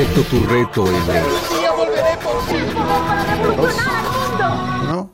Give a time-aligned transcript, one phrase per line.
[0.00, 1.20] Acepto tu reto, Emre.
[4.86, 5.10] ¿No?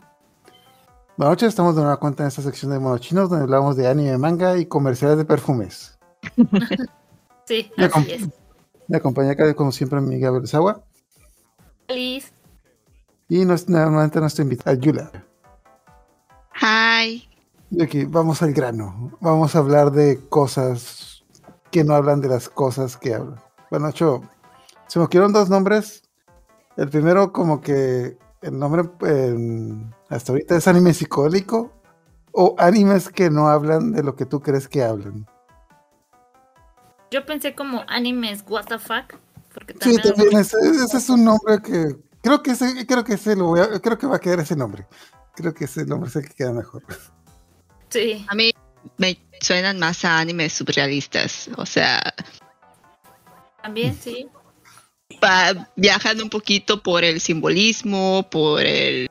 [1.17, 4.17] Buenas noches, estamos de nueva cuenta en esta sección de monochinos donde hablamos de anime,
[4.17, 5.99] manga y comerciales de perfumes.
[7.47, 8.29] Sí, Me, así es.
[8.87, 10.83] me acompaña acá, como siempre, mi Gabriel Sawa.
[11.89, 12.33] Feliz.
[13.29, 15.11] Y nos, nuevamente nuestra invitada, Yula.
[16.61, 17.29] Hi.
[17.71, 19.17] Y aquí vamos al grano.
[19.21, 21.25] Vamos a hablar de cosas
[21.73, 23.41] que no hablan de las cosas que hablan.
[23.71, 24.23] Bueno, hecho,
[24.89, 26.03] se me ocurrieron dos nombres.
[26.77, 29.37] El primero, como que el nombre eh,
[30.09, 31.73] hasta ahorita es anime psicodélico
[32.33, 35.27] o animes que no hablan de lo que tú crees que hablan.
[37.11, 39.15] Yo pensé como animes what the fuck.
[39.55, 43.15] Porque Sí, también, también ese, ese es un nombre que creo que ese, creo que
[43.15, 44.87] ese lo voy a- creo que va a quedar ese nombre.
[45.35, 46.83] Creo que ese nombre es el que queda mejor.
[47.89, 48.27] Sí.
[48.29, 48.53] A mí
[48.99, 51.49] me suenan más a animes surrealistas.
[51.57, 52.03] O sea,
[53.63, 54.29] También, sí.
[55.23, 59.11] Va- viajan un poquito por el simbolismo, por el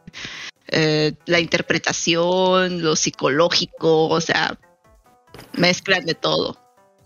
[0.68, 4.10] eh, la interpretación, lo psicológico.
[4.10, 4.58] O sea,
[5.54, 6.58] mezclan de todo.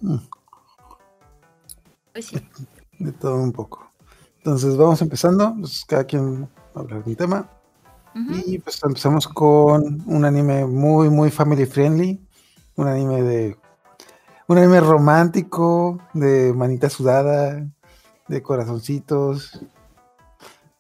[0.02, 0.18] Mm.
[2.14, 2.38] Pues sí.
[3.00, 3.92] De todo un poco.
[4.38, 7.50] Entonces vamos empezando, pues, cada quien va a hablar de un tema.
[8.46, 12.20] Y pues empezamos con un anime muy, muy family friendly.
[12.76, 13.58] Un anime de.
[14.48, 17.66] Un anime romántico, de manita sudada,
[18.30, 19.59] de corazoncitos.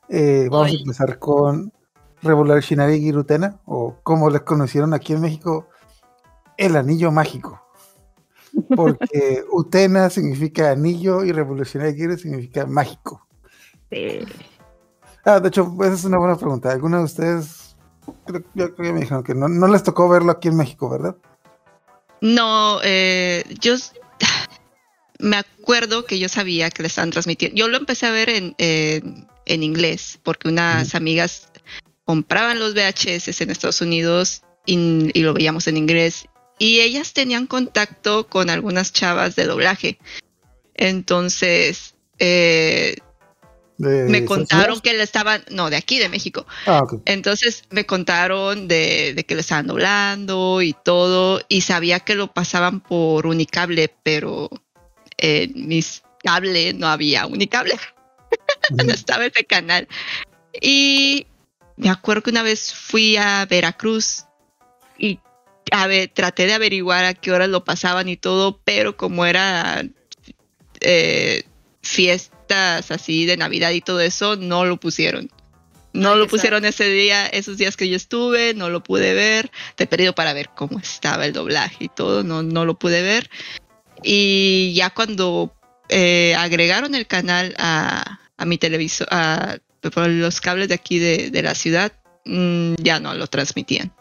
[0.07, 1.73] Eh, vamos a empezar con
[2.21, 5.67] Revolutionary Girutena, o como les conocieron aquí en México,
[6.57, 7.61] el anillo mágico.
[8.75, 13.27] Porque Utena significa anillo y Revolutionary Giru significa mágico.
[15.25, 16.71] Ah, de hecho, esa es una buena pregunta.
[16.71, 17.75] ¿Alguna de ustedes,
[18.25, 20.89] creo, yo creo que me dijeron que no, no les tocó verlo aquí en México,
[20.89, 21.15] ¿verdad?
[22.21, 23.75] No, eh, yo
[25.19, 27.55] me acuerdo que yo sabía que le estaban transmitiendo.
[27.55, 31.49] Yo lo empecé a ver en, en, en inglés, porque unas amigas
[32.05, 36.25] compraban los VHS en Estados Unidos y, y lo veíamos en inglés.
[36.57, 39.99] Y ellas tenían contacto con algunas chavas de doblaje.
[40.73, 42.97] Entonces, eh,
[43.77, 44.81] me contaron Unidos.
[44.81, 46.45] que le estaban, no, de aquí, de México.
[46.65, 46.83] Ah.
[47.05, 52.33] Entonces me contaron de, de que lo estaban doblando y todo, y sabía que lo
[52.33, 54.49] pasaban por unicable, pero
[55.19, 57.77] en mis cable no había unicable,
[58.85, 59.87] no estaba ese canal.
[60.61, 61.27] Y
[61.77, 64.25] me acuerdo que una vez fui a Veracruz
[64.97, 65.19] y
[65.71, 69.83] a ver, traté de averiguar a qué horas lo pasaban y todo, pero como era
[70.81, 71.43] eh,
[71.81, 75.29] fiestas así de Navidad y todo eso, no lo pusieron.
[75.93, 79.51] No Ay, lo pusieron ese día, esos días que yo estuve, no lo pude ver.
[79.75, 83.01] Te he pedido para ver cómo estaba el doblaje y todo, no, no lo pude
[83.01, 83.29] ver.
[84.03, 85.53] Y ya cuando
[85.89, 91.41] eh, agregaron el canal a, a mi televisor, a, los cables de aquí de, de
[91.41, 91.91] la ciudad,
[92.25, 93.93] mm, ya no lo transmitían.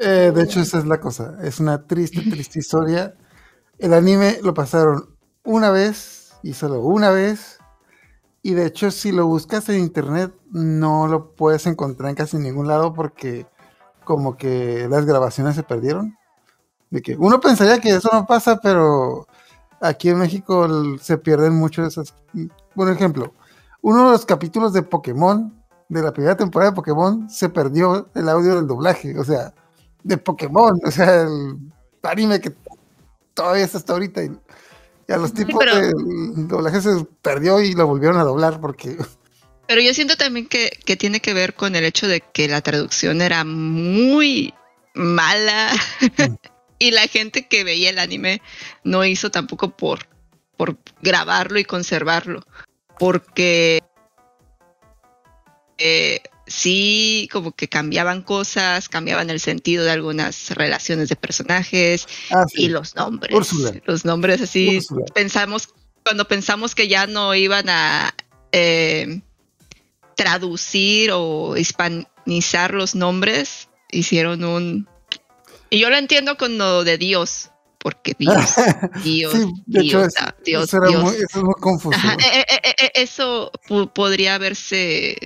[0.00, 1.36] Eh, de hecho, esa es la cosa.
[1.42, 3.14] Es una triste, triste historia.
[3.78, 7.58] El anime lo pasaron una vez y solo una vez.
[8.42, 12.66] Y de hecho, si lo buscas en internet, no lo puedes encontrar en casi ningún
[12.66, 13.46] lado porque
[14.04, 16.16] como que las grabaciones se perdieron.
[16.92, 19.26] De que uno pensaría que eso no pasa, pero
[19.80, 20.68] aquí en México
[21.00, 22.14] se pierden mucho esas.
[22.74, 23.32] Por ejemplo,
[23.80, 25.54] uno de los capítulos de Pokémon,
[25.88, 29.18] de la primera temporada de Pokémon, se perdió el audio del doblaje.
[29.18, 29.54] O sea,
[30.02, 31.56] de Pokémon, o sea, el
[32.02, 32.52] anime que
[33.32, 34.22] todavía está hasta ahorita.
[34.22, 34.30] Y,
[35.08, 38.98] y a los tipos pero- del doblaje se perdió y lo volvieron a doblar porque
[39.66, 42.60] Pero yo siento también que, que tiene que ver con el hecho de que la
[42.60, 44.52] traducción era muy
[44.94, 45.70] mala
[46.82, 48.42] y la gente que veía el anime
[48.82, 50.08] no hizo tampoco por,
[50.56, 52.44] por grabarlo y conservarlo,
[52.98, 53.80] porque
[55.78, 62.46] eh, sí como que cambiaban cosas, cambiaban el sentido de algunas relaciones de personajes ah,
[62.52, 63.32] sí, y los nombres.
[63.32, 63.80] Úrsula.
[63.84, 65.04] Los nombres así, Úrsula.
[65.14, 65.68] pensamos,
[66.04, 68.12] cuando pensamos que ya no iban a
[68.50, 69.20] eh,
[70.16, 74.91] traducir o hispanizar los nombres, hicieron un...
[75.72, 78.54] Y yo lo entiendo con lo de Dios, porque Dios,
[79.02, 81.02] Dios, Sí, de hecho, Dios, es- ah, Dios, eso, Dios.
[81.02, 81.96] Muy, eso es muy confuso.
[81.96, 83.50] Ajá, eh, eh, eh, eso
[83.94, 85.16] podría haberse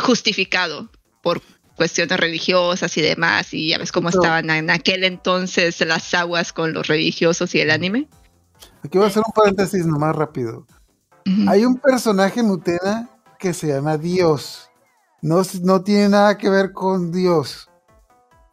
[0.00, 0.90] justificado
[1.22, 1.42] por
[1.74, 6.52] cuestiones religiosas y demás, y ya ves cómo Pero- estaban en aquel entonces las aguas
[6.52, 8.08] con los religiosos y el anime.
[8.84, 10.66] Aquí voy a hacer un paréntesis nomás rápido.
[11.48, 14.70] Hay un personaje en Utena que se llama Dios.
[15.20, 17.68] No, no tiene nada que ver con Dios.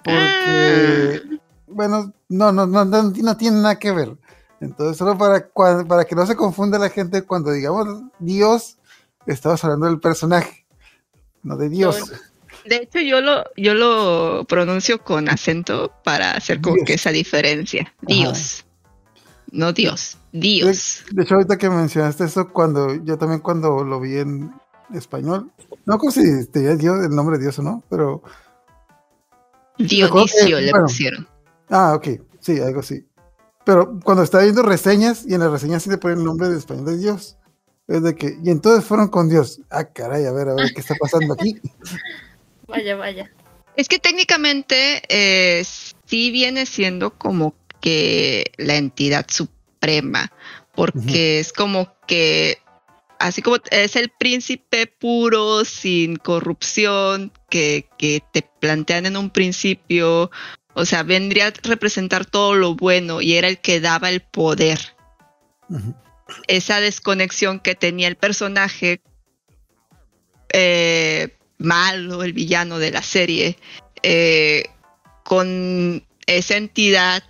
[0.05, 4.15] Porque, bueno, no, no, no, no, no tiene nada que ver.
[4.61, 5.49] Entonces, solo para,
[5.85, 8.77] para que no se confunda la gente cuando digamos Dios,
[9.25, 10.65] estamos hablando del personaje,
[11.43, 12.11] no de Dios.
[12.65, 16.87] De hecho, yo lo, yo lo pronuncio con acento para hacer como Dios.
[16.87, 17.93] que esa diferencia.
[18.01, 18.65] Dios.
[19.51, 20.17] No Dios.
[20.31, 21.03] Dios.
[21.11, 24.53] De hecho, ahorita que mencionaste eso, cuando yo también cuando lo vi en
[24.93, 25.51] español,
[25.85, 28.23] no sé si tenía Dios, el nombre de Dios o no, pero
[29.77, 30.85] Dionicio eh, le bueno.
[30.85, 31.27] pusieron.
[31.69, 32.07] Ah, ok,
[32.39, 33.05] sí, algo así.
[33.65, 36.57] Pero cuando estaba viendo reseñas, y en las reseñas sí le ponen el nombre de
[36.57, 37.37] español de Dios.
[37.87, 39.61] Es de que, y entonces fueron con Dios.
[39.69, 41.59] Ah, caray, a ver, a ver qué está pasando aquí.
[42.67, 43.31] Vaya, vaya.
[43.75, 50.31] Es que técnicamente eh, sí viene siendo como que la entidad suprema,
[50.73, 52.57] porque es como que,
[53.19, 60.31] así como es el príncipe puro, sin corrupción, que, que te plantean en un principio,
[60.73, 64.79] o sea, vendría a representar todo lo bueno y era el que daba el poder.
[66.47, 69.01] Esa desconexión que tenía el personaje
[70.49, 73.57] eh, malo, el villano de la serie,
[74.03, 74.65] eh,
[75.23, 77.23] con esa entidad,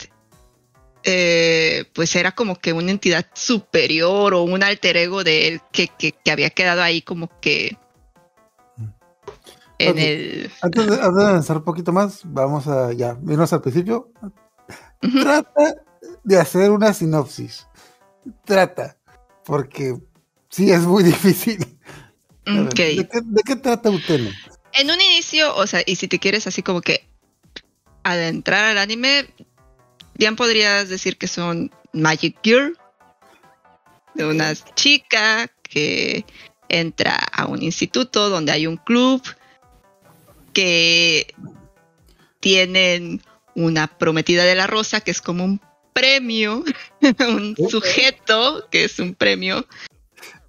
[1.06, 5.88] eh, pues era como que una entidad superior o un alter ego de él que,
[5.88, 7.78] que- que había quedado ahí como que
[9.78, 10.52] en el...
[10.62, 14.10] Antes de, antes de avanzar un poquito más, vamos a ya, irnos al principio.
[15.22, 15.76] Trata
[16.24, 17.68] de hacer una sinopsis.
[18.46, 18.98] Trata,
[19.44, 19.96] porque
[20.50, 21.78] sí es muy difícil.
[22.46, 22.70] Ver.
[22.74, 24.30] ¿de, qué, de qué trata Uteno?
[24.74, 27.08] En un inicio, o sea, y si te quieres así como que
[28.04, 29.26] adentrar al anime,
[30.16, 32.78] bien podrías decir que son Magic Girl,
[34.14, 36.26] de una chica que
[36.70, 39.22] entra a un instituto donde hay un club
[40.54, 41.34] que
[42.40, 43.22] tienen
[43.56, 45.62] una prometida de la rosa que es como un
[45.94, 46.64] premio,
[47.28, 49.66] un sujeto que es un premio.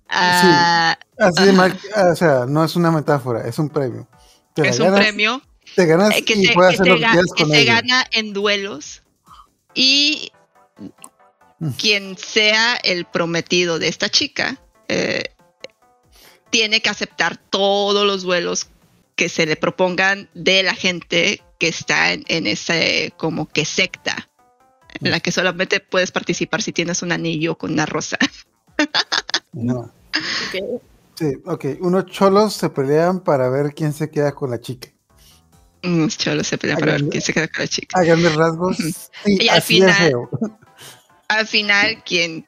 [0.08, 1.52] Ah, Así de Ajá.
[1.52, 4.08] mal, ah, o sea, no es una metáfora, es un premio.
[4.54, 5.42] Te es un premio
[5.74, 7.42] Te ganas eh, que y se, puedes que hacer se lo que ga- quieras que
[7.42, 7.74] con se ella.
[7.82, 9.02] gana en duelos
[9.76, 10.32] y
[11.58, 11.70] Mm.
[11.70, 15.24] quien sea el prometido de esta chica eh,
[16.50, 18.68] tiene que aceptar todos los duelos
[19.14, 24.28] que se le propongan de la gente que está en, en ese como que secta
[25.00, 28.18] en la que solamente puedes participar si tienes un anillo con una rosa.
[29.52, 29.90] No.
[30.50, 30.82] Ok.
[31.14, 31.64] Sí, ok.
[31.80, 34.90] Unos cholos se pelean para ver quién se queda con la chica.
[35.84, 38.00] Unos cholos se pelean para ver quién se queda con la chica.
[38.00, 38.92] A grandes rasgos, sí,
[39.26, 40.28] Y al final-
[41.28, 42.46] al final quien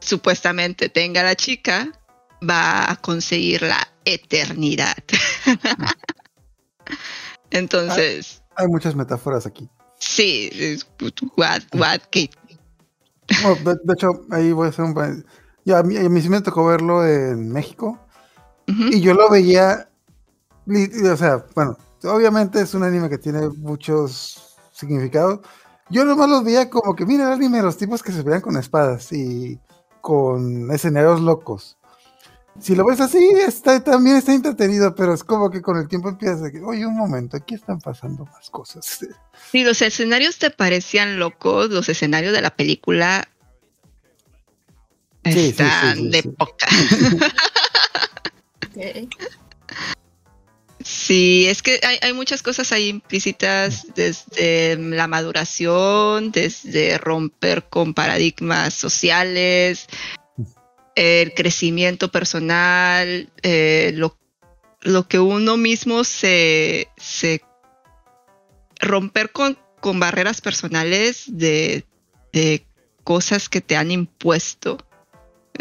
[0.00, 1.88] supuestamente tenga la chica
[2.48, 4.96] va a conseguir la eternidad.
[7.50, 9.68] Entonces, Hay muchas metáforas aquí.
[9.98, 10.86] sí, es-
[11.36, 12.28] what, what, ¿qué?
[13.42, 15.24] Bueno, de, de hecho, ahí voy a hacer un...
[15.64, 17.98] Ya, a mí, a mí sí me tocó verlo en México.
[18.66, 19.88] Y yo lo veía...
[20.66, 25.40] O sea, bueno, obviamente es un anime que tiene muchos significados.
[25.90, 28.56] Yo nomás los veía como que, mira el anime, los tipos que se pelean con
[28.56, 29.58] espadas y
[30.00, 31.76] con escenarios locos.
[32.60, 36.08] Si lo ves así, está, también está entretenido, pero es como que con el tiempo
[36.08, 39.00] empiezas a que, oye, un momento, aquí están pasando más cosas.
[39.50, 43.28] Si los escenarios te parecían locos, los escenarios de la película
[45.24, 46.28] Sí, sí, sí, están sí, de sí.
[46.28, 46.66] poca.
[51.06, 58.72] Sí, es que hay, muchas cosas ahí implícitas desde la maduración, desde romper con paradigmas
[58.72, 59.86] sociales,
[60.94, 64.16] el crecimiento personal, eh, lo,
[64.80, 67.42] lo que uno mismo se, se
[68.80, 71.84] romper con, con barreras personales de,
[72.32, 72.66] de
[73.02, 74.78] cosas que te han impuesto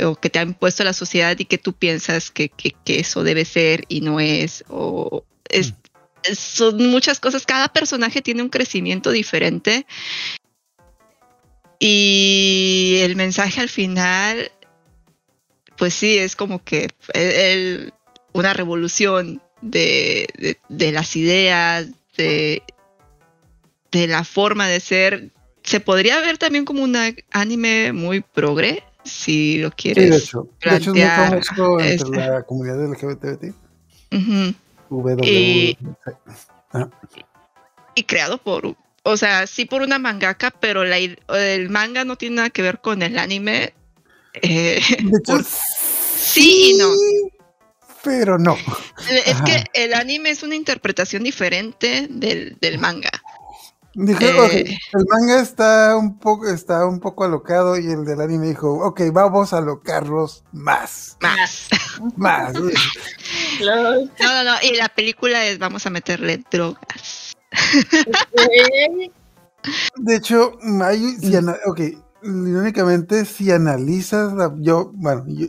[0.01, 3.23] o que te ha impuesto la sociedad y que tú piensas que, que- que eso
[3.25, 5.73] debe ser y no es, o es,
[6.37, 9.85] son muchas cosas, cada personaje tiene un crecimiento diferente
[11.79, 14.51] y el mensaje al final,
[15.77, 17.93] pues sí, es como que el- el-
[18.33, 22.63] una revolución de, de- de las ideas, de,
[23.91, 25.29] de la forma de ser.
[25.63, 26.95] Se podría ver también como un
[27.31, 30.09] anime muy progre, si lo Sí, quieres.
[30.09, 30.47] de hecho.
[30.63, 32.17] De hecho, es muy plantear famoso entre este.
[32.17, 33.53] la comunidad LGBT.
[34.11, 34.53] Ujú.
[35.01, 35.77] W.
[37.95, 42.37] Y- creado por, o sea, sí por una mangaka, pero la el manga no tiene
[42.37, 43.73] nada que ver con el anime.
[44.41, 46.89] Eh, De hecho, por- sí y no.
[48.03, 48.57] Pero no.
[49.25, 49.43] Es Ajá.
[49.45, 53.11] que el anime es una interpretación diferente del, del manga.
[53.95, 54.39] Dijo, Eh.
[54.39, 54.53] ok,
[54.99, 59.01] el manga está un poco, está un poco alocado y el del anime dijo, ok,
[59.11, 61.69] vamos a alocarlos más, Más.
[62.17, 62.53] más.
[62.53, 62.65] No,
[63.61, 64.55] no, no.
[64.63, 67.35] Y la película es vamos a meterle drogas.
[69.97, 71.79] De hecho, hay, si ok,
[72.23, 75.47] irónicamente, si analizas, la- yo, bueno, yo-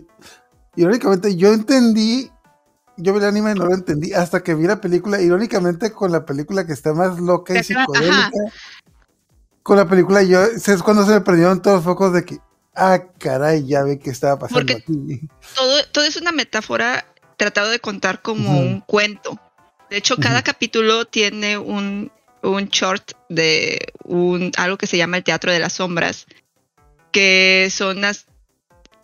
[0.76, 2.30] irónicamente, yo entendí,
[2.96, 6.12] yo vi el anime y no lo entendí hasta que vi la película, irónicamente, con
[6.12, 7.64] la película que está más loca y Ajá.
[7.64, 8.30] psicodélica,
[9.62, 12.38] con la película yo, es cuando se me prendieron todos los focos de que,
[12.74, 15.28] ah, caray, ya ve qué estaba pasando Porque- aquí.
[15.54, 19.38] Todo, todo es una metáfora tratado de contar como un cuento.
[19.90, 22.10] De hecho, cada capítulo tiene un,
[22.42, 26.26] un short de un, algo que se llama el teatro de las sombras,
[27.12, 28.26] que son las,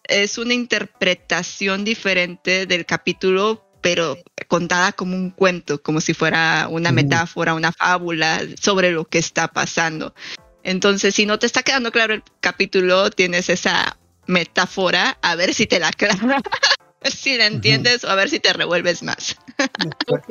[0.05, 4.17] es una interpretación diferente del capítulo, pero
[4.49, 9.49] contada como un cuento, como si fuera una metáfora, una fábula sobre lo que está
[9.49, 10.15] pasando.
[10.63, 13.97] Entonces, si no te está quedando claro el capítulo, tienes esa
[14.27, 16.43] metáfora, a ver si te la aclara,
[17.03, 19.37] si la entiendes o a ver si te revuelves más.
[20.09, 20.27] Ok,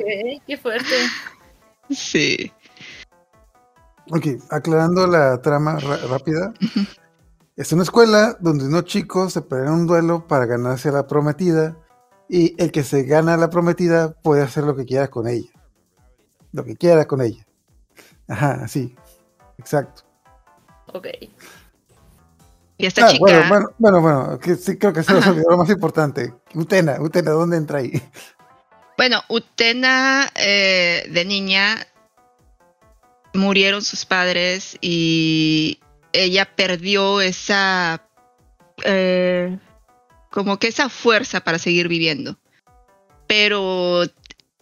[0.46, 0.94] qué fuerte.
[1.90, 2.52] Sí.
[4.10, 6.52] Ok, aclarando la trama ra- rápida.
[7.56, 11.76] Es una escuela donde unos chicos se pelean un duelo para ganarse a la prometida
[12.30, 15.50] y el que se gana la prometida puede hacer lo que quiera con ella.
[16.52, 17.44] Lo que quiera con ella.
[18.28, 18.94] Ajá, sí.
[19.58, 20.02] Exacto.
[20.92, 21.08] Ok.
[22.78, 25.32] Y esta Ah, chica, bueno, bueno, bueno, bueno, que sí creo que se nos Ajá.
[25.32, 26.32] olvidó lo más importante.
[26.54, 27.92] Utena, Utena, ¿dónde entra ahí?
[28.96, 31.86] bueno, Utena eh, de niña
[33.34, 35.80] murieron sus padres y
[36.12, 38.02] ella perdió esa
[38.84, 39.58] eh,
[40.30, 42.38] como que esa fuerza para seguir viviendo.
[43.26, 44.04] Pero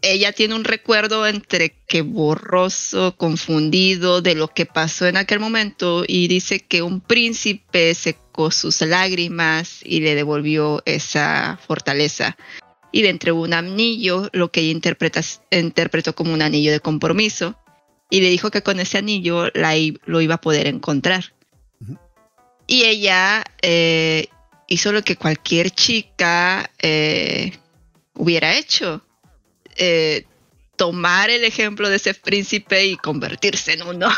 [0.03, 6.05] ella tiene un recuerdo entre que borroso, confundido de lo que pasó en aquel momento
[6.07, 12.37] y dice que un príncipe secó sus lágrimas y le devolvió esa fortaleza.
[12.91, 15.21] Y le entregó un anillo, lo que ella interpreta,
[15.51, 17.55] interpretó como un anillo de compromiso,
[18.09, 19.75] y le dijo que con ese anillo la,
[20.07, 21.35] lo iba a poder encontrar.
[22.67, 24.29] Y ella eh,
[24.69, 27.53] hizo lo que cualquier chica eh,
[28.15, 29.03] hubiera hecho.
[29.77, 30.25] eh,
[30.79, 34.09] tomar el ejemplo de ese príncipe y convertirse en uno.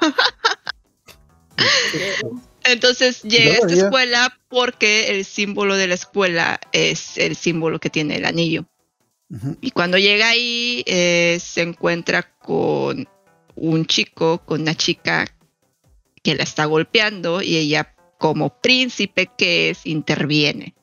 [2.64, 7.90] Entonces llega a esta escuela porque el símbolo de la escuela es el símbolo que
[7.90, 8.66] tiene el anillo.
[9.60, 13.08] Y cuando llega ahí eh, se encuentra con
[13.54, 15.26] un chico, con una chica
[16.22, 20.74] que la está golpeando y ella como príncipe que es interviene.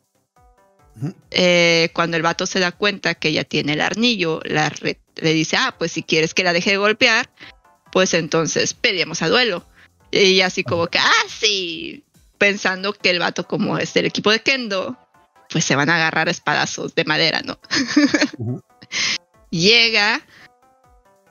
[1.30, 5.34] Eh, cuando el vato se da cuenta que ella tiene el arnillo, la re- le
[5.34, 7.30] dice, ah, pues si quieres que la deje de golpear,
[7.92, 9.64] pues entonces peleemos a duelo.
[10.10, 12.04] Y así como que, ah, sí,
[12.40, 14.98] pensando que el vato como es del equipo de Kendo,
[15.52, 17.60] pues se van a agarrar espadazos de madera, ¿no?
[19.52, 20.26] Llega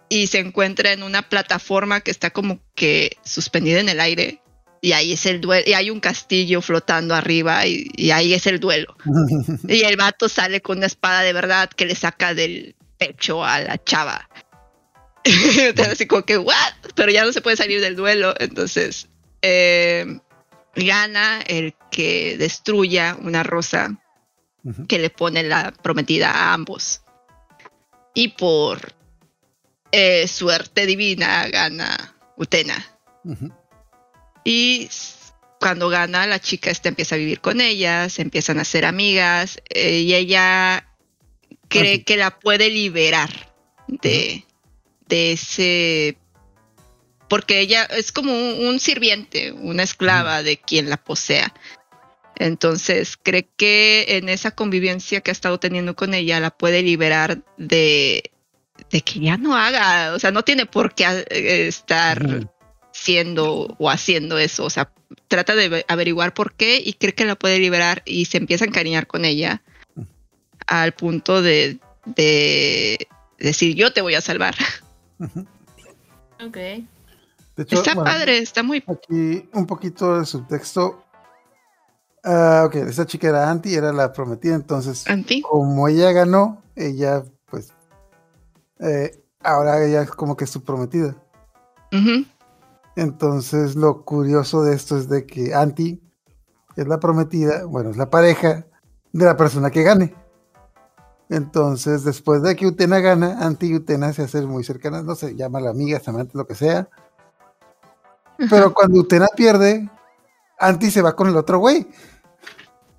[0.08, 4.40] y se encuentra en una plataforma que está como que suspendida en el aire.
[4.86, 8.46] Y ahí es el duelo, y hay un castillo flotando arriba y, y ahí es
[8.46, 8.96] el duelo.
[9.68, 13.58] Y el vato sale con una espada de verdad que le saca del pecho a
[13.58, 14.28] la chava.
[15.24, 16.54] Entonces, así como que, ¿what?
[16.94, 18.32] Pero ya no se puede salir del duelo.
[18.38, 19.08] Entonces,
[19.42, 20.20] eh,
[20.76, 24.00] gana el que destruya una rosa
[24.86, 27.02] que le pone la prometida a ambos.
[28.14, 28.94] Y por
[29.90, 32.86] eh, suerte divina gana Utena.
[33.24, 33.52] Ujú.
[34.46, 34.88] Y
[35.58, 39.60] cuando gana, la chica esta empieza a vivir con ella, se empiezan a hacer amigas
[39.70, 40.86] eh, y ella
[41.68, 43.52] cree que la puede liberar
[43.88, 44.44] de,
[45.08, 46.16] de ese...
[47.28, 51.52] Porque ella es como un, un sirviente, una esclava de quien la posea.
[52.36, 57.42] Entonces cree que en esa convivencia que ha estado teniendo con ella la puede liberar
[57.56, 58.30] de,
[58.92, 62.48] de que ya no haga, o sea, no tiene por qué eh, estar
[63.06, 63.12] Ujú.
[63.12, 64.64] siendo o haciendo eso.
[64.64, 64.90] O sea,
[65.28, 68.68] trata de averiguar por qué y cree que la puede liberar y se empieza a
[68.68, 69.62] encariñar con ella
[70.66, 73.06] al punto de, de
[73.38, 74.54] decir yo te voy a salvar.
[76.44, 76.56] Ok.
[76.56, 78.84] De hecho, Está bueno, padre, está muy...
[78.86, 81.02] Aquí un poquito de subtexto.
[82.22, 85.40] Ah, ok, esa chica era anti, era la prometida, entonces Anti.
[85.42, 87.72] como ella ganó, ella pues
[88.80, 91.16] eh, ahora ella es como que es su prometida.
[92.96, 96.02] Entonces lo curioso de esto es de que Anti
[96.76, 98.66] es la prometida, bueno, es la pareja
[99.12, 100.14] de la persona que gane.
[101.28, 105.36] Entonces después de que Utena gana, Anti y Utena se hacen muy cercanas, no sé,
[105.36, 106.88] llama la amiga, amante, lo que sea.
[108.50, 109.90] Pero cuando Utena pierde,
[110.58, 111.86] Anti se va con el otro güey.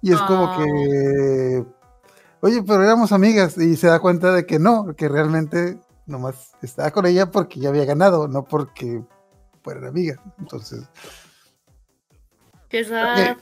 [0.02, 1.66] Y es como que,
[2.42, 3.58] oye, pero éramos amigas.
[3.58, 7.70] Y se da cuenta de que no, que realmente nomás estaba con ella porque ya
[7.70, 9.04] había ganado, no porque
[9.68, 10.18] fueran amigas.
[10.40, 10.80] Entonces,
[12.70, 13.36] Qué sad.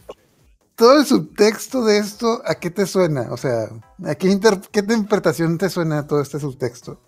[0.75, 3.27] todo el subtexto de esto, ¿a qué te suena?
[3.31, 3.69] O sea,
[4.03, 6.99] ¿a qué, inter- qué interpretación te suena todo este subtexto?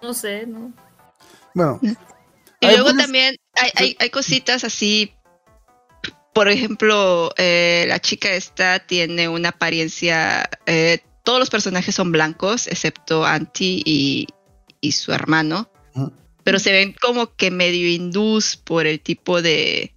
[0.00, 0.72] No sé, ¿no?
[1.54, 5.12] Bueno, Y luego pues, también hay, hay, hay cositas así.
[6.32, 10.48] Por ejemplo, eh, la chica esta tiene una apariencia.
[10.64, 14.26] eh, todos los personajes son blancos, excepto Anti y,
[14.80, 15.70] y su hermano.
[16.44, 19.92] Pero se ven como que medio hindús por el tipo de.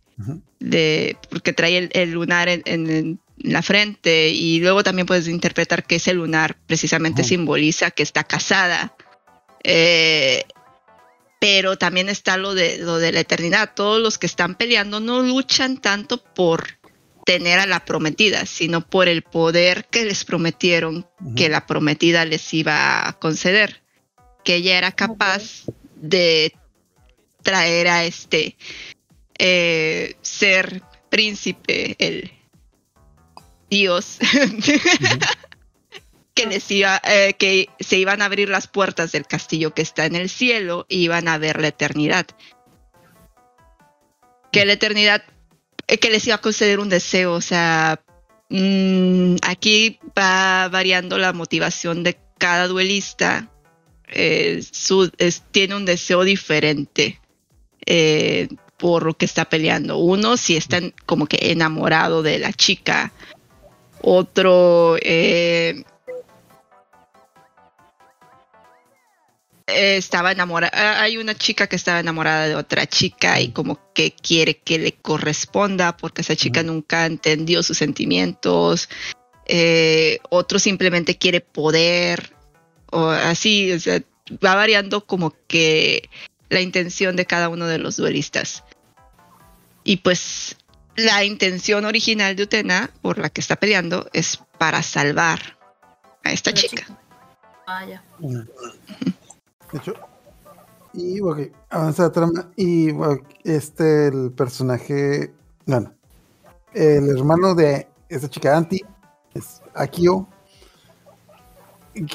[0.60, 4.30] de porque trae el, el lunar en, en- en la frente.
[4.30, 8.96] Y luego también puedes interpretar que ese lunar precisamente simboliza que está casada.
[9.64, 10.44] Eh,
[11.40, 13.72] pero también está lo de lo de la eternidad.
[13.76, 16.78] Todos los que están peleando no luchan tanto por
[17.26, 22.54] tener a la prometida, sino por el poder que les prometieron que la prometida les
[22.54, 23.82] iba a conceder,
[24.44, 25.64] que ella era capaz
[25.96, 26.54] de
[27.42, 28.56] traer a este
[29.38, 32.32] eh, ser príncipe, el
[33.70, 34.18] dios,
[36.34, 40.06] que les iba, eh, que se iban a abrir las puertas del castillo que está
[40.06, 42.26] en el cielo y iban a ver la eternidad.
[44.52, 45.24] Que la eternidad,
[45.88, 48.02] eh, que les iba a conceder un deseo, o sea,
[48.50, 53.52] mm, aquí va variando la motivación de cada duelista.
[54.08, 57.20] Eh, su- es- tiene un deseo diferente
[57.86, 58.48] eh,
[58.78, 59.98] por lo que está peleando.
[59.98, 63.12] Uno si está como que enamorado de la chica.
[64.02, 65.84] Otro eh,
[69.68, 71.02] estaba enamorada.
[71.02, 74.92] Hay una chica que estaba enamorada de otra chica y como que quiere que le
[74.94, 78.90] corresponda porque esa chica nunca entendió sus sentimientos.
[79.48, 82.35] Eh, otro simplemente quiere poder
[82.96, 84.02] o así, o sea,
[84.44, 86.10] va variando como que
[86.50, 88.64] la intención de cada uno de los duelistas.
[89.84, 90.56] Y pues
[90.96, 95.58] la intención original de Utena, por la que está peleando, es para salvar
[96.24, 97.00] a esta La chica.
[97.68, 98.02] Vaya.
[98.20, 98.46] Ujú.
[99.72, 99.94] De hecho,
[100.94, 101.20] y
[101.70, 102.52] avanza la trama.
[102.56, 102.90] Y
[103.44, 105.34] este, el personaje,
[105.66, 105.94] bueno,
[106.74, 108.82] el hermano de esta chica Anti
[109.34, 110.30] es Akio.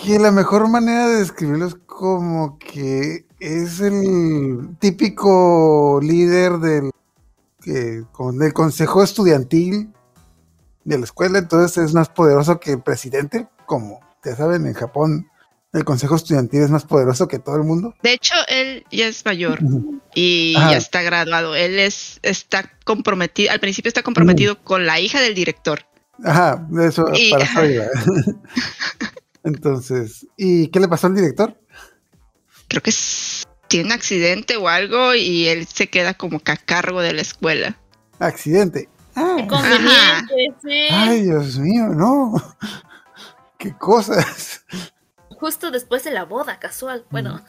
[0.04, 6.90] Que la mejor manera de describirlo es como que es el típico líder del,
[7.62, 9.90] que- con- del consejo estudiantil
[10.84, 15.28] de la escuela, entonces es más poderoso que el presidente, como ya saben, en Japón
[15.72, 17.94] el consejo estudiantil es más poderoso que todo el mundo.
[18.02, 19.60] De hecho, él ya es mayor
[20.14, 20.72] y Ajá.
[20.72, 21.54] ya está graduado.
[21.54, 25.86] Él es, está comprometido, al principio está comprometido con la hija del director.
[26.24, 27.46] Ajá, eso Y- para.
[29.44, 31.58] Entonces, ¿y qué le pasó al director?
[32.68, 32.92] Creo que
[33.68, 37.22] tiene un accidente o algo y él se queda como que a cargo de la
[37.22, 37.78] escuela.
[38.18, 38.88] Accidente.
[39.16, 39.36] Ah,
[40.62, 40.88] sí.
[40.90, 42.34] ay, Dios mío, no.
[43.58, 44.64] Qué cosas.
[45.38, 47.04] Justo después de la boda, casual.
[47.10, 47.40] Bueno,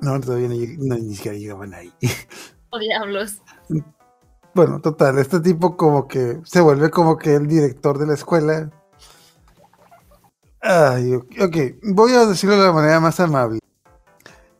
[0.00, 1.92] No, todavía no, no, ni siquiera llegaban ahí.
[2.70, 3.40] oh diablos.
[4.54, 8.70] Bueno, total, este tipo como que se vuelve como que el director de la escuela.
[10.66, 13.58] Ay, ok, ok, voy a decirlo de la manera más amable.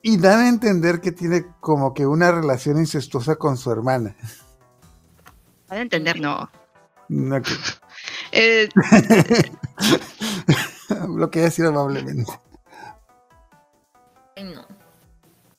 [0.03, 4.15] Y dan a entender que tiene como que una relación incestuosa con su hermana.
[5.67, 6.51] Para entender, no.
[7.35, 7.49] Ok,
[8.33, 8.69] Eh,
[11.17, 12.31] Lo que decir amablemente.
[14.37, 14.67] Ay, no.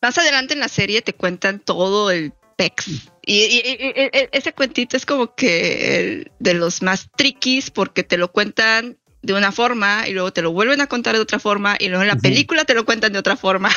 [0.01, 2.87] más adelante en la serie te cuentan todo el pex.
[3.25, 7.71] Y, y- y- y- y- ese cuentito es como que el de los más triquis
[7.71, 11.21] porque te lo cuentan de una forma y luego te lo vuelven a contar de
[11.21, 13.69] otra forma y luego en la película te lo cuentan de otra forma.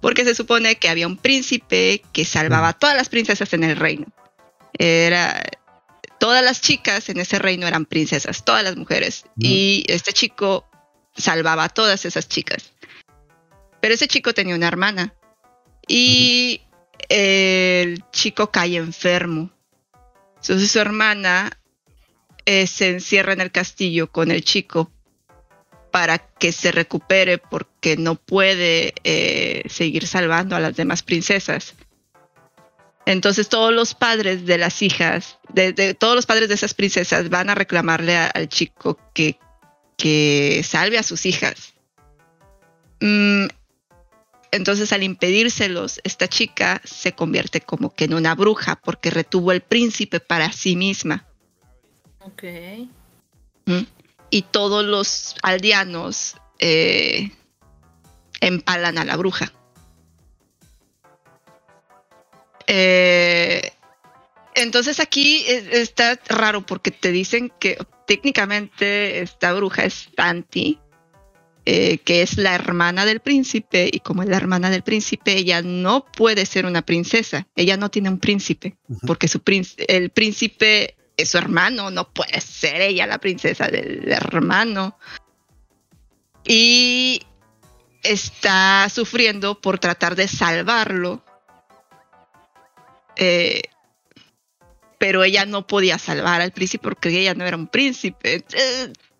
[0.00, 3.76] Porque se supone que había un príncipe que salvaba a todas las princesas en el
[3.76, 4.06] reino.
[4.76, 5.40] Era
[6.18, 9.24] todas las chicas en ese reino eran princesas, todas las mujeres.
[9.38, 10.68] Y este chico
[11.16, 12.72] salvaba a todas esas chicas.
[13.80, 15.14] Pero ese chico tenía una hermana.
[15.86, 16.62] Y
[17.08, 19.50] el chico cae enfermo.
[20.36, 21.50] Entonces su hermana
[22.46, 24.90] eh, se encierra en el castillo con el chico
[25.90, 31.74] para que se recupere porque no puede eh, seguir salvando a las demás princesas.
[33.04, 37.50] Entonces todos los padres de las hijas, de, todos los padres de esas princesas van
[37.50, 39.38] a reclamarle al chico que,
[39.96, 41.74] que salve a sus hijas.
[43.00, 43.46] Mm,
[44.52, 49.62] entonces al impedírselos, esta chica se convierte como que en una bruja porque retuvo el
[49.62, 51.26] príncipe para sí misma.
[52.24, 52.42] Ok.
[53.66, 53.82] ¿Mm?
[54.30, 57.30] Y todos los aldeanos eh,
[58.40, 59.52] empalan a la bruja.
[62.66, 63.72] Eh,
[64.54, 70.78] entonces aquí está raro porque te dicen que técnicamente esta bruja es Tanti,
[71.64, 75.62] eh, que es la hermana del príncipe, y como es la hermana del príncipe, ella
[75.62, 80.96] no puede ser una princesa, ella no tiene un príncipe, porque su príncipe, el príncipe
[81.16, 84.98] es su hermano, no puede ser ella la princesa del hermano.
[86.44, 87.22] Y
[88.02, 91.24] está sufriendo por tratar de salvarlo.
[93.16, 93.62] Eh,
[94.98, 98.44] pero ella no podía salvar al príncipe porque ella no era un príncipe.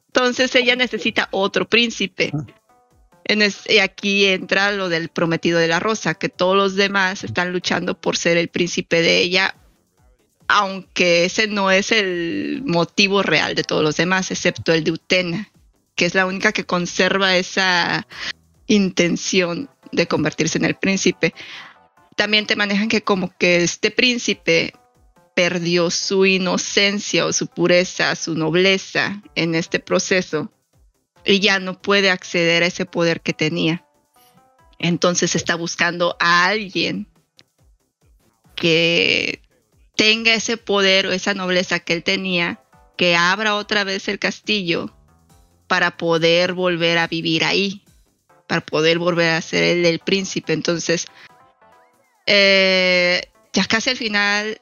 [0.06, 2.32] Entonces ella necesita otro príncipe.
[3.24, 7.24] En es- y aquí entra lo del prometido de la rosa, que todos los demás
[7.24, 9.54] están luchando por ser el príncipe de ella,
[10.52, 15.50] aunque ese no es el motivo real de todos los demás, excepto el de Utena,
[15.94, 18.06] que es la única que conserva esa
[18.66, 21.32] intención de convertirse en el príncipe.
[22.16, 24.74] También te manejan que como que este príncipe
[25.34, 30.52] perdió su inocencia o su pureza, su nobleza en este proceso
[31.24, 33.86] y ya no puede acceder a ese poder que tenía.
[34.78, 37.08] Entonces está buscando a alguien
[38.54, 39.40] que
[39.96, 42.60] tenga ese poder o esa nobleza que él tenía,
[42.96, 44.94] que abra otra vez el castillo
[45.66, 47.84] para poder volver a vivir ahí,
[48.46, 50.52] para poder volver a ser él el príncipe.
[50.52, 51.06] Entonces,
[52.26, 54.60] eh, ya casi al final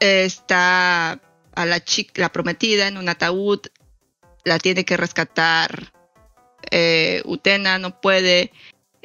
[0.00, 1.20] eh, está
[1.54, 3.60] a la chica, la prometida en un ataúd,
[4.44, 5.92] la tiene que rescatar
[6.70, 8.52] eh, Utena, no puede.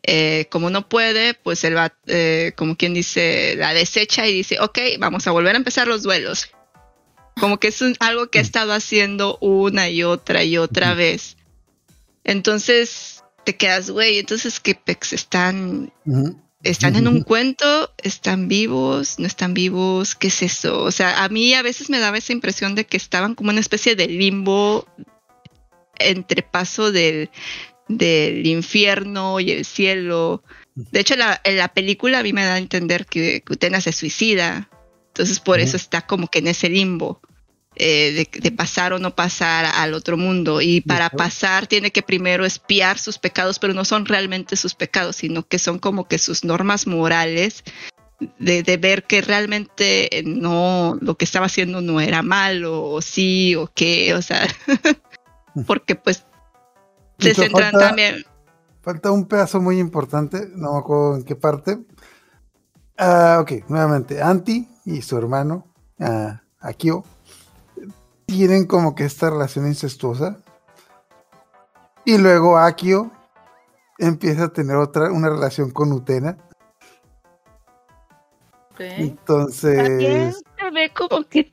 [0.03, 4.59] Eh, como no puede, pues él va, eh, como quien dice, la desecha y dice,
[4.59, 6.49] ok, vamos a volver a empezar los duelos.
[7.39, 11.37] Como que es un- algo que ha estado haciendo una y otra y otra vez.
[12.23, 15.91] Entonces te quedas, güey, entonces que pex están
[16.63, 20.83] están en un cuento, están vivos, no están vivos, ¿qué es eso?
[20.83, 23.59] O sea, a mí a veces me daba esa impresión de que estaban como una
[23.59, 24.85] especie de limbo
[25.97, 27.31] entre paso del,
[27.87, 30.43] del infierno y el cielo.
[30.75, 33.81] De hecho, la, en la película a mí me da a entender que, que Utena
[33.81, 34.69] se suicida.
[35.07, 37.21] Entonces, por eso está como que en ese limbo.
[37.75, 40.61] eh, de, de pasar o no pasar al otro mundo.
[40.61, 45.17] Y para pasar tiene que primero espiar sus pecados, pero no son realmente sus pecados,
[45.17, 47.63] sino que son como que sus normas morales
[48.39, 53.01] de, de ver que realmente eh, no, lo que estaba haciendo no era malo, o
[53.01, 54.47] sí, o qué, o sea,
[55.67, 56.25] porque pues
[57.21, 58.25] se Listo, centran falta- también.
[58.81, 61.79] Falta un pedazo muy importante, no me acuerdo en qué parte.
[62.97, 65.67] Ah, ok, nuevamente, Anti y su hermano,
[65.99, 67.03] ah, Akio,
[68.25, 70.37] tienen como que esta relación incestuosa.
[72.05, 73.11] Y luego Akio
[73.99, 76.37] empieza a tener otra, una relación con Utena.
[78.71, 78.77] Ok.
[78.77, 81.51] También Entonces, se ve como que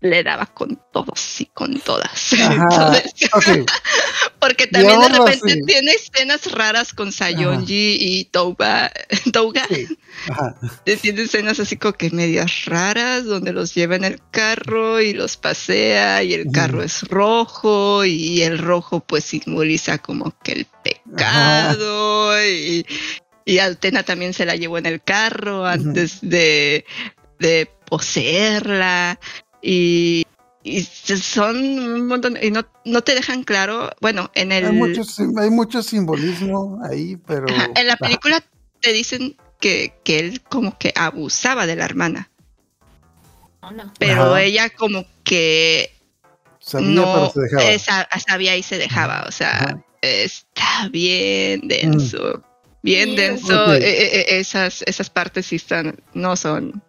[0.00, 2.32] le daba con todos y con todas.
[2.34, 2.92] ajá,
[3.22, 3.66] Entonces,
[4.40, 8.90] porque también de repente tiene escenas raras con Sayonji y Touga.
[9.32, 9.66] Touga.
[9.68, 9.86] Sí,
[10.28, 10.56] ajá,
[11.00, 15.36] tiene escenas así como que medias raras donde los lleva en el carro y los
[15.36, 22.42] pasea y el carro es rojo y el rojo pues simboliza como que el pecado
[22.44, 22.86] y,
[23.44, 26.84] y Altena también se la llevó en el carro antes de,
[27.38, 29.18] de poseerla
[29.62, 30.26] y,
[30.62, 34.66] y se- son un montón y no, no te dejan claro, bueno, en el...
[34.66, 37.48] hay, mucho, sim- hay mucho simbolismo ahí, pero...
[37.48, 38.44] Ajá, En la ajá, película
[38.80, 42.30] te dicen que, que él como que abusaba de la hermana,
[43.98, 44.42] pero Ajá.
[44.42, 45.90] ella como que
[46.58, 47.70] sabía, no pero se dejaba.
[47.70, 49.84] esa- sabía y se dejaba, o sea, Ajá.
[50.02, 52.42] está bien denso,
[52.82, 56.82] bien denso, eh, eh, eh, esas, esas partes sí están, no son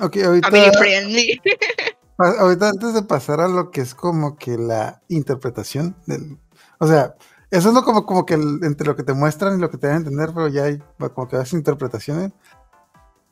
[0.00, 1.40] Ok, ahorita, family friendly.
[2.18, 6.38] ahorita antes de pasar a lo que es como que la interpretación del,
[6.78, 7.14] o sea,
[7.50, 9.78] eso es lo como, como que el- entre lo que te muestran y lo que
[9.78, 10.78] te dan a entender, pero ya hay
[11.14, 12.32] como que varias interpretaciones.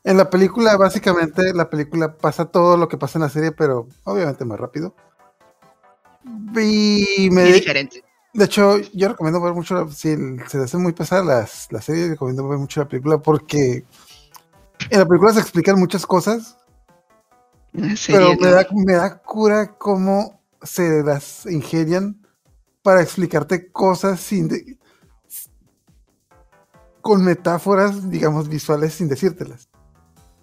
[0.02, 3.86] En la película, básicamente, la película pasa todo lo que pasa en la serie, pero
[4.04, 4.94] obviamente más rápido.
[6.54, 8.02] Y me, Muy diferente.
[8.34, 11.80] de hecho, yo recomiendo ver mucho, la- si se te hace muy pesada las, la
[11.80, 13.84] serie, recomiendo ver mucho la película porque
[14.90, 16.56] en la película se explican muchas cosas,
[18.06, 22.20] pero me da, me da cura cómo se las ingenian
[22.83, 24.48] para explicarte cosas sin...
[24.48, 24.78] de-
[27.00, 29.68] con metáforas, digamos, visuales sin decírtelas.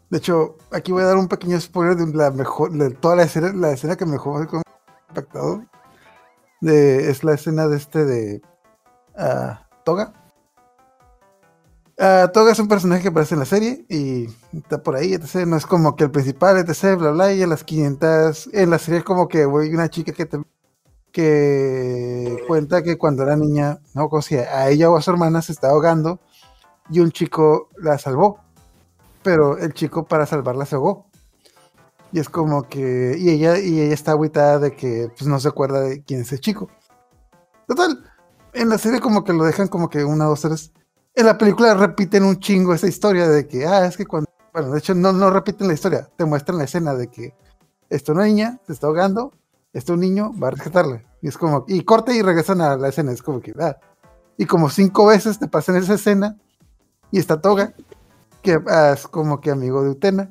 [0.09, 3.23] De hecho, aquí voy a dar un pequeño spoiler de la mejor, de toda la
[3.23, 4.61] escena, la escena que mejor me ha
[5.09, 5.65] impactado.
[6.61, 8.41] De, es la escena de este de
[9.17, 10.13] ah, Toga.
[11.99, 15.47] Ah, Toga es un personaje que aparece en la serie y está por ahí, etc.
[15.47, 16.97] No es como que el principal, etc.
[16.97, 17.33] Bla, bla.
[17.33, 20.39] Y en las 500, en la serie es como que una chica que te,
[21.11, 25.51] que cuenta que cuando era niña, no, sea, a ella o a su hermana se
[25.53, 26.19] estaba ahogando
[26.89, 28.47] y un chico la salvó
[29.27, 31.05] pero el chico para salvarla se ahogó.
[32.13, 33.17] Y es como que.
[33.19, 36.31] Y ella, y ella está agüitada de que pues, no se acuerda de quién es
[36.31, 36.69] el chico.
[37.67, 38.05] Total.
[38.53, 40.71] En la serie, como que lo dejan como que una, dos, tres.
[41.17, 44.29] En la película repiten un chingo esa historia de que, ah, es que cuando.
[44.53, 46.07] Bueno, de hecho, no, no repiten la historia.
[46.15, 47.33] Te muestran la escena de que
[47.89, 49.33] esta una niña se está ahogando.
[49.73, 51.03] Este un niño va a rescatarla.
[51.23, 51.65] Y es como.
[51.67, 53.11] Y corta y regresan a la escena.
[53.11, 53.77] Es como que, ah.
[54.37, 56.37] Y como cinco veces te pasan esa escena.
[57.09, 57.73] Y está Toga
[58.43, 58.59] que
[58.93, 60.29] es como que amigo de Utena.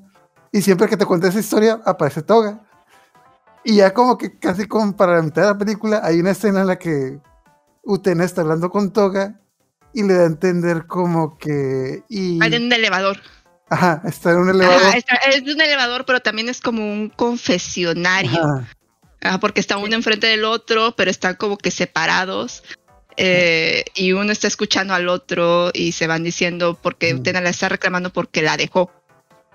[0.53, 2.65] Y siempre que te cuenta esa historia, aparece Toga.
[3.65, 6.61] Y ya como que casi como para la mitad de la película, hay una escena
[6.61, 7.21] en la que
[7.83, 9.41] Utena está hablando con Toga
[9.97, 12.03] y le da a entender como que...
[12.11, 12.39] Y...
[12.43, 13.19] Hay un elevador.
[13.71, 14.95] Ajá, está en un elevador.
[14.95, 18.67] es un elevador, pero también es como un confesionario.
[19.23, 19.41] Ajá.
[19.41, 22.63] porque está uno enfrente del otro, pero están como que separados.
[23.17, 27.15] Eh, y uno está escuchando al otro y se van diciendo porque.
[27.15, 28.91] Utena la está reclamando porque la dejó.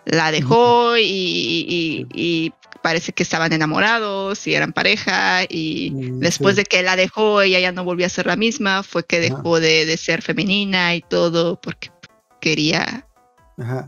[0.06, 6.96] La dejó y, parece que estaban enamorados y eran pareja y después de que la
[6.96, 10.96] dejó ella ya no volvió a ser la misma, fue que dejó de, ser femenina
[10.96, 11.92] y todo porque
[12.40, 13.08] quería,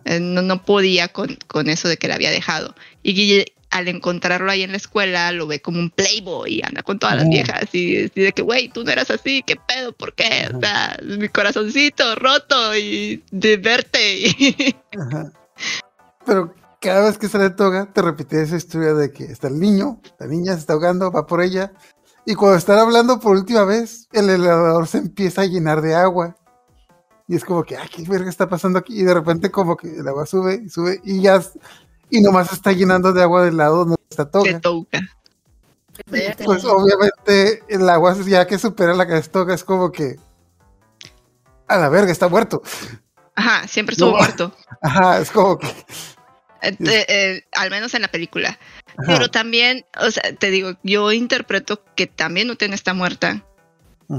[0.06, 2.75] eh, no, no, podía con, con, eso de que la había dejado.
[3.01, 6.99] Y al encontrarlo ahí en la escuela, lo ve como un playboy y anda con
[6.99, 9.93] todas las viejas y, dice que, güey, tú no eras así, ¿qué pedo?
[9.93, 10.47] ¿Por qué?
[10.53, 14.75] O sea, mi corazoncito roto y de verte.
[16.25, 16.53] Pero
[16.84, 20.28] cada vez que sale Toga, te repite esa historia de que está el niño, la
[20.28, 21.72] niña se está ahogando, va por ella.
[22.26, 26.36] Y cuando están hablando por última vez, el elevador se empieza a llenar de agua.
[27.26, 29.00] Y es como que, ay, ¿qué verga está pasando aquí?
[29.00, 31.41] Y de repente como que el agua sube y sube y ya
[32.10, 34.60] y nomás está llenando de agua del lado donde está Toga.
[36.43, 40.17] Pues obviamente el agua ya que supera la que es Toga es como que
[41.67, 42.62] a la verga está muerto.
[43.36, 44.54] Ajá, siempre estuvo muerto.
[44.82, 45.67] Ajá, es como que
[46.63, 48.58] eh, eh, al menos en la película.
[49.06, 53.45] Pero también, o sea, te digo, yo interpreto que también Uten está muerta.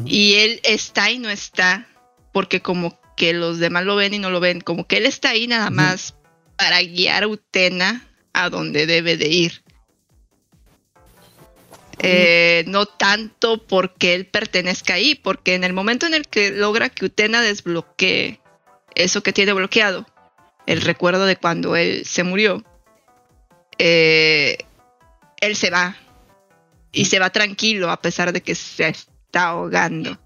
[0.06, 1.86] Y él está y no está,
[2.32, 5.30] porque como que los demás lo ven y no lo ven, como que él está
[5.30, 6.16] ahí nada más
[6.56, 9.62] para guiar a Utena a donde debe de ir.
[12.00, 16.88] Eh, no tanto porque él pertenezca ahí, porque en el momento en el que logra
[16.88, 18.40] que Utena desbloquee
[18.96, 20.06] eso que tiene bloqueado,
[20.66, 22.62] el recuerdo de cuando él se murió,
[23.78, 24.58] eh,
[25.40, 25.96] él se va
[26.92, 30.18] y se va tranquilo a pesar de que se está ahogando.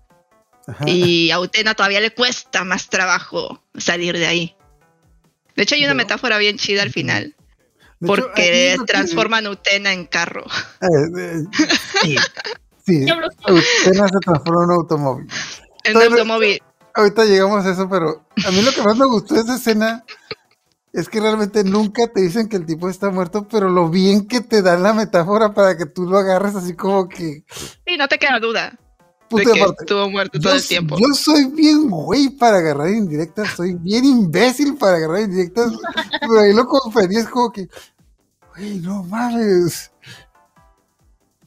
[0.86, 4.56] Y a Utena todavía le cuesta más trabajo salir de ahí.
[5.56, 7.34] De hecho, hay una metáfora bien chida al final.
[8.00, 10.44] porque transforman a Utena en carro.
[10.80, 11.44] Eh, eh,
[12.02, 12.16] sí,
[12.86, 13.06] sí.
[13.06, 15.26] Utena se transforma en un automóvil.
[15.84, 16.62] En un automóvil.
[16.98, 20.04] Ahorita llegamos a eso, pero a mí lo que más me gustó de esa escena
[20.92, 24.40] es que realmente nunca te dicen que el tipo está muerto, pero lo bien que
[24.40, 27.44] te dan la metáfora para que tú lo agarres así como que.
[27.86, 28.76] Sí, no te queda duda
[29.30, 30.96] de que estuvo muerto todo el tiempo.
[30.98, 35.72] Yo soy bien güey para agarrar indirectas, soy bien imbécil para agarrar indirectas,
[36.20, 37.68] pero ahí lo confundí, es como que,
[38.56, 39.92] güey, no mames,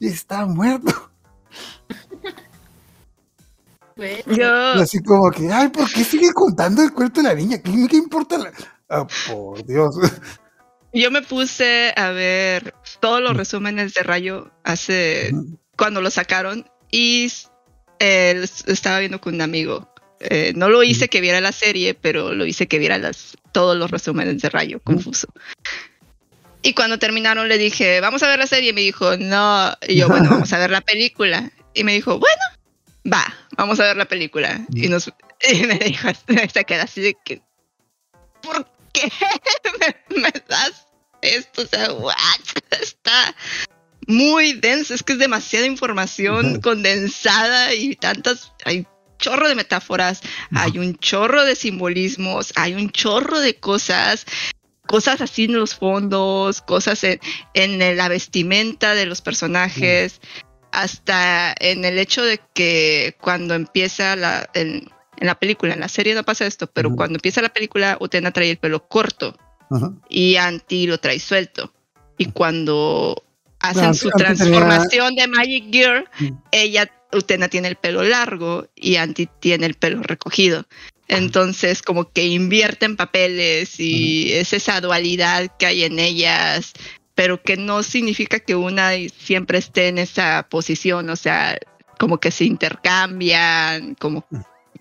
[0.00, 1.11] está muerto.
[4.26, 4.50] Yo...
[4.74, 7.58] Así como que, ay, ¿por qué sigue contando el cuento de la niña?
[7.62, 8.38] ¿Qué, qué importa?
[8.38, 8.52] La...
[8.88, 9.96] Ah, por Dios.
[10.92, 15.32] Yo me puse a ver todos los resúmenes de Rayo hace
[15.76, 17.32] cuando lo sacaron y
[17.98, 19.88] eh, estaba viendo con un amigo.
[20.20, 23.76] Eh, no lo hice que viera la serie, pero lo hice que viera las, todos
[23.76, 25.28] los resúmenes de Rayo, confuso.
[26.62, 28.70] Y cuando terminaron le dije, vamos a ver la serie.
[28.70, 29.72] Y me dijo, no.
[29.88, 31.50] Y yo, bueno, vamos a ver la película.
[31.74, 32.42] Y me dijo, bueno,
[33.10, 34.60] va, vamos a ver la película.
[34.74, 35.12] Y, nos,
[35.66, 36.08] me dijo,
[36.52, 37.42] se queda así de que,
[38.42, 39.10] ¿por qué
[40.16, 40.86] me, das
[41.20, 41.62] esto?
[41.62, 42.14] O sea, what?
[42.70, 43.34] Está
[44.06, 48.86] muy denso, es que es demasiada información condensada y tantas, hay
[49.18, 50.20] chorro de metáforas,
[50.52, 54.26] hay un chorro de simbolismos, hay un chorro de cosas,
[54.88, 57.20] cosas así en los fondos, cosas en,
[57.54, 60.20] en la vestimenta de los personajes,
[60.72, 64.88] hasta en el hecho de que cuando empieza la, En
[65.28, 68.50] la película, en la serie no pasa esto, pero cuando empieza la película, Utena trae
[68.50, 69.36] el pelo corto
[69.70, 69.92] Ajá.
[70.08, 71.72] y Anti lo trae suelto.
[72.18, 73.22] Y cuando
[73.60, 76.28] hacen su tenía- transformación de Magic Gear, Mm.
[76.50, 80.64] ella, Utena tiene el pelo largo y Anti tiene el pelo recogido.
[81.08, 86.72] Entonces, como que invierten papeles y es esa dualidad que hay en ellas,
[87.14, 91.58] pero que no significa que una siempre esté en esa posición, o sea,
[91.98, 94.24] como que se intercambian, como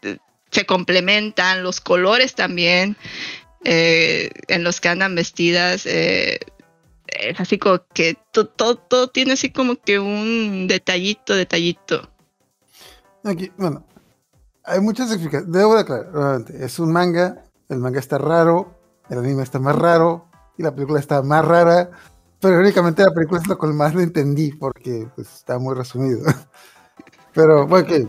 [0.02, 0.18] eh,
[0.50, 2.96] se complementan, los colores también
[3.64, 5.86] eh, en los que andan vestidas.
[5.86, 6.40] eh,
[7.08, 12.10] es así como que to- todo, todo tiene así como que un detallito, detallito.
[13.24, 13.86] Aquí, bueno,
[14.64, 15.52] hay muchas explicaciones.
[15.52, 19.76] Debo de aclarar, nuevamente, es un manga, el manga está raro, el anime está más
[19.76, 21.92] raro y la película está más rara,
[22.42, 26.22] pero únicamente la película es lo que más lo entendí porque pues, está muy resumido.
[27.34, 28.08] Pero bueno, que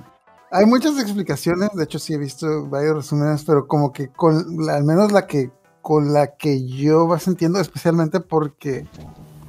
[0.51, 4.75] hay muchas explicaciones, de hecho sí he visto varios resúmenes, pero como que con la-
[4.77, 8.87] al menos la que con la que yo más entiendo, especialmente porque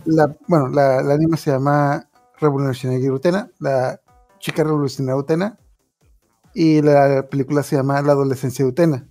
[0.06, 4.00] la, bueno, la, el anime se llama Revolucionaria Utena, la
[4.40, 5.60] chica revolucionaria Utena,
[6.54, 9.08] y la película se llama La adolescencia de Utena.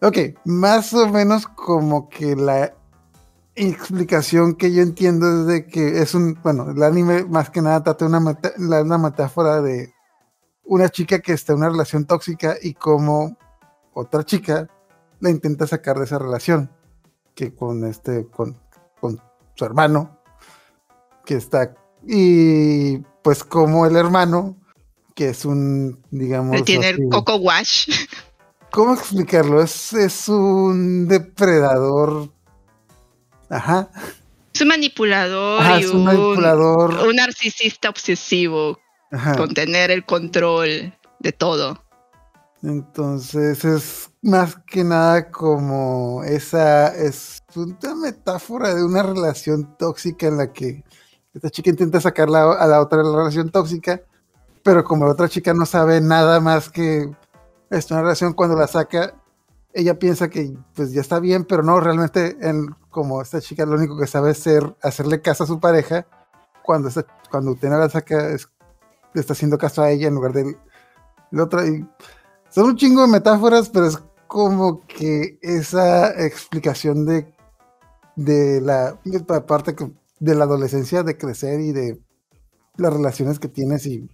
[0.00, 2.72] Ok, más o menos como que la
[3.66, 7.82] explicación que yo entiendo es de que es un, bueno, el anime más que nada
[7.82, 9.92] trata de una, meta- la- una metáfora de
[10.64, 13.36] una chica que está en una relación tóxica y como
[13.94, 14.68] otra chica
[15.20, 16.70] la intenta sacar de esa relación,
[17.34, 18.56] que con este, con,
[19.00, 19.20] con
[19.54, 20.18] su hermano,
[21.24, 21.74] que está,
[22.06, 24.56] y pues como el hermano,
[25.14, 27.90] que es un, digamos, tiene el Coco Wash.
[28.70, 29.60] ¿Cómo explicarlo?
[29.62, 32.30] Es, es un depredador.
[33.50, 33.90] Ajá.
[34.54, 36.94] Es un manipulador Ajá, y es un, un manipulador.
[37.06, 38.78] un narcisista obsesivo
[39.12, 39.36] Ajá.
[39.36, 41.82] con tener el control de todo.
[42.62, 50.38] Entonces es más que nada como esa es una metáfora de una relación tóxica en
[50.38, 50.82] la que
[51.34, 54.02] esta chica intenta sacarla a la otra relación tóxica,
[54.64, 57.08] pero como la otra chica no sabe nada más que
[57.70, 59.14] es una relación cuando la saca,
[59.72, 63.76] ella piensa que pues ya está bien, pero no, realmente en, como esta chica lo
[63.76, 66.06] único que sabe es ser, hacerle caso a su pareja,
[66.62, 66.90] cuando,
[67.30, 68.48] cuando Utena la saca es,
[69.14, 70.56] le está haciendo caso a ella en lugar del,
[71.30, 71.66] del otro.
[71.66, 71.86] Y,
[72.50, 77.32] son un chingo de metáforas, pero es como que esa explicación de,
[78.16, 79.74] de la de parte
[80.20, 82.00] de la adolescencia, de crecer y de
[82.76, 84.08] las relaciones que tienes y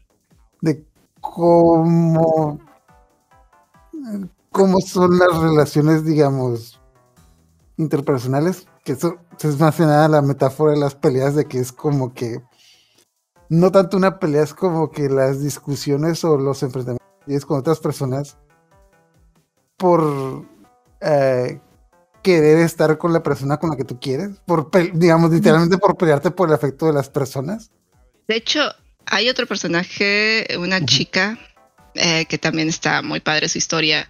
[0.60, 0.86] de
[1.20, 2.58] cómo,
[4.54, 6.80] cómo son las relaciones, digamos,
[7.76, 11.72] interpersonales, que eso es más que nada la metáfora de las peleas, de que es
[11.72, 12.40] como que
[13.48, 17.58] no tanto una pelea, es como que las discusiones o los enfrentamientos que tienes con
[17.58, 18.36] otras personas
[19.76, 20.46] por
[21.00, 21.60] eh,
[22.22, 26.30] querer estar con la persona con la que tú quieres, por digamos literalmente por pelearte
[26.30, 27.72] por el afecto de las personas.
[28.28, 28.60] De hecho,
[29.06, 31.40] hay otro personaje, una chica,
[31.94, 34.08] eh, que también está muy padre su historia,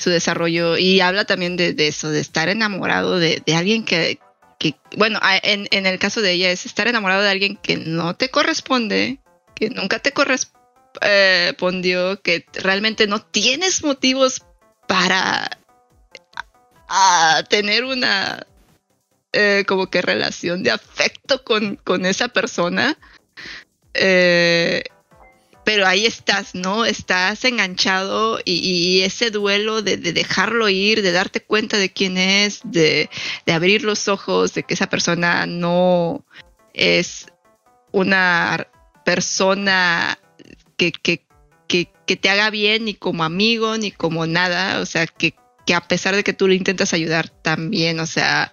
[0.00, 4.18] su desarrollo, y habla también de, eso, de estar enamorado de, de alguien que,
[4.58, 8.16] que bueno, en, en el caso de ella es estar enamorado de alguien que no
[8.16, 9.20] te corresponde,
[9.54, 14.42] que nunca te correspondió, que realmente no tienes motivos
[14.88, 15.50] para
[16.88, 18.44] a tener una
[19.32, 22.98] eh, como que relación de afecto con, con esa persona.
[23.94, 24.82] Eh,
[25.64, 26.84] pero ahí estás, ¿no?
[26.84, 32.16] Estás enganchado y, y ese duelo de, de dejarlo ir, de darte cuenta de quién
[32.16, 33.10] es, de,
[33.46, 36.24] de abrir los ojos, de que esa persona no
[36.72, 37.26] es
[37.92, 38.68] una
[39.04, 40.18] persona
[40.76, 41.26] que, que,
[41.68, 45.34] que, que te haga bien ni como amigo ni como nada, o sea, que,
[45.74, 48.52] a pesar de que tú le intentas ayudar también, o sea,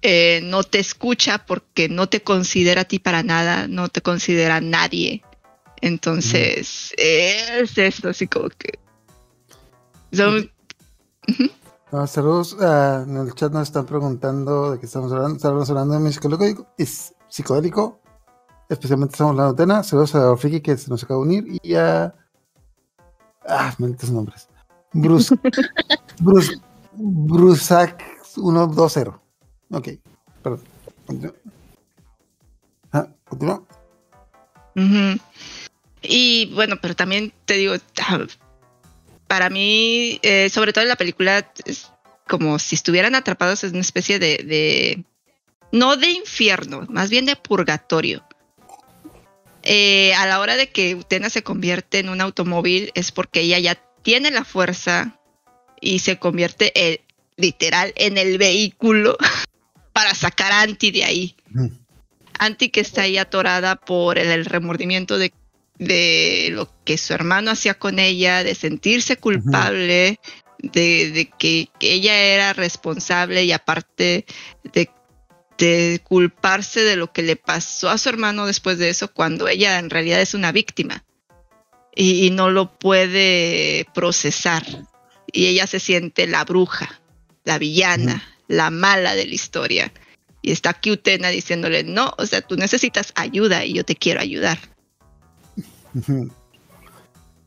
[0.00, 4.60] eh, no te escucha porque no te considera a ti para nada, no te considera
[4.60, 5.22] nadie.
[5.86, 8.78] Entonces, es eso, así como que...
[10.12, 10.50] Son,
[11.92, 15.36] Ah, saludos, ah, en el chat nos están preguntando de qué estamos hablando.
[15.36, 18.00] Estamos hablando de mi psicodélico, es psicodélico.
[18.68, 19.82] Especialmente estamos hablando de Tena.
[19.84, 22.12] Saludos a Friki que se nos acaba de unir y a.
[23.48, 24.48] Ah, malditos nombres.
[24.92, 25.36] Bruce.
[26.20, 26.60] Bruce.
[26.92, 29.12] Brusac 120.
[29.70, 29.88] Ok,
[30.42, 30.60] perdón.
[31.06, 31.34] Continúa.
[32.92, 33.62] Ah, continúa.
[34.74, 35.20] Ujú.
[36.08, 38.26] Y bueno, pero también te digo, ah,
[39.26, 41.90] para mí, eh, sobre todo en la película, es
[42.28, 45.04] como si estuvieran atrapados en una especie de, de-
[45.72, 48.24] no de infierno, más bien de purgatorio.
[49.62, 53.58] Eh, a la hora de que Utena se convierte en un automóvil es porque ella
[53.58, 55.18] ya tiene la fuerza
[55.80, 57.00] y se convierte en,
[57.36, 59.16] literal en el vehículo
[59.92, 61.36] para sacar a Anti de ahí.
[61.54, 61.72] Ujú.
[62.38, 65.32] Anti que está ahí atorada por el, el remordimiento de,
[65.78, 70.18] de lo que su hermano hacía con ella, de sentirse culpable,
[70.58, 74.24] de, de que, que ella era responsable y aparte
[74.72, 74.90] de,
[75.58, 79.78] de culparse de lo que le pasó a su hermano después de eso, cuando ella
[79.78, 81.04] en realidad es una víctima
[81.94, 84.64] y, y no lo puede procesar.
[85.32, 87.00] Y ella se siente la bruja,
[87.44, 89.92] la villana, la mala de la historia.
[90.40, 94.20] Y está aquí Utena diciéndole, no, o sea, tú necesitas ayuda y yo te quiero
[94.20, 94.58] ayudar.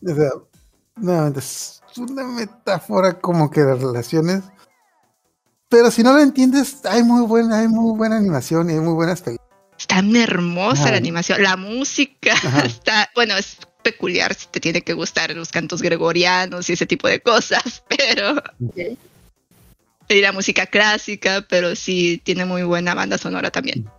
[0.02, 4.43] O sea, es una metáfora como que de relaciones.
[5.68, 8.93] Pero si no lo entiendes, hay muy buena, hay muy buena animación y hay muy
[8.93, 9.50] buenas películas.
[9.78, 10.91] Está hermosa Ajá.
[10.91, 12.62] la animación, la música Ajá.
[12.66, 17.08] está, bueno, es peculiar si te tiene que gustar los cantos gregorianos y ese tipo
[17.08, 18.41] de cosas, pero
[20.10, 23.89] y la música clásica, pero sí tiene muy buena banda sonora también.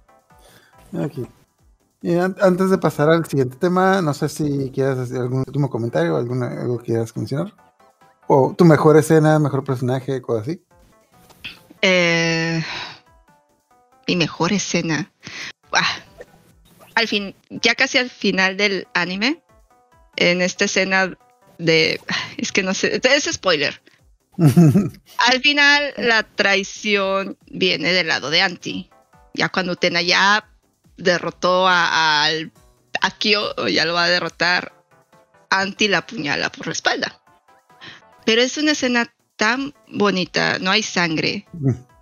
[0.98, 1.24] Aquí.
[2.02, 5.68] Y an- antes de pasar al siguiente tema, no sé si quieras hacer algún último
[5.68, 7.54] comentario, alguna, algo que quieras mencionar.
[8.26, 10.62] O tu mejor escena, mejor personaje, cosas así.
[11.82, 12.62] Eh,
[14.06, 15.12] mi mejor escena.
[15.72, 15.96] Ah,
[16.94, 19.42] al fin, ya casi al final del anime,
[20.16, 21.16] en esta escena
[21.58, 22.00] de.
[22.36, 23.80] Es que no sé, es spoiler.
[24.38, 28.88] Al final, la traición viene del lado de Anti.
[29.34, 30.48] Ya cuando Utena ya
[31.00, 34.72] derrotó a, a Kyo, o ya lo va a derrotar,
[35.50, 37.20] Anti la apuñala por la espalda.
[38.24, 41.46] Pero es una escena tan bonita, no hay sangre,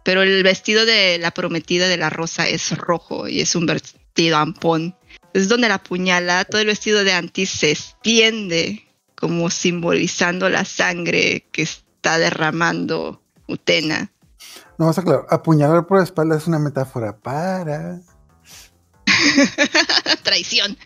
[0.04, 4.36] pero el vestido de la prometida de la rosa es rojo y es un vestido
[4.36, 4.96] ampón.
[5.32, 8.84] Es donde la apuñala, todo el vestido de Anti se extiende
[9.14, 14.12] como simbolizando la sangre que está derramando Utena.
[14.78, 15.26] No, vamos a aclarar.
[15.30, 18.00] Apuñalar por la espalda es una metáfora para.
[20.22, 20.76] Traición.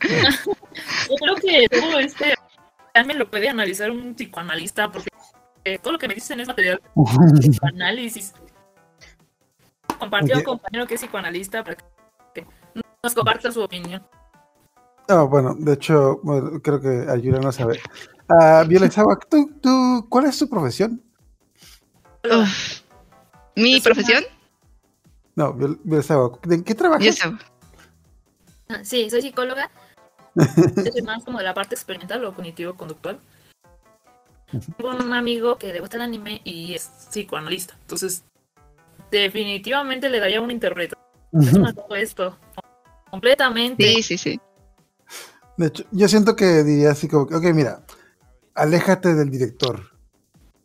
[0.00, 2.34] Yo creo que todo este
[2.94, 5.08] también lo puede analizar un psicoanalista porque
[5.64, 8.32] eh, todo lo que me dicen es material de psicoanálisis.
[9.98, 11.76] Compartió a un compañero que es psicoanalista para
[12.34, 12.46] que
[13.02, 14.02] nos comparta su opinión.
[15.08, 17.80] Ah, bueno, de hecho, bueno, creo que Ayura no sabe.
[18.28, 18.92] Ah, Violet
[19.30, 21.02] ¿tú, tú, ¿cuál es tu profesión?
[22.24, 22.82] Uf.
[23.56, 24.24] Mi Es una- profesión,
[25.34, 27.04] No, Viol- Violet ¿en qué trabajas?
[27.04, 27.40] yo sab-
[28.82, 29.70] Sí, soy psicóloga.
[30.34, 33.18] Yo soy más como de la parte experimental o cognitivo-conductual.
[34.76, 37.76] Tengo un amigo que le gusta el anime y es psicoanalista.
[37.82, 38.24] Entonces,
[39.10, 42.38] definitivamente le daría una interpretación a todo esto.
[43.10, 43.84] Completamente.
[43.84, 44.40] Sí, sí, sí.
[45.56, 47.82] De hecho, yo siento que diría así como, que, ok, mira,
[48.54, 49.90] aléjate del director.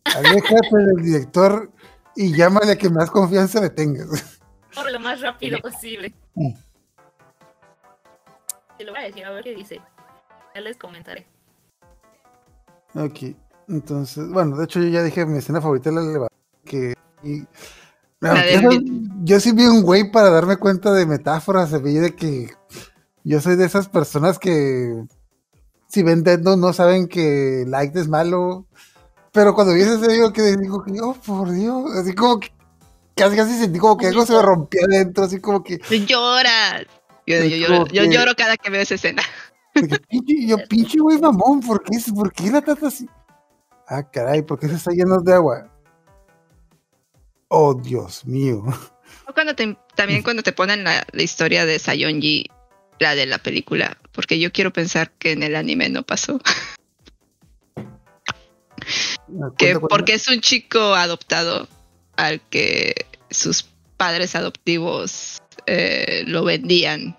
[0.04, 1.72] Aléjate del director
[2.16, 4.40] y llámale a que más confianza le tengas.
[4.74, 6.14] Por lo más rápido posible.
[8.78, 9.82] Te lo voy a decir, a ver qué dice.
[10.56, 11.26] Ya les comentaré.
[12.96, 13.36] Ok,
[13.68, 16.30] entonces, bueno, de hecho yo ya dije mi escena favorita es la elevador,
[16.64, 16.94] que...
[17.24, 17.44] y-
[18.20, 18.80] La de
[19.24, 22.52] yo, sí vi un güey para darme cuenta de metáforas, se veía de que
[23.24, 25.06] yo soy de esas personas que
[25.88, 28.66] si ven no saben que Light es malo,
[29.32, 32.52] pero cuando vi ese digo que digo que, oh, por Dios, así como que
[33.16, 36.86] casi casi sentí como que algo se me rompía adentro, así como que, Lloras.
[37.26, 39.22] Yo, lloro, yo cada que veo esa escena.
[40.10, 43.08] pinche, yo, pinche güey mamón, ¿por qué, ¿por qué la trata así?
[43.88, 45.70] Ah, caray, ¿por qué se está lleno de agua?
[47.48, 48.64] Oh, Dios mío.
[49.28, 52.50] O Cuando te- también cuando te ponen la, la historia de Sayonji,
[53.00, 56.40] la de la película, porque yo quiero pensar que en el anime no pasó.
[59.58, 59.88] Que cuenta.
[59.88, 61.68] porque es un chico adoptado
[62.18, 63.64] al que sus
[63.98, 67.18] padres adoptivos eh, lo vendían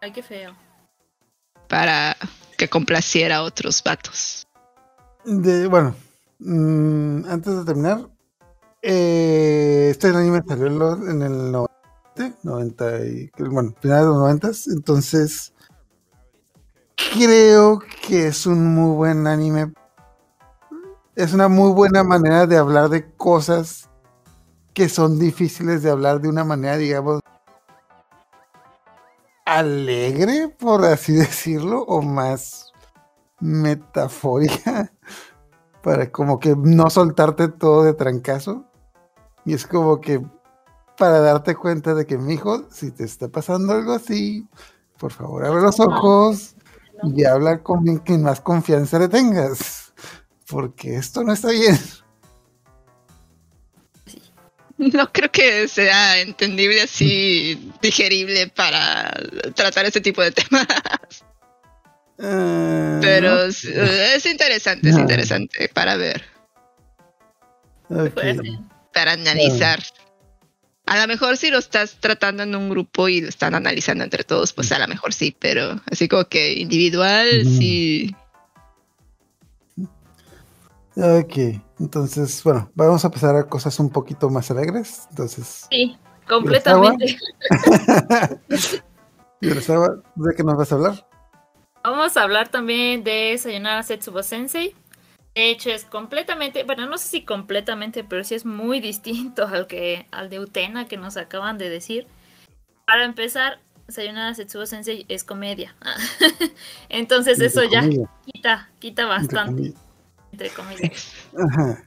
[0.00, 0.54] Ay, qué feo.
[1.68, 2.16] para
[2.58, 4.46] que complaciera a otros vatos.
[5.24, 5.94] De- bueno,
[6.38, 8.08] mm, antes de terminar,
[8.82, 14.18] eh, este anime salió en, lo- en el 90, 90 y, bueno, finales de los
[14.18, 15.52] 90, entonces
[17.14, 19.72] creo que es un muy buen anime.
[21.16, 23.88] Es una muy buena manera de hablar de cosas
[24.74, 27.20] que son difíciles de hablar de una manera, digamos,
[29.44, 32.72] alegre, por así decirlo, o más
[33.40, 34.92] metafórica
[35.82, 38.64] para como que no soltarte todo de trancazo.
[39.44, 40.24] Y es como que
[40.96, 44.48] para darte cuenta de que, mijo, si te está pasando algo así,
[44.98, 46.56] por favor, abre los ojos
[47.02, 49.92] y habla con quien más confianza le tengas.
[50.48, 51.76] porque esto no está bien.
[54.78, 59.12] No creo que sea entendible así, digerible para
[59.54, 60.66] tratar este tipo de temas.
[62.18, 63.42] Eh, Pero ¿no?
[63.44, 65.02] es, es interesante, es No.
[65.02, 66.24] interesante para ver,
[68.92, 69.82] para analizar.
[70.86, 74.22] A lo mejor si lo estás tratando en un grupo y lo están analizando entre
[74.22, 78.14] todos, pues a lo mejor sí, pero así como que individual, sí.
[80.96, 85.06] Ok, entonces, bueno, vamos a pasar a cosas un poquito más alegres.
[85.10, 87.18] Entonces, Sí, completamente.
[89.40, 91.08] ¿de qué nos vas a hablar?
[91.82, 94.74] Vamos a hablar también de Sayonara Setsubo Sensei.
[95.34, 99.66] De hecho, es completamente, bueno, no sé si completamente, pero sí es muy distinto al
[99.66, 102.06] que al de Utena que nos acaban de decir.
[102.86, 105.74] Para empezar, Sayonara Setsubo Sensei es comedia.
[106.88, 107.82] Entonces eso ya
[108.24, 109.74] quita, quita bastante.
[110.34, 111.12] Entre comillas.
[111.38, 111.84] Ajá.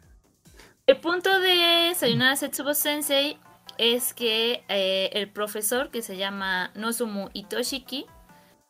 [0.87, 3.37] El punto de Sayonara Setsubo Sensei
[3.77, 8.05] es que eh, el profesor que se llama Nozumu Itoshiki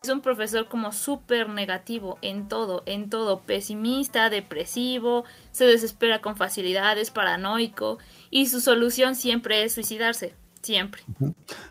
[0.01, 6.35] es un profesor como súper negativo en todo, en todo, pesimista, depresivo, se desespera con
[6.35, 7.99] facilidad, es paranoico
[8.31, 11.03] y su solución siempre es suicidarse, siempre.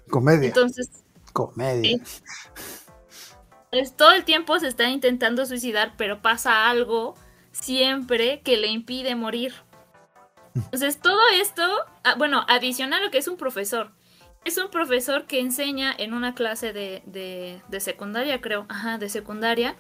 [0.09, 0.91] Comedia, Entonces,
[1.33, 1.99] comedia.
[3.73, 7.17] es, todo el tiempo se está intentando suicidar, pero pasa algo
[7.61, 9.55] siempre que le impide morir.
[10.55, 11.63] Entonces, todo esto,
[12.05, 13.93] ah, bueno, adicional a lo que es un profesor.
[14.45, 18.67] Es un profesor que enseña en una clase de, de, de secundaria, creo.
[18.69, 19.77] Ajá, de secundaria.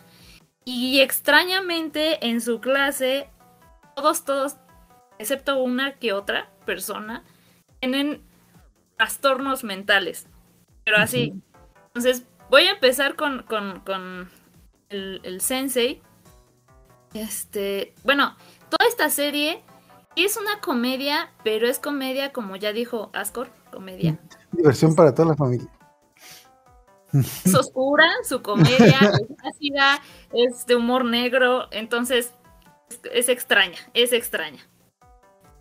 [0.64, 3.30] Y extrañamente en su clase,
[3.94, 4.56] todos, todos,
[5.18, 7.22] excepto una que otra persona,
[7.78, 8.24] tienen
[8.96, 10.26] trastornos mentales.
[10.84, 11.34] Pero así.
[11.86, 14.28] Entonces, voy a empezar con, con, con
[14.88, 16.02] el, el sensei.
[17.22, 18.36] Este, bueno,
[18.68, 19.62] toda esta serie
[20.16, 24.18] es una comedia, pero es comedia, como ya dijo Ascor, comedia.
[24.52, 25.68] Diversión para toda la familia.
[27.12, 30.00] Es oscura, su comedia es ácida,
[30.32, 32.34] es de humor negro, entonces
[32.90, 34.66] es, es extraña, es extraña.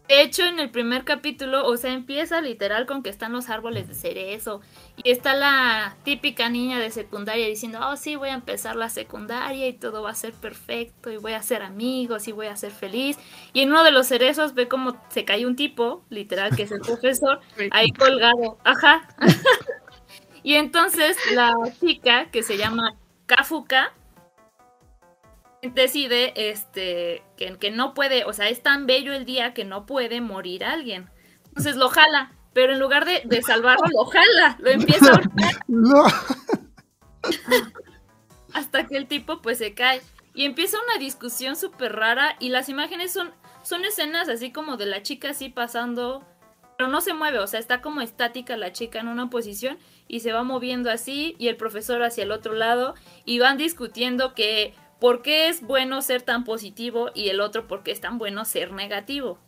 [0.08, 3.88] De hecho, en el primer capítulo, o sea, empieza literal con que están los árboles
[3.88, 4.62] de cerezo
[4.98, 9.68] y está la típica niña de secundaria diciendo, oh sí, voy a empezar la secundaria
[9.68, 12.72] y todo va a ser perfecto y voy a ser amigos y voy a ser
[12.72, 13.18] feliz.
[13.54, 16.72] Y en uno de los cerezos ve como se cae un tipo, literal, que es
[16.72, 17.40] el profesor,
[17.72, 18.60] ahí colgado.
[18.64, 19.08] Ajá.
[20.44, 22.96] y entonces la chica que se llama
[23.26, 23.92] Kafuka
[25.74, 29.86] decide este que, que no puede, o sea, es tan bello el día que no
[29.86, 31.10] puede morir alguien.
[31.48, 35.64] Entonces lo jala, pero en lugar de, de salvarlo, lo jala, lo empieza a ahorcar
[35.68, 36.04] No.
[38.54, 40.02] hasta que el tipo pues se cae.
[40.34, 43.32] Y empieza una discusión súper rara y las imágenes son,
[43.64, 46.26] son escenas así como de la chica así pasando,
[46.78, 49.78] pero no se mueve, o sea, está como estática la chica en una posición
[50.10, 54.34] y se va moviendo así y el profesor hacia el otro lado y van discutiendo
[54.34, 58.18] que por qué es bueno ser tan positivo y el otro por qué es tan
[58.18, 59.40] bueno ser negativo.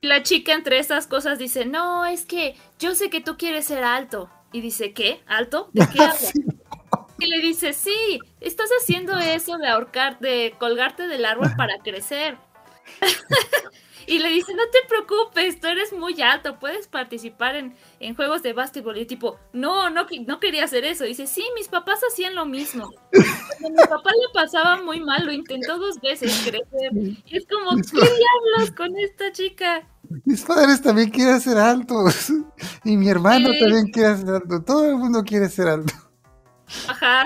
[0.00, 3.66] Y la chica entre esas cosas dice, no, es que yo sé que tú quieres
[3.66, 4.30] ser alto.
[4.52, 5.20] Y dice, ¿qué?
[5.26, 5.70] ¿Alto?
[5.72, 6.32] ¿De qué hablas?
[7.18, 12.36] Y le dice, sí, estás haciendo eso de ahorcar, de colgarte del árbol para crecer.
[14.06, 18.42] Y le dice, no te preocupes, tú eres muy alto, puedes participar en, en juegos
[18.42, 18.96] de básquetbol.
[18.98, 21.04] Y tipo, no, no, no quería hacer eso.
[21.04, 22.90] Y dice, sí, mis papás hacían lo mismo.
[23.60, 26.90] Cuando mi papá le pasaba muy mal, lo intentó dos veces crecer.
[27.26, 29.88] Y es como, ¿qué diablos con esta chica?
[30.24, 32.30] Mis padres también quieren ser altos.
[32.84, 33.60] Y mi hermano Sí.
[33.60, 34.62] también quiere ser alto.
[34.62, 35.92] Todo el mundo quiere ser alto.
[36.88, 37.24] Ajá.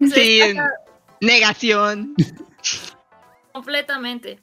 [0.00, 0.68] Sí, Está-
[1.20, 2.14] negación.
[3.52, 4.40] Completamente.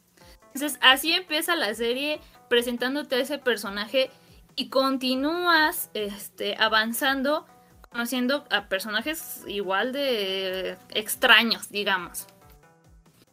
[0.55, 4.09] Entonces, así empieza la serie presentándote a ese personaje
[4.55, 7.45] y continúas este, avanzando,
[7.91, 12.25] conociendo a personajes igual de extraños, digamos.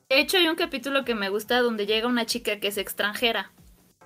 [0.09, 3.53] De hecho, hay un capítulo que me gusta donde llega una chica que es extranjera.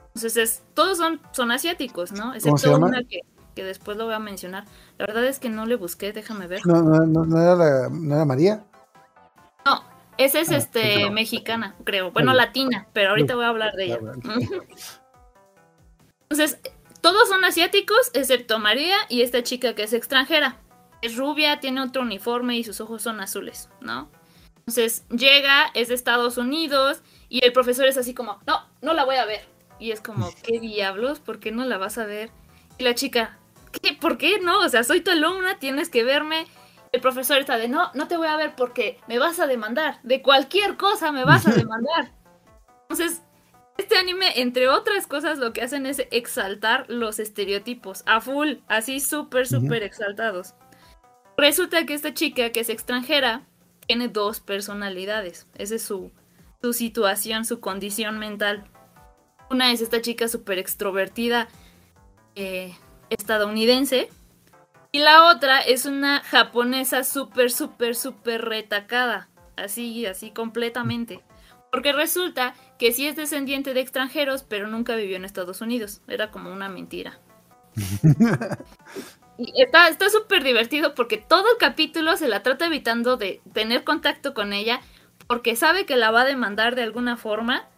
[0.09, 2.35] Entonces, es, todos son, son asiáticos, ¿no?
[2.35, 3.21] ¿Cómo se Excepto una que,
[3.55, 4.67] que después lo voy a mencionar.
[4.99, 6.67] La verdad es que no le busqué, déjame ver.
[6.67, 8.63] No, no, no, no era, la, no era María.
[10.19, 12.11] Esa es Ah, este mexicana, creo.
[12.11, 13.99] Bueno, latina, pero ahorita voy a hablar de ella.
[16.29, 16.59] Entonces,
[17.01, 20.59] todos son asiáticos, excepto María y esta chica que es extranjera.
[21.03, 24.11] Es rubia, tiene otro uniforme y sus ojos son azules, ¿no?
[24.61, 29.05] Entonces, llega, es de Estados Unidos y el profesor es así como, no, no la
[29.05, 29.47] voy a ver.
[29.79, 31.21] Y es como, ¿qué diablos?
[31.21, 32.31] ¿Por qué no la vas a ver?
[32.79, 33.39] Y la chica,
[33.81, 33.93] ¿qué?
[33.93, 34.59] ¿Por qué no?
[34.61, 36.47] O sea, soy tu alumna, tienes que verme.
[36.93, 39.99] El profesor está de, no, no te voy a ver porque me vas a demandar.
[40.03, 42.13] De cualquier cosa me vas a demandar.
[42.83, 43.23] Entonces,
[43.79, 49.01] este anime, entre otras cosas, lo que hacen es exaltar los estereotipos a full, así
[49.01, 50.55] súper, súper exaltados.
[51.37, 53.43] Resulta que esta chica, que es extranjera,
[53.87, 55.47] tiene dos personalidades.
[55.57, 56.11] Esa es su,
[56.63, 58.65] su situación, su condición mental.
[59.51, 61.49] Una es esta chica súper extrovertida
[62.35, 62.75] eh,
[63.11, 64.09] estadounidense.
[64.93, 69.29] Y la otra es una japonesa súper, súper, súper retacada.
[69.57, 71.23] Así, así completamente.
[71.71, 76.01] Porque resulta que sí es descendiente de extranjeros, pero nunca vivió en Estados Unidos.
[76.09, 77.19] Era como una mentira.
[79.39, 84.33] y está súper divertido porque todo el capítulo se la trata evitando de tener contacto
[84.33, 84.81] con ella
[85.27, 87.69] porque sabe que la va a demandar de alguna forma.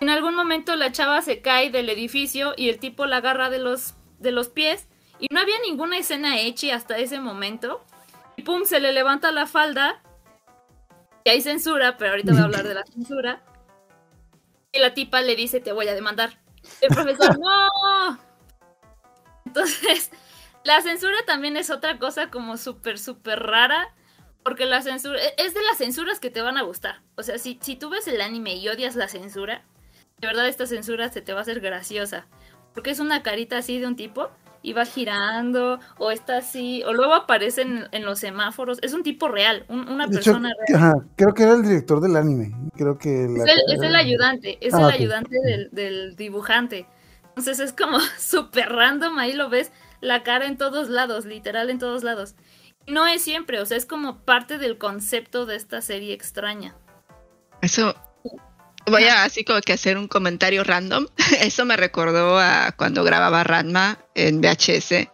[0.00, 3.58] En algún momento la chava se cae del edificio y el tipo la agarra de
[3.58, 4.88] los, de los pies
[5.24, 7.82] y no había ninguna escena hecha hasta ese momento.
[8.36, 10.02] Y pum, se le levanta la falda
[11.24, 13.42] y hay censura, pero ahorita voy a hablar de la censura.
[14.70, 16.38] Y la tipa le dice, te voy a demandar.
[16.82, 18.18] El profesor, no.
[19.46, 20.10] Entonces,
[20.62, 23.94] la censura también es otra cosa como súper, súper rara.
[24.42, 27.00] Porque la censura e, es de las censuras que te van a gustar.
[27.16, 29.64] O sea, si, si tú ves el anime y odias la censura,
[30.18, 32.26] de verdad esta censura se te va a hacer graciosa.
[32.74, 34.30] Porque es una carita así de un tipo
[34.64, 38.78] y va girando, o está así, o luego aparece en, los semáforos.
[38.80, 41.06] Es un tipo real, una persona real.
[41.16, 42.56] creo que era el director del anime.
[42.74, 46.86] Creo que es, el, ayudante, es el ayudante ah, del, dibujante.
[47.28, 51.78] Entonces es como súper random, ahí lo ves, la cara en todos lados, literal en
[51.78, 52.34] todos lados.
[52.86, 56.74] No es siempre, o sea, es como parte del concepto de esta serie extraña.
[57.60, 57.94] Eso,
[58.86, 61.06] Voy a así como que hacer un comentario random.
[61.40, 65.08] Eso me recordó a cuando grababa Ranma en VHS.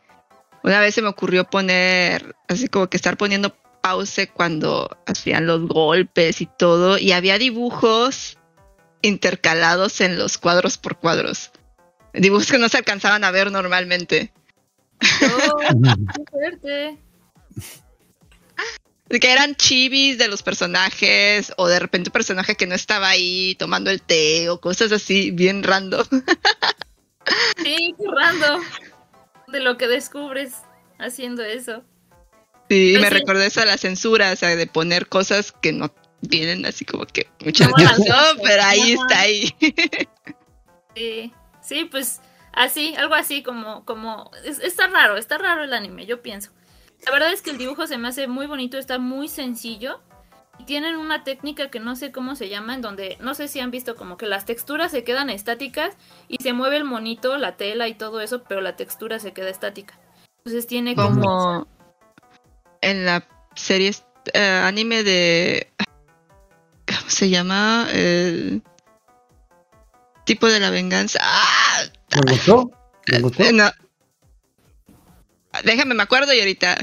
[0.62, 5.66] Una vez se me ocurrió poner, así como que estar poniendo pause cuando hacían los
[5.66, 8.36] golpes y todo, y había dibujos
[9.00, 11.50] intercalados en los cuadros por cuadros.
[12.12, 14.32] Dibujos que no se alcanzaban a ver normalmente.
[15.22, 15.56] Oh,
[16.14, 16.98] qué fuerte
[19.18, 23.56] que eran chivis de los personajes o de repente un personaje que no estaba ahí
[23.58, 26.06] tomando el té o cosas así bien random.
[27.62, 28.62] Sí, random
[29.48, 30.54] de lo que descubres
[30.98, 31.84] haciendo eso.
[32.68, 35.92] Sí, me recordé eso de la censura, o sea, de poner cosas que no
[36.28, 39.54] tienen así como que mucha razón, pero ahí está ahí.
[40.96, 41.32] Sí,
[41.62, 42.20] sí, pues
[42.52, 46.50] así, algo así como, como, está raro, está raro el anime, yo pienso.
[47.04, 50.00] La verdad es que el dibujo se me hace muy bonito, está muy sencillo.
[50.58, 53.60] Y tienen una técnica que no sé cómo se llama, en donde no sé si
[53.60, 55.96] han visto como que las texturas se quedan estáticas
[56.28, 59.48] y se mueve el monito, la tela y todo eso, pero la textura se queda
[59.48, 59.98] estática.
[60.38, 61.66] Entonces tiene como...
[62.82, 63.92] En la serie
[64.34, 65.72] eh, anime de...
[66.86, 67.88] ¿Cómo se llama?
[67.92, 68.62] El
[70.24, 71.18] tipo de la venganza.
[71.22, 71.84] ¡Ah!
[72.14, 72.70] ¿Me gustó?
[73.10, 73.44] ¿Me gustó?
[73.44, 73.70] Eh, no,
[75.64, 76.78] Déjame, me acuerdo y ahorita.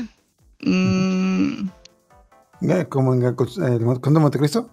[0.62, 1.70] Mm.
[2.90, 4.70] Como en el Conde de Montecristo.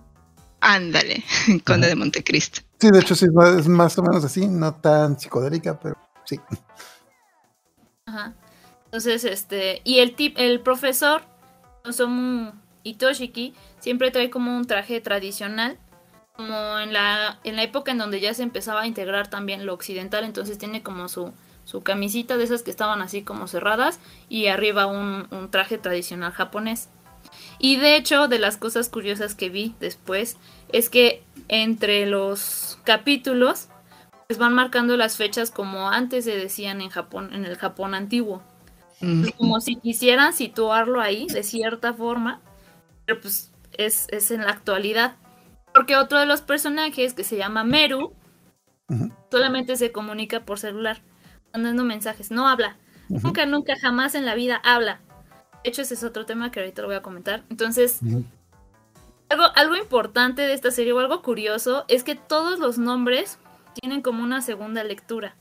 [0.60, 1.22] Ándale,
[1.66, 2.62] Conde de Montecristo.
[2.80, 3.26] Sí, de hecho sí,
[3.58, 6.40] es más o menos así, no tan psicodélica, pero sí.
[8.06, 8.34] Ajá.
[8.86, 11.22] Entonces, este, y el tip, el profesor
[11.84, 12.52] Osamu
[12.82, 15.78] Itoshiki siempre trae como un traje tradicional,
[16.36, 19.74] como en la, en la época en donde ya se empezaba a integrar también lo
[19.74, 21.32] occidental, entonces tiene como su,
[21.64, 23.98] su camisita de esas que estaban así como cerradas
[24.28, 26.88] y arriba un, traje tradicional japonés.
[27.58, 30.36] Y de hecho, de las cosas curiosas que vi después
[30.72, 33.68] es que entre los capítulos
[34.26, 38.42] pues van marcando las fechas como antes se decían en Japón, en el Japón antiguo.
[39.36, 42.40] Como si quisieran situarlo ahí de cierta forma,
[43.04, 45.16] pero pues es, en la actualidad.
[45.74, 48.14] Porque otro de los personajes que se llama Meru
[49.30, 51.02] solamente se comunica por celular
[51.54, 52.76] mandando mensajes, no habla.
[53.08, 55.00] Nunca, nunca, jamás en la vida habla.
[55.62, 57.44] De hecho, ese es otro tema que ahorita lo voy a comentar.
[57.48, 58.00] Entonces,
[59.28, 63.38] algo, algo importante de esta serie o algo curioso es que todos los nombres
[63.80, 65.36] tienen como una segunda lectura.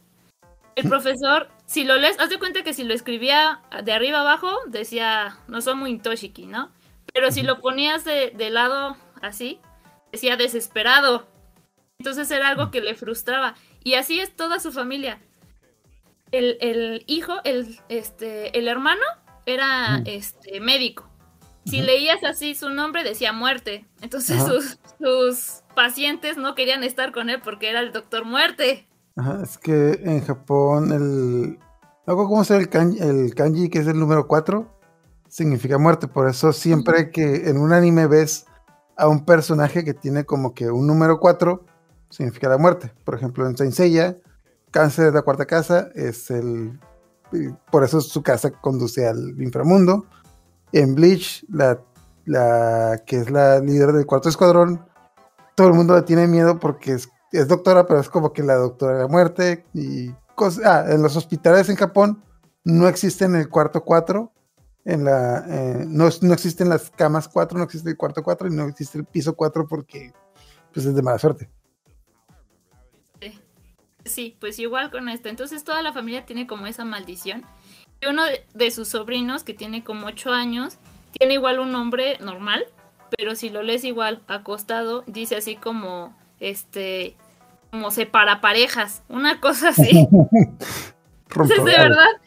[0.76, 4.52] El profesor, si lo lees, haz de cuenta que si lo escribía de arriba abajo,
[4.68, 6.72] decía, no soy muy Toshiki, ¿no?
[7.14, 9.60] Pero si lo ponías de, de lado así,
[10.12, 11.28] decía desesperado.
[12.00, 13.56] Entonces era algo que le frustraba.
[13.84, 15.20] Y así es toda su familia
[16.34, 19.02] el, hijo, el, este, el hermano
[19.46, 21.10] era este, médico.
[21.66, 23.86] Si leías así su nombre decía muerte.
[24.02, 24.42] Entonces
[25.00, 28.88] sus, pacientes no querían estar con él porque era el doctor muerte.
[29.16, 31.58] Ajá, es que en Japón el...
[32.06, 34.70] Algo como ser el kanji, el kanji, que es el número 4,
[35.30, 36.08] significa muerte.
[36.08, 38.46] Por eso siempre que en un anime ves
[38.98, 41.66] a un personaje que tiene como que un número 4,
[42.10, 42.92] significa la muerte.
[43.06, 44.18] Por ejemplo, en Saint Seiya,
[44.74, 46.78] cáncer de la cuarta casa es el.
[47.72, 50.06] Por eso su casa conduce al inframundo.
[50.74, 51.80] En Bleach, la,
[52.26, 54.86] la que es la líder del cuarto escuadrón,
[55.56, 58.56] todo el mundo le tiene miedo porque es, es doctora, pero es como que la
[58.56, 59.66] doctora de la muerte.
[59.74, 60.66] Y cosas.
[60.66, 62.24] Ah, en los hospitales en Japón
[62.64, 64.32] no existen el cuarto 4.
[64.86, 68.52] En la, eh, no, no existen las camas 4, no existe el cuarto 4 y
[68.52, 70.12] no existe el piso 4 porque
[70.74, 71.50] pues es de mala suerte.
[74.06, 75.30] Sí, pues igual con esto.
[75.30, 77.46] Entonces toda la familia tiene como esa maldición.
[78.02, 80.78] Y uno de, de sus sobrinos, que tiene como 8 años,
[81.18, 82.66] tiene igual un nombre normal,
[83.18, 87.16] pero si lo lees igual acostado, dice así como, este,
[87.72, 90.08] como separa parejas, una cosa así.
[91.30, 92.22] Entonces, de verdad,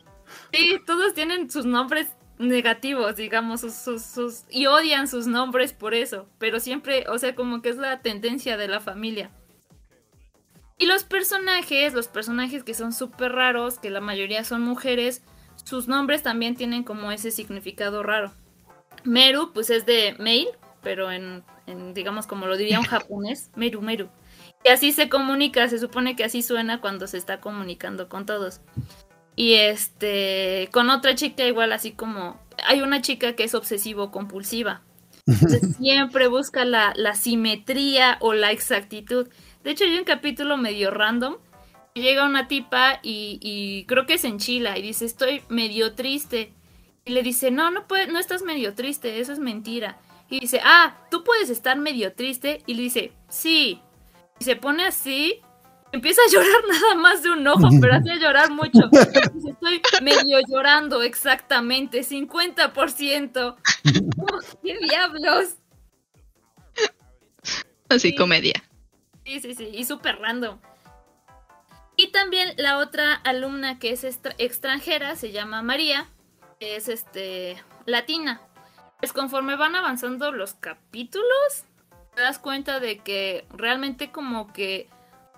[0.52, 2.08] sí, todos tienen sus nombres
[2.38, 7.34] negativos, digamos, sus, sus, sus, y odian sus nombres por eso, pero siempre, o sea,
[7.34, 9.30] como que es la tendencia de la familia.
[10.78, 15.22] Y los personajes, los personajes que son súper raros, que la mayoría son mujeres,
[15.64, 18.32] sus nombres también tienen como ese significado raro.
[19.04, 20.48] Meru, pues es de mail,
[20.82, 24.08] pero en, en, digamos, como lo diría un japonés, Meru, Meru.
[24.64, 28.60] Y así se comunica, se supone que así suena cuando se está comunicando con todos.
[29.34, 34.82] Y este, con otra chica igual así como, hay una chica que es obsesivo compulsiva.
[35.26, 39.28] Entonces siempre busca la, la simetría o la exactitud.
[39.66, 41.38] De hecho, hay un capítulo medio random.
[41.92, 46.52] Llega una tipa y, y, creo que es en Chile y dice, estoy medio triste.
[47.04, 49.98] Y le dice, no, no, puede, no estás medio triste, eso es mentira.
[50.30, 52.62] Y dice, ah, tú puedes estar medio triste.
[52.66, 53.80] Y le dice, sí.
[54.38, 55.40] Y se pone así,
[55.90, 58.88] empieza a llorar nada más de un ojo, pero hacía llorar mucho.
[59.34, 63.56] Dice, estoy medio llorando, exactamente, 50%.
[64.62, 65.56] ¿Qué diablos?
[67.88, 68.14] Así, Sí.
[68.14, 68.62] comedia.
[69.26, 70.58] Sí, sí, sí, y súper random.
[71.96, 76.08] Y también la otra alumna que es extra- extranjera se llama María,
[76.60, 77.56] que es este
[77.86, 78.40] latina.
[79.00, 81.64] Pues conforme van avanzando los capítulos,
[82.14, 84.88] te das cuenta de que realmente como que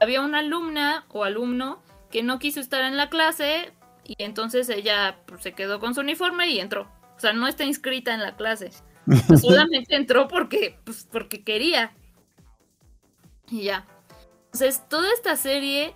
[0.00, 3.72] había una alumna o alumno que no quiso estar en la clase
[4.04, 6.90] y entonces ella pues, se quedó con su uniforme y entró.
[7.16, 8.70] O sea, no está inscrita en la clase.
[9.40, 11.92] Solamente entró porque, pues, porque quería.
[13.50, 13.86] Y ya.
[14.46, 15.94] Entonces, toda esta serie,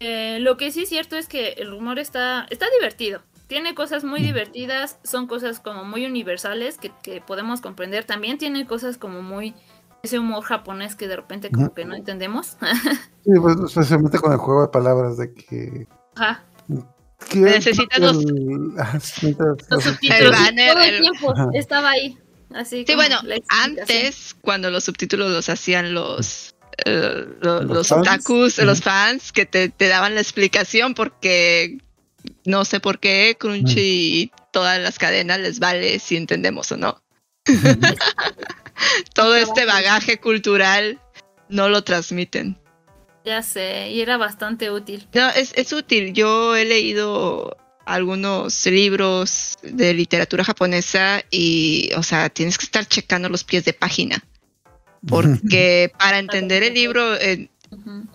[0.00, 3.22] eh, lo que sí es cierto es que el humor está, está divertido.
[3.46, 8.04] Tiene cosas muy divertidas, son cosas como muy universales que, que podemos comprender.
[8.04, 9.54] También tiene cosas como muy
[10.02, 12.56] ese humor japonés que de repente como que no entendemos.
[13.24, 15.86] Sí, pues, especialmente con el juego de palabras de que.
[16.16, 16.44] Ajá.
[17.30, 20.20] que- Necesitas los- el- ah, necesitas Los los- subtítulos.
[20.20, 21.48] El banner, Todo el tiempo Ajá.
[21.54, 22.18] estaba ahí.
[22.54, 23.16] Así Sí, bueno,
[23.48, 26.53] antes, cuando los subtítulos los hacían los,
[26.84, 28.00] eh, lo- ¿Los los, fans?
[28.08, 31.78] otakus, los fans, que te, te daban la explicación porque
[32.44, 33.80] no sé por qué Crunchy
[34.22, 37.02] y todas las cadenas les vale si entendemos o no.
[39.14, 41.00] Todo este bagaje cultural
[41.48, 42.58] no lo transmiten.
[43.24, 45.06] Ya sé, y era bastante útil.
[45.14, 46.12] No, es, es útil.
[46.12, 47.56] Yo he leído
[47.86, 53.72] algunos libros de literatura japonesa y, o sea, tienes que estar checando los pies de
[53.72, 54.22] página.
[55.08, 57.48] Porque para entender el libro, eh,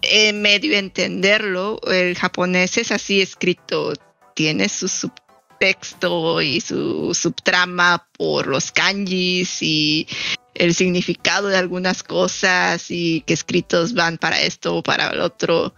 [0.01, 3.93] eh, medio entenderlo, el japonés es así escrito,
[4.35, 10.07] tiene su subtexto y su subtrama por los kanjis y
[10.55, 15.73] el significado de algunas cosas y que escritos van para esto o para el otro.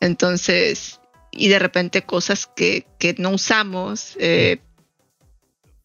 [0.00, 1.00] Entonces,
[1.30, 4.58] y de repente cosas que, que no usamos, eh,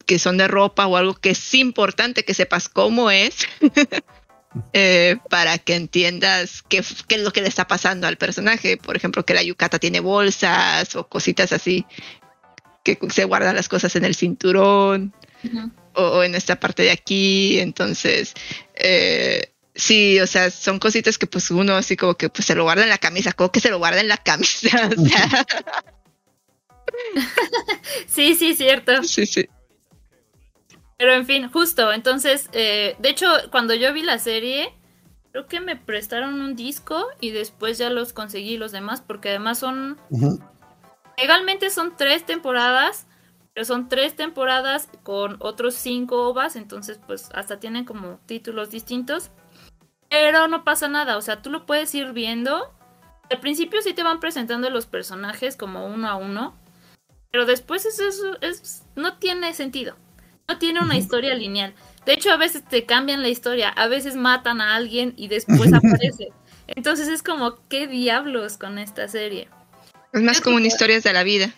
[0.06, 3.46] que son de ropa o algo que es importante que sepas cómo es.
[4.72, 8.76] eh, para que entiendas qué, qué es lo que le está pasando al personaje.
[8.76, 11.86] Por ejemplo, que la yukata tiene bolsas o cositas así,
[12.84, 15.14] que se guardan las cosas en el cinturón
[15.94, 17.60] o, o en esta parte de aquí.
[17.60, 18.34] Entonces,
[18.74, 22.64] eh, sí, o sea, son cositas que pues uno así como que pues se lo
[22.64, 24.90] guarda en la camisa, como que se lo guarda en la camisa.
[24.98, 25.46] O sea,
[28.06, 29.02] Sí, sí, cierto.
[29.04, 29.46] sí, sí.
[30.98, 34.74] Pero en fin, justo, entonces, eh, de hecho, cuando yo vi la serie,
[35.30, 39.60] creo que me prestaron un disco y después ya los conseguí los demás, porque además
[39.60, 40.40] son, Ujú.
[41.16, 43.06] legalmente son tres temporadas,
[43.54, 49.30] pero son tres temporadas con otros cinco ovas, entonces pues hasta tienen como títulos distintos.
[50.10, 52.74] Pero no pasa nada, o sea, tú lo puedes ir viendo.
[53.30, 56.56] Al principio sí te van presentando los personajes como uno a uno,
[57.30, 59.96] pero después eso, eso es, no tiene sentido.
[60.48, 61.74] No tiene una historia lineal.
[62.06, 65.72] De hecho, a veces te cambian la historia, a veces matan a alguien y después
[65.74, 66.28] aparece.
[66.68, 69.48] Entonces es como, ¿qué diablos con esta serie?
[70.14, 71.50] Es más como una historias de la vida.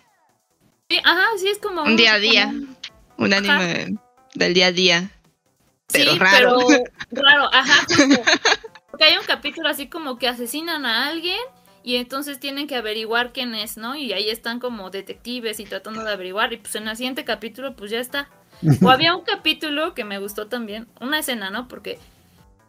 [0.88, 1.84] Sí, ajá, sí, es como...
[1.84, 2.52] Un día a día.
[3.16, 3.38] Un Ajá.
[3.60, 3.96] anime
[4.34, 5.10] del día a día.
[5.92, 6.58] Pero sí, raro.
[6.68, 6.84] pero
[7.22, 7.84] raro, ajá.
[7.86, 8.22] justo.
[8.90, 11.38] Porque hay un capítulo así como que asesinan a alguien
[11.84, 13.94] y entonces tienen que averiguar quién es, ¿no?
[13.94, 17.76] Y ahí están como detectives y tratando de averiguar y pues en el siguiente capítulo
[17.76, 18.28] pues ya está.
[18.82, 21.66] O había un capítulo que me gustó también, una escena, ¿no?
[21.68, 21.98] Porque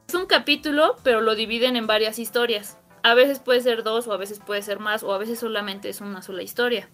[0.08, 2.78] es un capítulo, pero lo dividen en varias historias.
[3.04, 5.90] A veces puede ser dos, o a veces puede ser más, o a veces solamente
[5.90, 6.90] es una sola historia.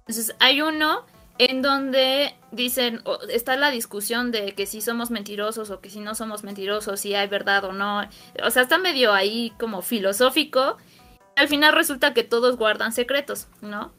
[0.00, 1.04] Entonces hay uno
[1.38, 6.00] en donde dicen, o- está la discusión de que si somos mentirosos o que si
[6.00, 8.02] no somos mentirosos, si hay verdad o no.
[8.44, 10.76] O sea, está medio ahí como filosófico.
[11.36, 13.92] Al final resulta que todos guardan secretos, ¿no?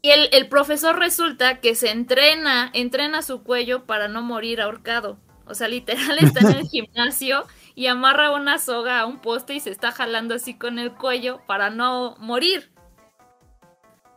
[0.00, 5.18] Y el, el profesor resulta que se entrena, entrena su cuello para no morir ahorcado.
[5.48, 9.60] O sea, literal está en el gimnasio y amarra una soga a un poste y
[9.60, 12.70] se está jalando así con el cuello para no morir.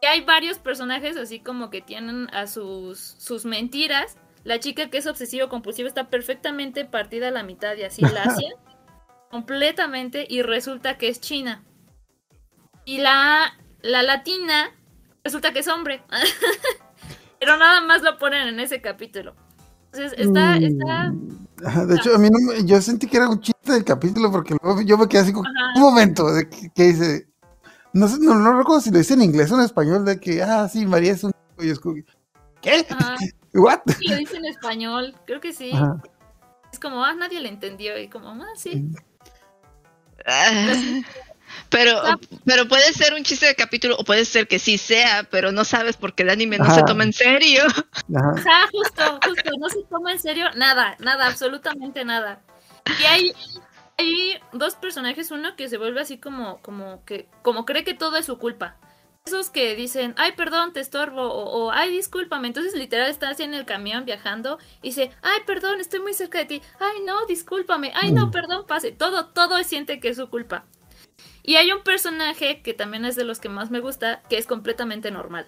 [0.02, 4.18] Y hay varios personajes así como que tienen a sus, sus mentiras.
[4.44, 8.24] La chica que es obsesivo compulsiva está perfectamente partida a la mitad y así la
[8.24, 8.52] hacen
[9.30, 11.64] completamente y resulta que es china.
[12.84, 14.76] Y la, la latina
[15.24, 16.04] resulta que es hombre.
[17.40, 19.36] Pero nada más lo ponen en ese capítulo.
[19.94, 21.12] Entonces está, está,
[21.66, 24.32] Ajá, De hecho, a mí no me- yo sentí que era un chiste del capítulo
[24.32, 25.74] porque luego yo me quedé así como, Ajá.
[25.76, 27.28] un momento, de que, que dice,
[27.94, 30.42] no, sé, no, no recuerdo si lo dice en inglés o en español, de que,
[30.42, 31.96] ah, sí, María es un chico", y es como,
[32.62, 32.86] ¿qué?
[32.90, 33.16] ajá,
[33.54, 33.82] ¿What?
[33.98, 35.72] sí, lo dice en español, creo que sí.
[35.74, 36.02] Ajá.
[36.72, 38.88] Es como, ah, nadie le entendió y como, ah, sí.
[41.70, 42.02] Pero,
[42.45, 45.64] pero puede ser un chiste de capítulo o puede ser que sí sea, pero no
[45.64, 47.64] sabes porque el anime no se toma en serio.
[48.16, 48.32] Ajá.
[48.38, 52.41] Ajá, justo, justo, no se toma en serio nada, nada, absolutamente nada.
[52.99, 53.34] Y hay,
[53.97, 58.18] hay dos personajes, uno que se vuelve así como, como que, como cree que todo
[58.18, 58.78] es su culpa.
[59.24, 62.47] Esos que dicen, ay, perdón, te estorbo, o, o, ay, discúlpame.
[62.47, 66.39] Entonces, literal, está así en el camión viajando y dice, ay, perdón, estoy muy cerca
[66.39, 66.62] de ti.
[66.80, 67.91] Ay, no, discúlpame.
[67.93, 68.91] Ay, no, perdón, pase.
[68.91, 70.66] Todo, todo siente que es su culpa.
[71.44, 74.46] Y hay un personaje que también es de los que más me gusta, que es
[74.46, 75.48] completamente normal.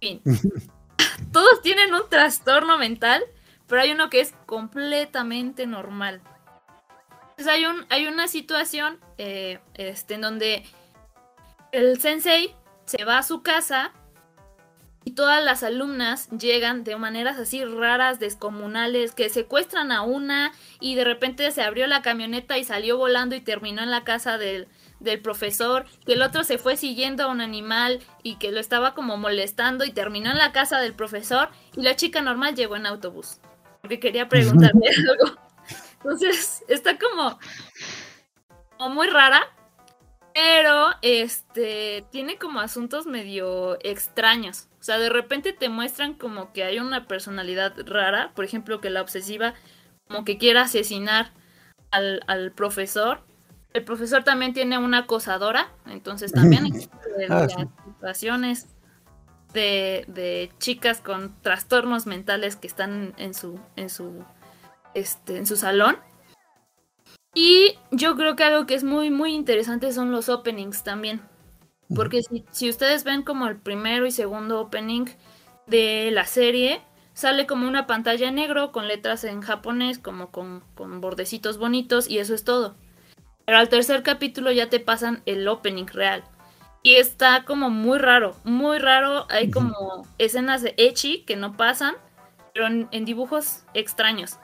[0.00, 0.22] Fin.
[1.32, 3.22] Todos tienen un trastorno mental,
[3.66, 6.22] pero hay uno que es completamente normal.
[7.30, 10.64] Entonces hay, un, hay una situación eh, este, en donde
[11.72, 12.54] el sensei
[12.86, 13.92] se va a su casa
[15.04, 20.96] y todas las alumnas llegan de maneras así raras, descomunales, que secuestran a una y
[20.96, 24.68] de repente se abrió la camioneta y salió volando y terminó en la casa del,
[25.00, 28.94] del profesor, que el otro se fue siguiendo a un animal y que lo estaba
[28.94, 32.86] como molestando y terminó en la casa del profesor y la chica normal llegó en
[32.86, 33.40] autobús
[33.80, 35.38] porque quería preguntarle algo.
[35.94, 37.38] Entonces está como,
[38.76, 39.42] como muy rara,
[40.34, 44.68] pero este tiene como asuntos medio extraños.
[44.80, 48.90] O sea, de repente te muestran como que hay una personalidad rara, por ejemplo, que
[48.90, 49.54] la obsesiva
[50.06, 51.32] como que quiere asesinar
[51.90, 53.24] al, al profesor.
[53.72, 57.56] El profesor también tiene una acosadora, entonces también existe Ah, las sí.
[57.84, 58.68] situaciones
[59.52, 64.24] de, de chicas con trastornos mentales que están en su, en su,
[64.94, 65.98] este, en su salón.
[67.34, 71.22] Y yo creo que algo que es muy, muy interesante son los openings también.
[71.94, 75.06] Porque si, si ustedes ven como el primero y segundo opening
[75.66, 76.82] de la serie,
[77.14, 82.08] sale como una pantalla en negro con letras en japonés, como con, con bordecitos bonitos,
[82.08, 82.76] y eso es todo.
[83.48, 86.22] Pero al tercer capítulo ya te pasan el opening real.
[86.82, 89.26] Y está como muy raro, muy raro.
[89.30, 91.94] Hay como escenas de Echi que no pasan,
[92.52, 94.38] pero en, en dibujos extraños.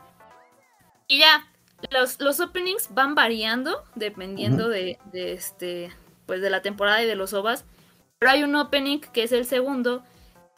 [1.06, 1.46] Y ya,
[1.90, 5.92] los, los openings van variando dependiendo de, de este
[6.24, 7.66] pues de la temporada y de los ovas.
[8.18, 10.02] Pero hay un opening que es el segundo.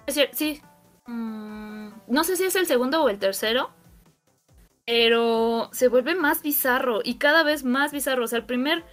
[0.07, 0.63] Es decir, sí.
[1.07, 3.71] mm, no sé si es el segundo o el tercero.
[4.87, 8.25] Pero se vuelve más bizarro y cada vez más bizarro.
[8.25, 8.85] O sea, el primer,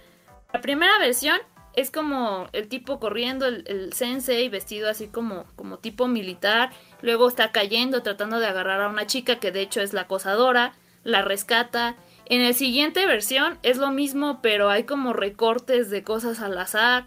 [0.52, 1.38] la primera versión
[1.74, 6.70] es como el tipo corriendo, el, sensei vestido así como, como tipo militar.
[7.00, 10.74] Luego está cayendo, tratando de agarrar a una chica que de hecho es la acosadora.
[11.04, 11.96] La rescata.
[12.26, 17.06] En el siguiente versión es lo mismo, pero hay como recortes de cosas al azar.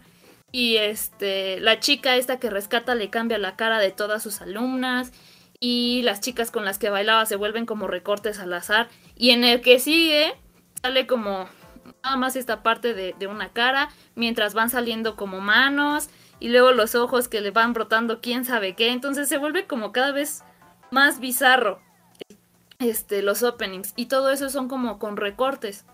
[0.50, 5.12] Y este, la chica esta que rescata le cambia la cara de todas sus alumnas.
[5.60, 8.88] Y las chicas con las que bailaba se vuelven como recortes al azar.
[9.16, 10.34] Y en el que sigue,
[10.82, 11.48] sale como
[12.02, 13.88] nada más esta parte de, una cara.
[14.14, 16.10] Mientras van saliendo como manos.
[16.40, 18.90] Y luego los ojos que le van brotando quién sabe qué.
[18.90, 20.44] Entonces se vuelve como cada vez
[20.90, 21.80] más bizarro
[22.78, 23.92] este, los openings.
[23.96, 25.84] Y todo eso son como con recortes.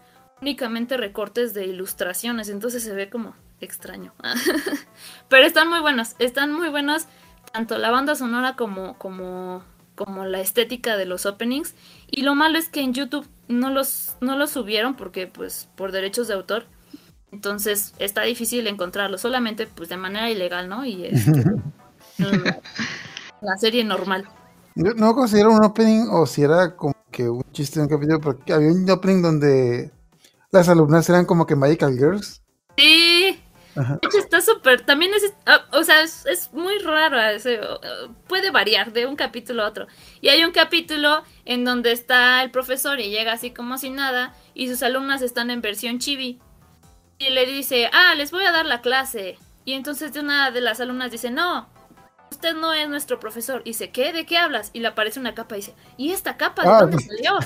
[0.41, 4.13] únicamente recortes de ilustraciones, entonces se ve como extraño.
[5.29, 7.07] Pero están muy buenos, están muy buenos
[7.53, 9.63] tanto la banda sonora como, como,
[9.95, 11.75] como la estética de los openings.
[12.11, 15.93] Y lo malo es que en YouTube no los, no los subieron porque pues por
[15.93, 16.67] derechos de autor.
[17.33, 20.85] Entonces está difícil encontrarlo, solamente pues de manera ilegal, ¿no?
[20.85, 21.45] Y este,
[23.41, 24.29] la, serie normal.
[24.77, 28.21] Yo no considero un opening o si era como que un chiste en un capítulo,
[28.21, 29.91] porque había un opening donde
[30.53, 32.43] las alumnas eran como que Magical Girls.
[32.77, 33.14] Sí.
[33.77, 33.99] Ajá.
[34.01, 34.83] De hecho, está súper.
[34.83, 35.33] También es.
[35.47, 37.19] ah, o sea, es, es muy raro.
[38.29, 39.87] puede variar de un capítulo a otro.
[40.21, 44.35] Y hay un capítulo en donde está el profesor y llega así como si nada.
[44.55, 46.41] Y sus alumnas están en versión chibi.
[47.19, 49.39] Y le dice: Ah, les voy a dar la clase.
[49.65, 51.69] Y entonces de una de las alumnas dice: No,
[52.31, 53.63] usted no es nuestro profesor.
[53.65, 54.13] Y dice: ¿Qué?
[54.13, 54.71] ¿De qué hablas?
[54.73, 57.07] Y le aparece una capa y dice: ¿Y esta capa de Ah, dónde pues.
[57.07, 57.39] salió?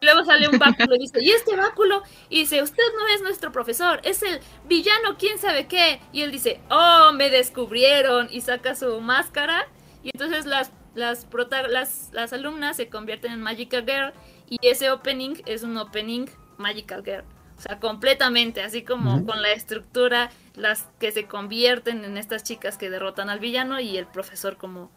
[0.00, 2.02] Luego sale un báculo y dice, ¿y este báculo?
[2.28, 6.00] Y dice, usted no es nuestro profesor, es el villano quién sabe qué.
[6.12, 8.28] Y él dice, oh, me descubrieron.
[8.30, 9.68] Y saca su máscara.
[10.02, 11.26] Y entonces las, las,
[11.68, 14.12] las, las alumnas se convierten en Magical Girl.
[14.48, 16.26] Y ese opening es un opening
[16.58, 17.24] Magical Girl.
[17.58, 22.76] O sea, completamente, así como con la estructura, las que se convierten en estas chicas
[22.76, 24.90] que derrotan al villano y el profesor como,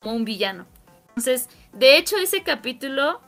[0.00, 0.66] como un villano.
[1.08, 3.20] Entonces, de hecho, ese capítulo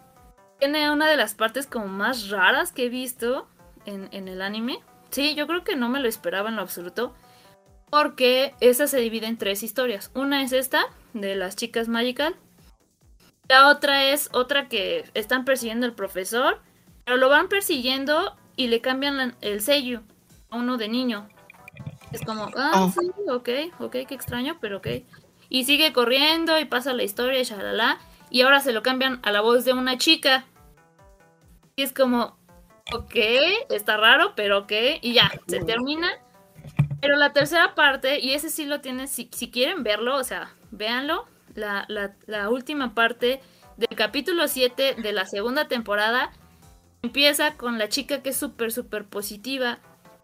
[0.59, 3.49] tiene una de las partes como más raras que he visto
[3.87, 4.81] en, en el anime.
[5.11, 7.15] Sí, yo creo que no me lo esperaba en lo absoluto.
[7.91, 10.11] Porque esa se divide en tres historias.
[10.15, 10.85] Una es esta,
[11.15, 12.37] de las chicas Magical.
[13.49, 16.61] La otra es otra que están persiguiendo al profesor.
[17.05, 20.03] Pero lo van persiguiendo y le cambian el sello
[20.51, 21.29] a uno de niño.
[22.13, 22.93] Es como, ah, Oh.
[22.93, 23.49] sí, ok,
[23.81, 24.89] ok, qué extraño, pero ok.
[25.49, 27.99] Y sigue corriendo y pasa la historia y shalala.
[28.31, 30.45] Y ahora se lo cambian a la voz de una chica.
[31.77, 32.37] Y es como,
[32.93, 33.15] ok,
[33.71, 34.73] está raro, pero ok.
[35.03, 36.09] Y ya, se termina.
[37.01, 40.55] Pero la tercera parte, y ese sí lo tienes, si, si quieren verlo, o sea,
[40.71, 41.27] véanlo.
[41.55, 43.41] La, la, la última parte
[43.77, 46.31] del capítulo 7 de la segunda temporada
[47.03, 49.79] empieza con la chica que es súper, súper positiva.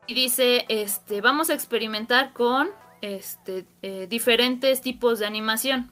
[0.07, 2.69] Y dice, este, vamos a experimentar con
[3.01, 5.91] este, eh, diferentes tipos de animación.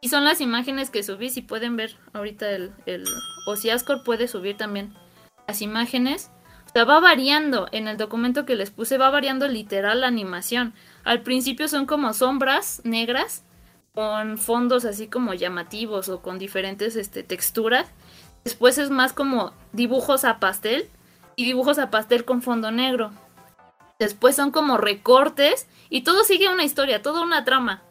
[0.00, 3.04] Y son las imágenes que subí, si pueden ver ahorita el, el
[3.46, 4.94] o si Ascor puede subir también
[5.48, 6.30] las imágenes.
[6.66, 10.74] O sea, va variando, en el documento que les puse va variando literal la animación.
[11.04, 13.44] Al principio son como sombras negras
[13.94, 17.90] con fondos así como llamativos o con diferentes este, texturas.
[18.44, 20.90] Después es más como dibujos a pastel
[21.34, 23.10] y dibujos a pastel con fondo negro.
[23.98, 27.82] Después son como recortes y todo sigue una historia, toda una trama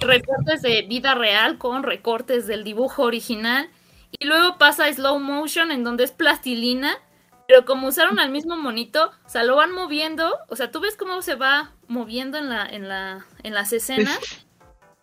[0.00, 3.70] recortes de vida real con recortes del dibujo original.
[4.18, 6.96] Y luego pasa a slow motion en donde es plastilina.
[7.48, 10.36] Pero como usaron al mismo monito, o sea, lo van moviendo.
[10.48, 14.18] O sea, tú ves cómo se va moviendo en la, en la, en las escenas.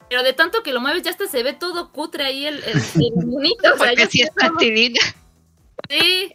[0.10, 2.78] Pero de tanto que lo mueves, ya hasta se ve todo cutre ahí el, el,
[2.78, 3.74] el monito.
[3.74, 5.00] O sea, Porque si es plastilina.
[5.90, 6.34] Sí.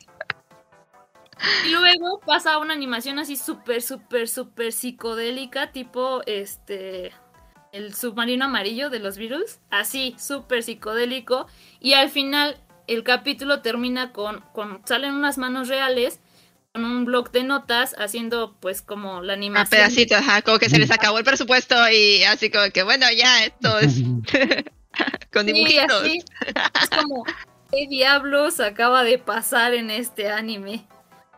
[1.66, 7.12] Y luego pasa una animación así súper, súper, súper psicodélica, tipo este.
[7.72, 9.58] El submarino amarillo de los virus.
[9.70, 11.46] Así, súper psicodélico.
[11.80, 12.56] Y al final,
[12.86, 14.80] el capítulo termina con, con.
[14.86, 16.20] Salen unas manos reales.
[16.72, 17.94] Con un bloc de notas.
[17.98, 19.68] Haciendo, pues, como la A animación.
[19.70, 23.44] pedacitos, ajá, como que se les acabó el presupuesto y así como que, bueno, ya
[23.44, 23.96] esto es
[25.32, 26.02] con Sí, dibujitos.
[26.02, 26.18] así.
[26.82, 27.24] Es como.
[27.70, 30.86] ¿Qué diablos acaba de pasar en este anime?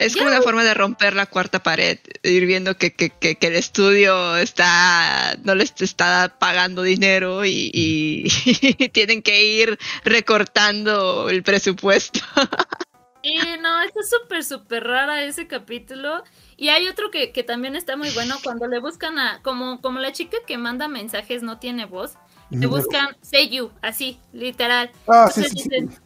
[0.00, 3.46] Es como una forma de romper la cuarta pared, ir viendo que, que, que, que
[3.48, 11.42] el estudio está, no les está pagando dinero y, y tienen que ir recortando el
[11.42, 12.20] presupuesto.
[13.22, 16.24] Y no, está súper, súper rara ese capítulo.
[16.56, 19.98] Y hay otro que, que también está muy bueno cuando le buscan a, como, como
[19.98, 22.14] la chica que manda mensajes no tiene voz,
[22.50, 24.90] le buscan Seiyu, así, literal.
[25.06, 25.68] Ah, sí, Entonces sí, sí.
[25.68, 26.02] dicen,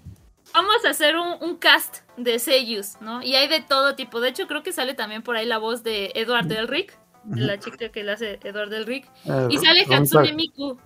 [0.55, 3.23] vamos a hacer un, un cast de Seiyus, ¿no?
[3.23, 4.21] Y hay de todo tipo.
[4.21, 6.97] De hecho, creo que sale también por ahí la voz de Edward Elric,
[7.29, 9.11] la chica que le hace Edward Elric.
[9.29, 10.79] Ah, Y sale Hatsune Miku,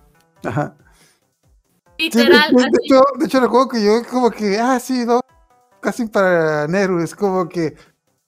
[0.43, 0.75] Ajá.
[1.97, 2.49] Sí, de, literal.
[2.55, 5.19] de- de hecho, de hecho, recuerdo que yo como que, ah, sí, no,
[5.81, 7.75] casi para Neru, es como que,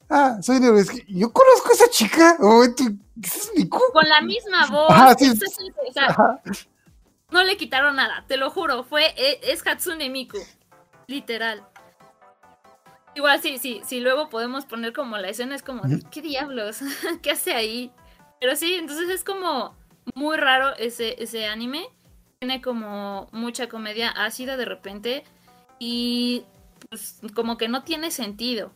[0.10, 2.84] ah, soy Neru, es que yo conozco a esa chica, o tú,
[3.24, 3.80] ¿ese es Miku?
[3.94, 4.90] Con la misma voz.
[4.92, 5.26] Ajá, sí.
[5.28, 6.42] es- es- es- o sea, Ajá.
[7.32, 10.38] No le quitaron nada, te lo juro, fue e- es Hatsune Miku,
[11.12, 11.64] literal.
[13.14, 16.80] Igual sí, sí, sí, luego podemos poner como la escena es como, ¿qué diablos?
[17.22, 17.92] ¿Qué hace ahí?
[18.40, 19.76] Pero sí, entonces es como
[20.16, 21.86] muy raro ese, ese anime.
[22.40, 25.24] Tiene como mucha comedia ácida de repente
[25.78, 26.44] y
[26.90, 28.72] pues como que no tiene sentido.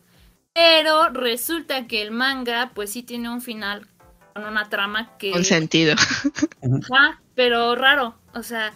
[0.53, 3.87] Pero resulta que el manga, pues sí tiene un final
[4.33, 5.31] con una trama que.
[5.31, 5.95] Con sentido.
[6.91, 8.15] Ajá, pero raro.
[8.33, 8.73] O sea,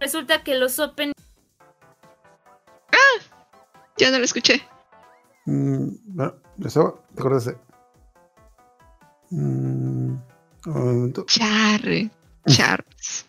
[0.00, 0.78] resulta que los
[2.90, 3.28] Open.
[3.96, 4.62] Ya no lo escuché.
[5.46, 6.34] Mm, bueno,
[6.64, 7.54] eso, te acuerdas.
[9.30, 10.20] Mm, un
[10.66, 11.24] momento.
[11.26, 12.10] Charre.
[12.46, 13.26] Charles.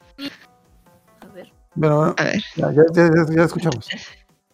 [1.21, 1.51] A ver.
[1.75, 2.41] Bueno, bueno, A ver.
[2.55, 3.87] ya, ya, ya, ya- escuchamos.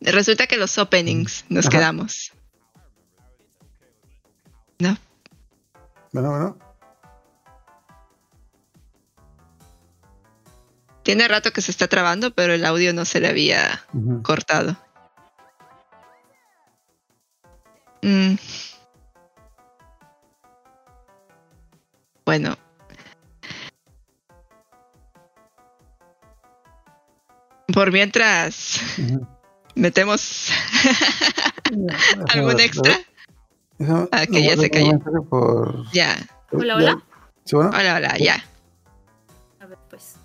[0.01, 1.77] Resulta que los openings nos Ajá.
[1.77, 2.31] quedamos.
[4.79, 4.95] No.
[6.13, 6.57] Bueno, bueno.
[11.03, 14.21] Tiene rato que se está trabando, pero el audio no se le había Ujú.
[14.23, 14.75] cortado.
[18.07, 18.37] Mm.
[22.25, 22.57] Bueno.
[27.73, 28.79] Por mientras
[29.75, 30.51] metemos
[32.33, 32.97] algún extra.
[34.13, 34.99] Ah, que ya no, se cayó.
[35.29, 35.91] Por...
[35.91, 36.15] Ya.
[36.53, 37.03] Hola, hola.
[37.43, 37.71] ¿Sí, bueno?
[37.71, 38.41] Hola, hola, ya.
[39.59, 40.15] A ver, pues.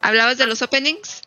[0.00, 1.22] ¿Hablabas de los openings?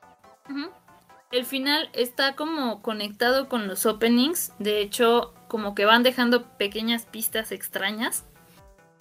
[1.36, 4.54] El final está como conectado con los openings.
[4.58, 8.24] De hecho, como que van dejando pequeñas pistas extrañas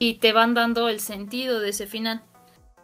[0.01, 2.23] y te van dando el sentido de ese final.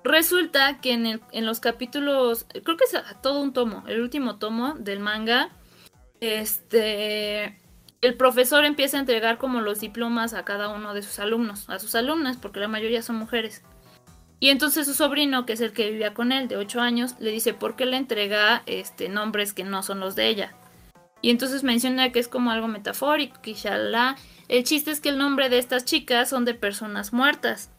[0.05, 4.39] Resulta que en, el- en los capítulos, creo que es todo un tomo, el último
[4.39, 5.51] tomo del manga,
[6.21, 7.59] este,
[8.03, 11.81] el profesor empieza a entregar como los diplomas a cada uno de sus alumnos, a
[11.81, 13.65] sus alumnas, porque la mayoría son mujeres.
[14.41, 17.31] Y entonces su sobrino, que es el que vivía con él, de 8 años, le
[17.31, 20.55] dice por qué le entrega este, nombres que no son los de ella.
[21.21, 24.17] Y entonces menciona que es como algo metafórico, shalala.
[24.49, 27.71] El chiste es que el nombre de estas chicas son de personas muertas.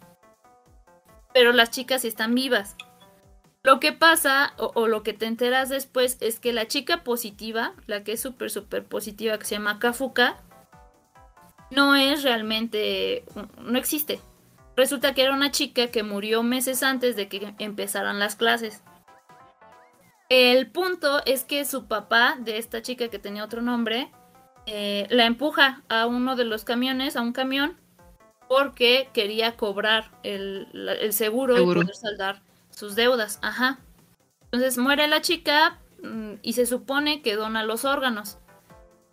[1.33, 2.75] Pero las chicas sí están vivas.
[3.63, 7.73] Lo que pasa, o, o lo que te enteras después, es que la chica positiva,
[7.87, 10.37] la que es súper, súper positiva, que se llama Kafuka,
[11.71, 13.23] no es realmente,
[13.59, 14.19] no existe.
[14.75, 18.83] Resulta que era una chica que murió meses antes de que empezaran las clases.
[20.29, 24.11] El punto es que su papá, de esta chica que tenía otro nombre,
[24.65, 27.77] eh, la empuja a uno de los camiones, a un camión,
[28.47, 30.67] porque quería cobrar el,
[31.11, 31.81] seguro, Seguro.
[31.81, 33.39] y poder saldar sus deudas.
[33.41, 33.79] Ajá.
[34.45, 38.37] Entonces muere la chica mm, y se supone que dona los órganos.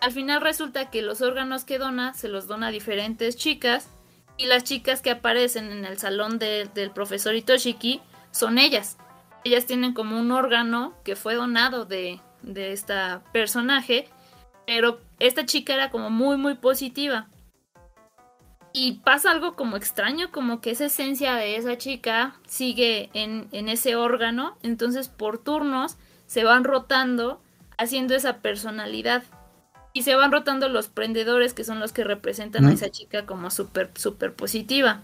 [0.00, 3.90] Al final resulta que los órganos que dona se los dona a diferentes chicas
[4.38, 8.96] y las chicas que aparecen en el salón de- del profesor Itoshiki son ellas.
[9.44, 14.08] Ellas tienen como un órgano que fue donado de, de esta personaje,
[14.66, 17.28] pero esta chica era como muy, muy positiva.
[18.72, 23.68] Y pasa algo como extraño, como que esa esencia de esa chica sigue en, en
[23.68, 27.40] ese órgano, entonces por turnos se van rotando
[27.78, 29.22] haciendo esa personalidad.
[29.92, 33.50] Y se van rotando los prendedores que son los que representan a esa chica como
[33.50, 35.02] súper, súper positiva.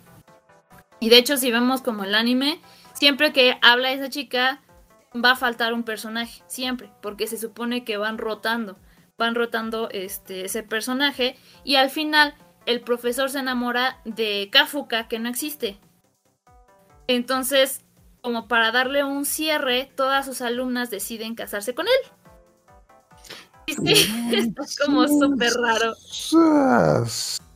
[1.01, 2.61] Y de hecho, si vemos como el anime,
[2.93, 4.63] siempre que habla esa chica,
[5.23, 8.77] va a faltar un personaje, siempre, porque se supone que van rotando,
[9.17, 12.35] van rotando este, ese personaje, y al final
[12.67, 15.79] el profesor se enamora de Kafuka, que no existe.
[17.07, 17.85] Entonces,
[18.23, 22.11] como para darle un cierre, todas sus alumnas deciden casarse con él.
[23.67, 25.95] Y sí, es como súper raro.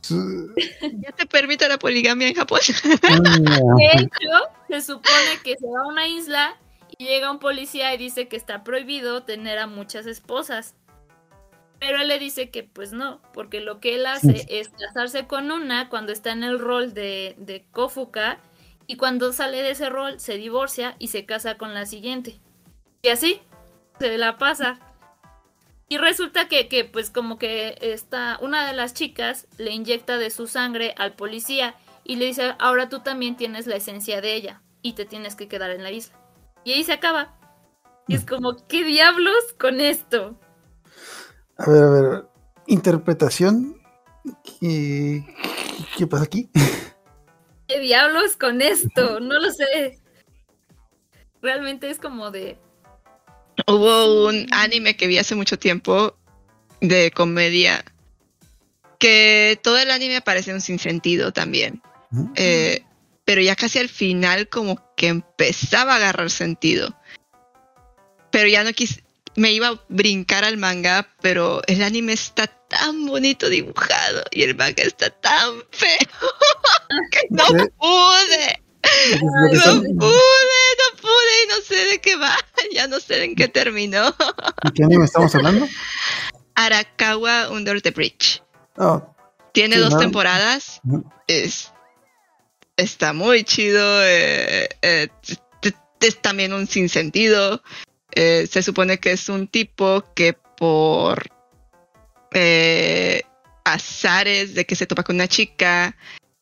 [0.09, 2.60] ¿Ya te permite la poligamia en Japón?
[2.93, 6.56] De hecho, se supone que se va a una isla
[6.97, 10.74] y llega un policía y dice que está prohibido tener a muchas esposas.
[11.78, 15.52] Pero él le dice que pues no, porque lo que él hace es casarse con
[15.52, 18.40] una cuando está en el rol de, de Kofuka
[18.89, 22.40] y cuando sale de ese rol se divorcia y se casa con la siguiente.
[23.02, 23.40] Y así
[24.01, 24.80] se la pasa.
[25.89, 30.31] Y resulta que, que, pues como que esta, una de las chicas le inyecta de
[30.31, 34.62] su sangre al policía y le dice, ahora tú también tienes la esencia de ella
[34.82, 36.19] y te tienes que quedar en la isla.
[36.65, 37.35] Y ahí se acaba.
[38.06, 40.39] Y es como, ¿qué diablos con esto?
[41.56, 42.28] A ver, a ver, a ver.
[42.66, 43.81] Interpretación.
[44.60, 45.24] ¿Qué,
[45.97, 46.51] qué pasa aquí?
[47.66, 49.20] ¿Qué diablos con esto?
[49.20, 50.01] No lo sé.
[51.43, 52.59] Realmente es como de...
[53.66, 56.16] Hubo un anime que vi hace mucho tiempo
[56.80, 57.85] de comedia
[58.98, 61.82] que todo el anime parece un sinsentido también.
[62.35, 62.82] Eh,
[63.24, 66.97] pero ya casi al final como que empezaba a agarrar sentido.
[68.30, 69.05] Pero ya no quise,
[69.36, 74.55] me iba a brincar al manga, pero el anime está tan bonito dibujado y el
[74.56, 75.89] manga está tan feo
[77.10, 77.44] que no
[77.78, 78.62] pude.
[79.20, 82.36] No pude, no pude y no sé de qué va.
[82.72, 84.10] Ya no sé en qué terminó.
[84.10, 85.66] ¿De qué anime estamos hablando?
[86.55, 88.42] Arakawa Under the Bridge.
[88.76, 89.02] Oh,
[89.52, 89.98] Tiene Sí, dos ¿no?
[90.00, 90.80] temporadas.
[91.26, 91.72] Es,
[92.76, 94.02] está muy chido.
[94.05, 95.09] eh, eh,
[96.00, 97.62] es también un sinsentido.
[98.12, 101.28] Eh, se supone que es un tipo que por
[102.32, 103.22] eh,
[103.64, 105.96] azares de que se topa con una chica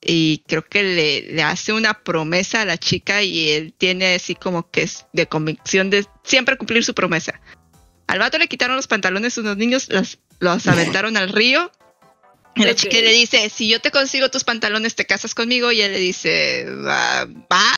[0.06, 4.34] y creo que le, le hace una promesa a la chica y él tiene así
[4.34, 7.40] como que es de convicción de siempre cumplir su promesa.
[8.06, 11.72] Al vato le quitaron los pantalones unos niños, los, los aventaron al río.
[12.54, 15.72] Y la chica le dice, si yo te consigo tus pantalones, te casas conmigo.
[15.72, 17.26] Y él le dice, va.
[17.26, 17.74] va".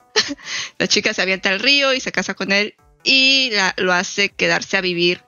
[0.78, 4.28] La chica se avienta al río y se casa con él y la- lo hace
[4.28, 5.22] quedarse a vivir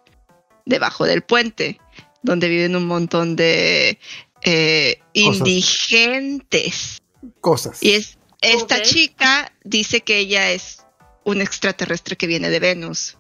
[0.67, 1.81] debajo del puente,
[2.23, 3.99] donde viven un montón de
[4.43, 5.39] eh, Cosas.
[5.39, 7.03] indigentes.
[7.41, 7.83] cosas.
[7.83, 10.79] Y es esta chica dice que ella es
[11.25, 13.17] un extraterrestre que viene de Venus.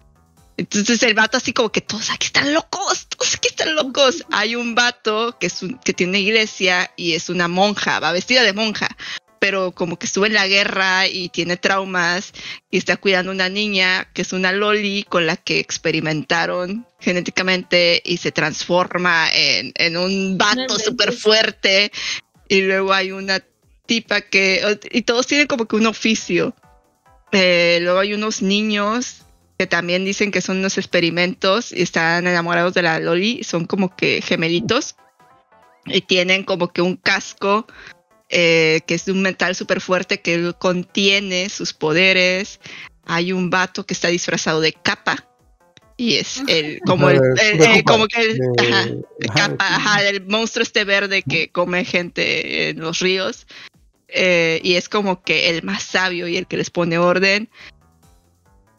[0.56, 4.24] Entonces el vato así como que todos aquí están locos, todos aquí están locos.
[4.30, 8.42] Hay un vato que es un, que tiene iglesia y es una monja, va vestida
[8.42, 8.88] de monja,
[9.40, 12.32] pero como que estuvo en la guerra y tiene traumas
[12.70, 18.18] y está cuidando una niña que es una loli con la que experimentaron genéticamente y
[18.18, 21.90] se transforma en, en un vato súper fuerte.
[22.48, 23.42] Y luego hay una
[23.86, 26.54] tipa que, y todos tienen como que un oficio.
[27.32, 29.22] Eh, luego hay unos niños
[29.58, 33.96] que también dicen que son unos experimentos y están enamorados de la Loli, son como
[33.96, 34.96] que gemelitos
[35.86, 37.66] y tienen como que un casco
[38.30, 42.60] eh, que es de un metal súper fuerte que contiene sus poderes.
[43.04, 45.26] Hay un vato que está disfrazado de capa
[45.96, 48.88] y es el como el, el- eh, copa, como que el, ajá,
[49.34, 53.46] capa, de- ajá, del monstruo este verde que come gente en los ríos.
[54.08, 57.48] Eh, y es como que el más sabio y el que les pone orden.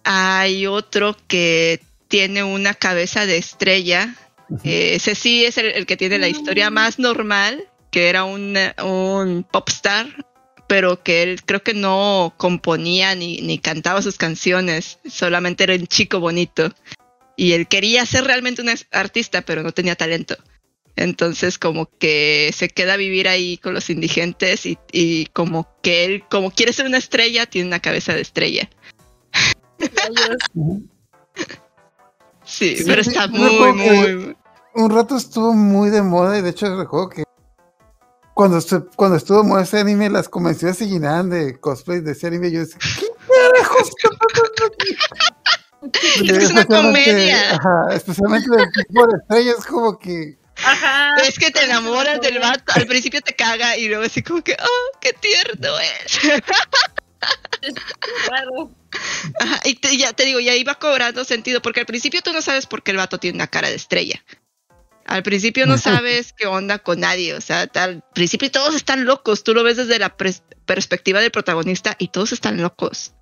[0.04, 4.16] Hay otro que tiene una cabeza de estrella.
[4.64, 8.58] Eh, ese sí es el, el que tiene la historia más normal, que era un,
[8.84, 10.26] un popstar,
[10.68, 15.88] pero que él creo que no componía ni, ni cantaba sus canciones, solamente era un
[15.88, 16.72] chico bonito.
[17.36, 20.36] Y él quería ser realmente un artista, pero no tenía talento.
[20.96, 26.06] Entonces como que se queda a vivir ahí con los indigentes y, y como que
[26.06, 28.70] él, como quiere ser una estrella, tiene una cabeza de estrella.
[32.44, 34.36] Sí, Sí, pero está muy, muy...
[34.74, 37.24] Un rato estuvo muy de moda y de hecho recuerdo que
[38.42, 42.14] cuando, se- cuando estuvo de moda ese anime, las convenciones se llenaban de cosplays de
[42.14, 42.48] ese anime.
[42.48, 44.98] y Yo decía, ¿qué carajos está pasando aquí?
[46.16, 47.52] Es que es una comedia.
[47.56, 50.40] Ajá, especialmente del tipo de estrellas, como que.
[50.58, 51.14] Ajá.
[51.24, 54.54] Es que te enamoras del vato, al principio te caga y luego así como que,
[54.60, 56.20] oh, qué tierno es.
[58.28, 58.72] Raro.
[59.40, 62.42] Ajá, y te- ya te digo, ya iba cobrando sentido, porque al principio tú no
[62.42, 64.24] sabes por qué el vato tiene una cara de estrella.
[65.06, 69.44] Al principio no sabes qué onda con nadie, o sea, al principio todos están locos,
[69.44, 70.16] tú lo ves desde la
[70.66, 73.14] perspectiva del protagonista y todos están locos.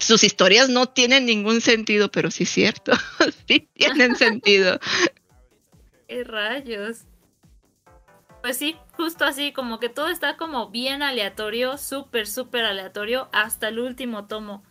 [0.00, 2.92] Sus historias no tienen ningún sentido, pero sí es cierto,
[3.48, 4.78] sí tienen sentido.
[6.08, 7.04] ¿Qué rayos?
[8.42, 13.68] Pues sí, justo así, como que todo está como bien aleatorio, súper, súper aleatorio, hasta
[13.68, 14.62] el último tomo.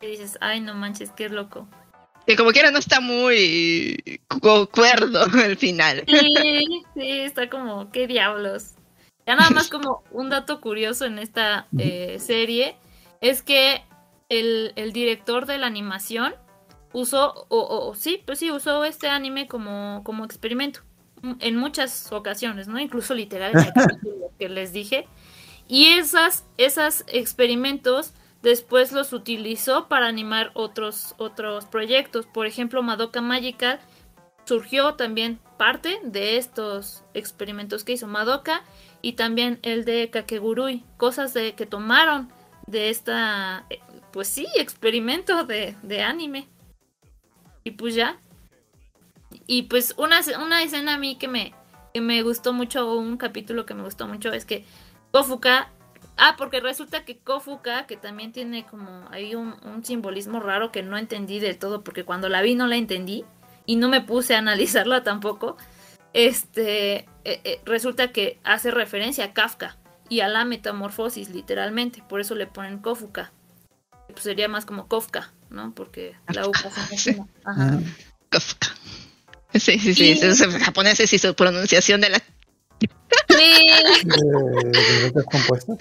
[0.00, 1.68] Y dices, ay, no manches, qué loco.
[2.26, 6.04] Que como quiera no está muy concuerdo el final.
[6.06, 8.72] Sí, sí, está como, qué diablos.
[9.26, 12.76] Ya nada más como un dato curioso en esta eh, serie
[13.20, 13.82] es que
[14.28, 16.34] el, el director de la animación
[16.92, 20.80] usó, o, o- sí, pues sí, usó este anime como, como experimento
[21.22, 22.78] mm, en muchas ocasiones, ¿no?
[22.80, 23.72] Incluso literal en el
[24.38, 25.06] que les dije.
[25.68, 32.26] Y esas, esas experimentos después los utilizó para animar otros, otros proyectos.
[32.26, 33.80] Por ejemplo, Madoka Magical
[34.44, 38.62] surgió también parte de estos experimentos que hizo Madoka
[39.02, 42.32] y también el de Kakegurui, cosas de que tomaron
[42.66, 43.80] de esta, eh,
[44.12, 46.48] pues sí, experimento de, de anime.
[47.64, 48.20] Y pues ya.
[49.46, 51.54] Y pues una, una escena a mí que me,
[51.92, 54.64] que me gustó mucho, un capítulo que me gustó mucho, es que
[55.12, 55.70] Kofuka
[56.22, 60.82] Ah, porque resulta que Kofuka, que también tiene como ahí un, un simbolismo raro que
[60.82, 63.24] no entendí del todo, porque cuando la vi no la entendí
[63.64, 65.56] y no me puse a analizarla tampoco.
[66.12, 69.78] Este, eh, eh, resulta que hace referencia a Kafka
[70.10, 73.32] y a la metamorfosis, literalmente, por eso le ponen Kofuka.
[74.08, 75.72] Pues sería más como Kofka, ¿no?
[75.74, 76.52] Porque la U
[76.96, 77.16] Sí.
[77.44, 77.78] Ajá.
[78.28, 78.68] Kafka.
[79.54, 80.12] Sí, sí, sí.
[80.12, 82.22] Y- japoneses y su pronunciación de la
[83.28, 83.66] Sí,
[84.04, 85.76] de, compuestas.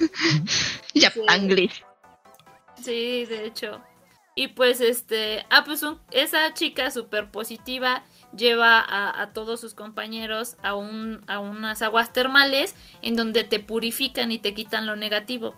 [0.93, 1.83] Japanglish.
[2.81, 3.81] Sí, de hecho.
[4.35, 8.03] Y pues este, ah, pues un- esa chica súper positiva
[8.35, 13.59] lleva a, a todos sus compañeros a, un, a unas aguas termales en donde te
[13.59, 15.55] purifican y te quitan lo negativo.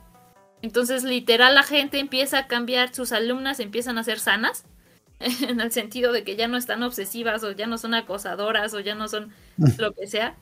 [0.62, 4.66] Entonces, literal, la gente empieza a cambiar, sus alumnas empiezan a ser sanas,
[5.20, 8.80] en el sentido de que ya no están obsesivas o ya no son acosadoras o
[8.80, 9.32] ya no son
[9.78, 10.36] lo que sea.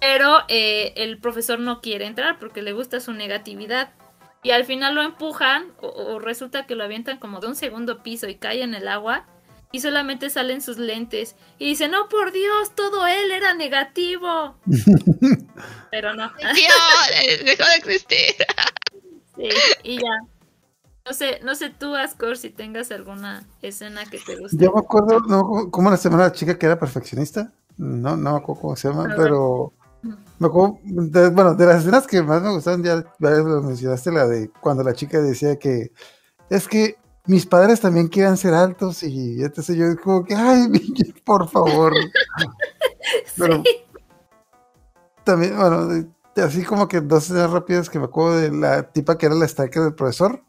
[0.00, 3.92] Pero eh, el profesor no quiere entrar porque le gusta su negatividad.
[4.42, 8.02] Y al final lo empujan o, o resulta que lo avientan como de un segundo
[8.02, 9.26] piso y cae en el agua
[9.74, 11.34] y solamente salen sus lentes.
[11.58, 14.54] Y dice, no, por Dios, todo él era negativo.
[15.90, 16.30] Pero no.
[16.38, 18.36] Dios, dejó de existir.
[19.34, 19.48] Sí,
[19.82, 20.20] y ya.
[21.04, 24.56] No sé, no sé tú, Ascor, si tengas alguna escena que te guste.
[24.64, 27.52] Yo me acuerdo, no cómo la semana la chica que era perfeccionista.
[27.76, 29.72] No, no me acuerdo cómo se llama, pero
[30.38, 34.12] me acuerdo, de- bueno, de las escenas que más me gustaron, ya varias lo mencionaste,
[34.12, 35.92] la de cuando la chica decía que
[36.50, 36.96] es que
[37.26, 40.68] mis padres también quieran ser altos y entonces yo como que, ay,
[41.24, 41.92] por favor.
[43.36, 43.62] Pero
[45.24, 45.88] también, bueno,
[46.36, 49.48] así como que dos escenas rápidas que me acuerdo de la tipa que era la
[49.48, 50.42] stalker del profesor.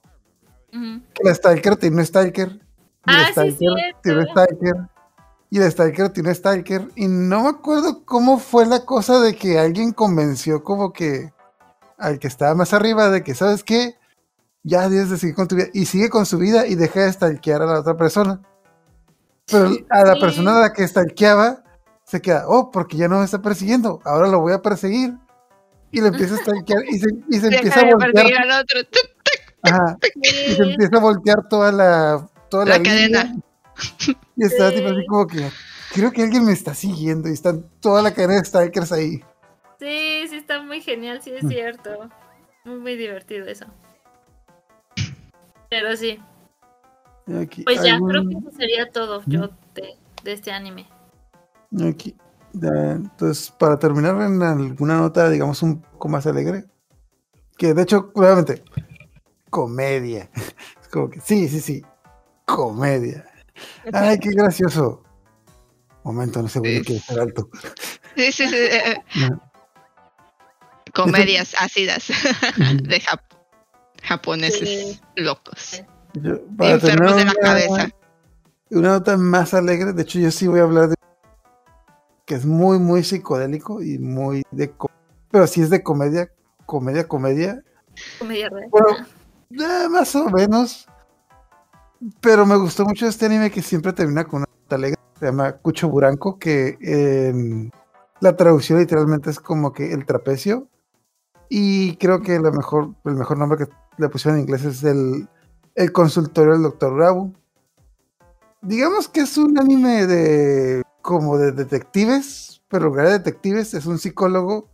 [0.71, 2.59] Que la Stalker tiene un Stalker.
[3.05, 3.99] Ah, sí, Stalker cierto.
[4.03, 4.75] tiene un Stalker.
[5.49, 6.89] Y la Stalker tiene Stalker.
[6.95, 11.31] Y no me acuerdo cómo fue la cosa de que alguien convenció como que
[11.97, 13.95] al que estaba más arriba de que, ¿sabes qué?
[14.63, 15.67] Ya debes de seguir con tu vida.
[15.73, 18.41] Y sigue con su vida y deja de stalkear a la otra persona.
[19.49, 21.63] Pero a la persona a la que stalkeaba
[22.03, 24.01] se queda, oh, porque ya no me está persiguiendo.
[24.03, 25.15] Ahora lo voy a perseguir.
[25.91, 28.33] Y lo empieza a stalkear y se, y se empieza a voltear.
[28.41, 28.79] al otro.
[29.61, 33.35] Ajá y se empieza a voltear toda la toda La la, cadena.
[34.35, 34.75] Y está Sí.
[34.77, 35.49] tipo así como que
[35.93, 39.21] creo que alguien me está siguiendo y están toda la cadena de stalkers ahí
[39.79, 41.49] Sí, sí, está muy genial, sí es Mm.
[41.49, 42.09] cierto.
[42.63, 43.65] Muy, muy divertido eso.
[45.69, 46.19] Pero sí,
[47.41, 50.87] Aquí, pues ya, algún- creo que eso sería todo yo de, de este anime.
[51.87, 52.15] aquí.
[52.53, 56.63] Entonces para terminar en alguna nota digamos un poco más alegre
[57.57, 58.63] que de hecho nuevamente
[59.49, 60.29] comedia
[60.81, 61.83] es como que sí sí sí
[62.45, 63.25] comedia
[63.93, 65.03] ay qué gracioso
[66.03, 66.83] momento no sé voy a Sí.
[66.85, 67.49] que estar alto
[68.15, 68.55] Sí, sí, sí.
[68.55, 69.29] eh, eh,
[70.93, 73.21] Comedias ácidas de Jap-
[74.03, 75.01] japoneses Sí.
[75.17, 75.83] locos.
[76.13, 77.89] Yo, Enfermos de la una- cabeza.
[78.71, 80.95] Una nota más alegre, de hecho yo sí voy a hablar de
[82.25, 84.73] que es muy, muy psicodélico y muy de...
[85.31, 86.31] Pero sí es de comedia,
[86.65, 87.61] comedia, comedia.
[88.17, 88.69] Comedia real.
[88.71, 88.97] Bueno,
[89.51, 90.87] eh, más o menos.
[92.21, 94.99] Pero me gustó mucho este anime que siempre termina con una nota alegre.
[95.19, 97.71] Se llama Cucho Buranco, que en
[98.19, 100.67] la traducción literalmente es como que el trapecio.
[101.49, 105.27] Y creo que la mejor, el mejor nombre que le pusieron en inglés es el,
[105.75, 106.93] el consultorio del Dr.
[106.93, 107.33] Urabu.
[108.61, 113.85] Digamos que es un anime de como de detectives, pero en lugar de detectives es
[113.85, 114.69] un psicólogo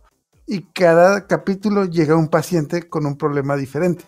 [0.46, 4.04] y cada capítulo llega un paciente con un problema diferente.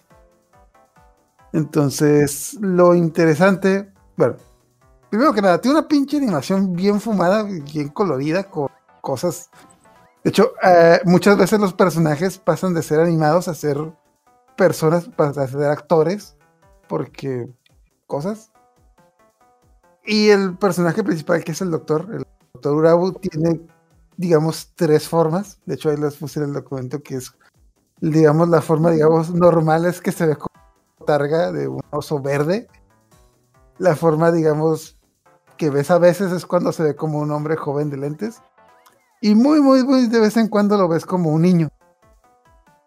[1.55, 4.35] Entonces, lo interesante, bueno,
[5.09, 8.67] primero que nada, tiene una pinche animación bien fumada, bien colorida, con
[9.01, 9.51] cosas.
[10.25, 13.77] De hecho, eh, muchas veces los personajes pasan de ser animados a ser
[14.57, 16.37] personas, a ser actores,
[16.89, 17.49] porque
[18.09, 18.51] cosas.
[20.05, 23.61] Y el personaje principal, que es el doctor, el doctor Urabu, tiene,
[24.17, 25.61] digamos, tres formas.
[25.67, 27.33] De hecho, ahí les puse en el documento que es,
[28.01, 30.54] digamos, la forma, digamos, normal es que se ve como
[31.05, 32.69] targa de un oso verde.
[33.79, 34.99] La forma, digamos,
[35.57, 38.43] que ves a veces es cuando se ve como un hombre joven de lentes.
[39.21, 41.69] Y muy, muy, muy de vez en cuando lo ves como un niño.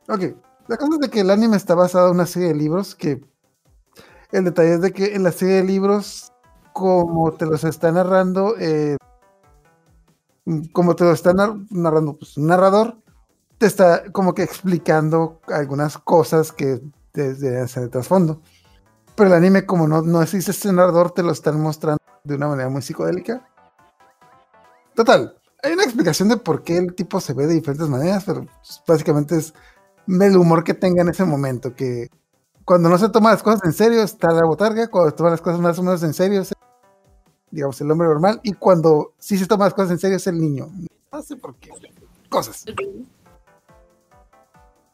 [0.07, 0.35] Ok,
[0.67, 3.25] la cosa es de que el anime está basado en una serie de libros que
[4.31, 6.31] el detalle es de que en la serie de libros,
[6.73, 8.97] como te los está narrando, eh,
[10.73, 12.97] como te lo está nar- narrando pues, un narrador,
[13.57, 16.81] te está como que explicando algunas cosas que
[17.23, 18.41] deben ser de trasfondo.
[19.15, 22.47] Pero el anime, como no, no existe este narrador, te lo están mostrando de una
[22.47, 23.47] manera muy psicodélica.
[24.93, 28.45] Total, hay una explicación de por qué el tipo se ve de diferentes maneras, pero
[28.45, 29.53] pues, básicamente es
[30.07, 32.09] el humor que tenga en ese momento, que
[32.63, 35.41] cuando no se toma las cosas en serio está la botarga, cuando se toma las
[35.41, 36.53] cosas más o menos en serio es,
[37.49, 40.37] digamos, el hombre normal, y cuando sí se toma las cosas en serio es el
[40.37, 40.67] niño.
[41.11, 41.69] No sé por qué.
[42.29, 42.65] Cosas.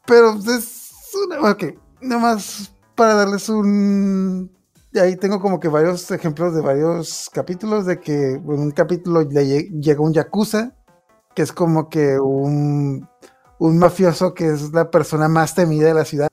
[0.06, 1.50] Pero es una...
[1.50, 1.64] Ok,
[2.04, 4.50] nomás para darles un...
[5.00, 9.44] ahí tengo como que varios ejemplos de varios capítulos de que en un capítulo le
[9.44, 10.76] lle- llega un yakuza,
[11.34, 13.08] que es como que un,
[13.58, 16.28] un mafioso que es la persona más temida de la ciudad,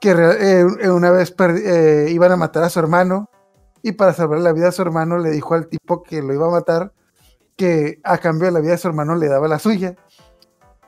[0.00, 3.30] que eh, una vez eh, iban a matar a su hermano
[3.82, 6.46] y para salvar la vida a su hermano le dijo al tipo que lo iba
[6.48, 6.92] a matar
[7.56, 9.94] que a cambio de la vida de su hermano le daba la suya,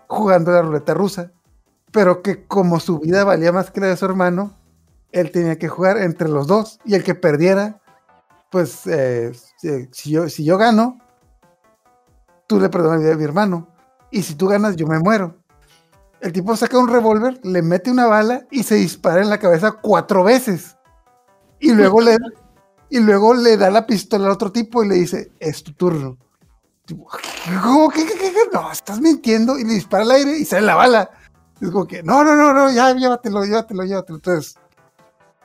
[0.09, 1.33] jugando la ruleta rusa,
[1.97, 4.55] pero que como su vida valía más que la de su hermano,
[5.13, 7.81] él tenía que jugar entre los dos y el que perdiera,
[8.51, 9.33] pues eh,
[9.93, 10.99] si, yo, si yo gano,
[12.47, 13.69] tú le perdonas la vida a mi hermano,
[14.11, 15.39] y si tú ganas, yo me muero.
[16.21, 19.73] El tipo saca un revólver, le mete una bala y se dispara en la cabeza
[19.73, 20.77] cuatro veces.
[21.61, 22.19] Y luego le,
[22.91, 26.19] y luego le da la pistola al otro tipo y le dice, es tu turno.
[27.63, 27.89] ¿Cómo?
[27.89, 29.59] ¿Qué, qué, qué, No, estás mintiendo.
[29.59, 31.11] Y le dispara al aire y sale la bala.
[31.61, 34.17] Es como que, no, no, no, no, ya, llévatelo, llévatelo, llévatelo.
[34.17, 34.57] Entonces,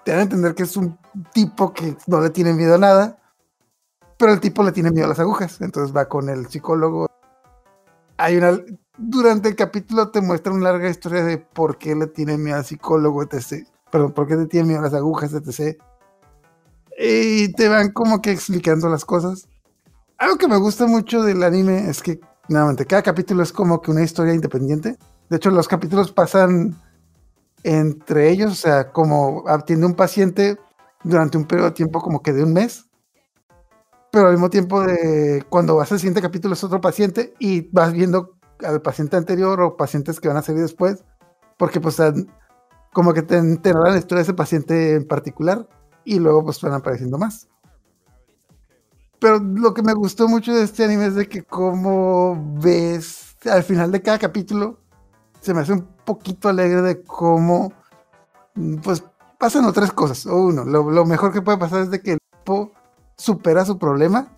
[0.03, 0.97] te dan a entender que es un
[1.33, 3.17] tipo que no le tiene miedo a nada,
[4.17, 5.61] pero el tipo le tiene miedo a las agujas.
[5.61, 7.07] Entonces va con el psicólogo.
[8.17, 8.59] Hay una.
[8.97, 12.65] Durante el capítulo te muestra una larga historia de por qué le tiene miedo al
[12.65, 13.67] psicólogo, etc.
[13.89, 15.81] Perdón, por qué le tiene miedo a las agujas, etc.
[16.99, 19.47] Y te van como que explicando las cosas.
[20.17, 23.89] Algo que me gusta mucho del anime es que, nuevamente, cada capítulo es como que
[23.89, 24.97] una historia independiente.
[25.31, 26.75] De hecho, los capítulos pasan
[27.63, 30.57] entre ellos, o sea, como atiende un paciente
[31.05, 32.89] durante un periodo de tiempo como que de un mes,
[34.11, 37.93] pero al mismo tiempo de cuando vas al siguiente capítulo es otro paciente y vas
[37.93, 41.05] viendo al paciente anterior o pacientes que van a salir después,
[41.57, 41.95] porque pues
[42.91, 45.65] como que te enterarán la historia de ese paciente en particular
[46.03, 47.47] y luego pues van apareciendo más.
[49.17, 53.63] Pero lo que me gustó mucho de este anime es de que como ves al
[53.63, 54.80] final de cada capítulo,
[55.41, 57.73] se me hace un poquito alegre de cómo,
[58.83, 59.03] pues
[59.39, 60.25] pasan otras cosas.
[60.27, 62.71] O uno, lo, mejor que puede pasar es de que el tipo
[63.17, 64.37] supera su problema.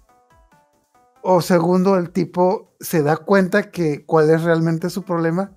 [1.21, 5.51] O segundo, el tipo se da cuenta que cuál es realmente su problema.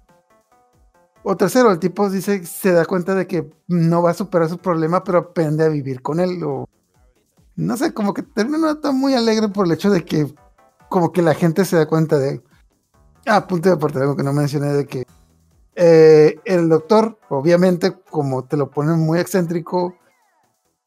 [1.22, 4.58] O tercero, el tipo dice, se da cuenta de que no va a superar su
[4.58, 6.42] problema, pero aprende a vivir con él.
[6.44, 6.68] O
[7.56, 10.32] no sé, como que termino está muy alegre por el hecho de que
[10.88, 12.42] como que la gente se da cuenta de...
[13.26, 15.04] Ah, punto de aparte, algo que no mencioné de que
[15.78, 19.94] eh, el doctor, obviamente, como te lo ponen muy excéntrico,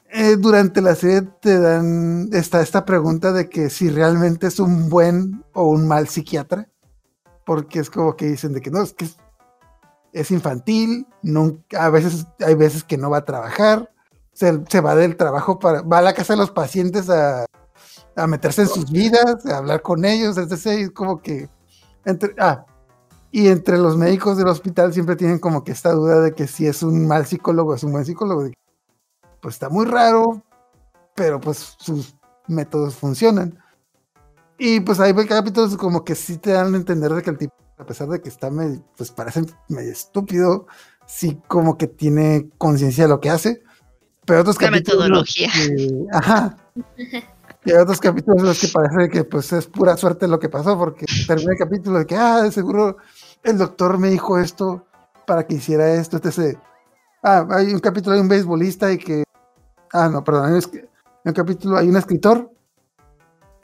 [0.10, 4.90] eh, durante la serie te dan esta, esta pregunta de que si realmente es un
[4.90, 6.68] buen o un mal psiquiatra,
[7.46, 9.08] porque es como que dicen de que no, es que
[10.12, 11.06] es, infantil,
[11.78, 13.92] a veces hay veces que no va a trabajar,
[14.34, 17.46] se, va del trabajo para, va a la casa de los pacientes a,
[18.28, 21.48] meterse en sus vidas, a hablar con ellos, es decir, como que
[22.06, 22.66] entre, ah,
[23.32, 26.66] y entre los médicos del hospital siempre tienen como que esta duda de que si
[26.66, 28.50] es un mal psicólogo, es un buen psicólogo.
[29.42, 30.44] Pues está muy raro,
[31.16, 32.16] pero pues sus
[32.48, 33.58] métodos funcionan.
[34.58, 37.54] Y pues hay capítulos como que sí te dan a entender de que el tipo,
[37.78, 40.68] a pesar de que está medio, pues parece medio estúpido,
[41.06, 43.64] sí como que tiene conciencia de lo que hace.
[44.26, 45.50] Pero otros La metodología.
[46.12, 46.58] ajá.
[47.66, 50.50] Y hay otros capítulos en los que parece que pues es pura suerte lo que
[50.50, 52.98] pasó, porque termina el capítulo de que, ah, de seguro
[53.44, 54.86] el doctor me dijo esto
[55.26, 56.58] para que hiciera esto, etc.
[57.24, 59.24] Ah, hay un capítulo, hay un beisbolista y que,
[59.94, 60.62] ah, no, perdón, hay
[61.26, 62.52] un capítulo, hay un escritor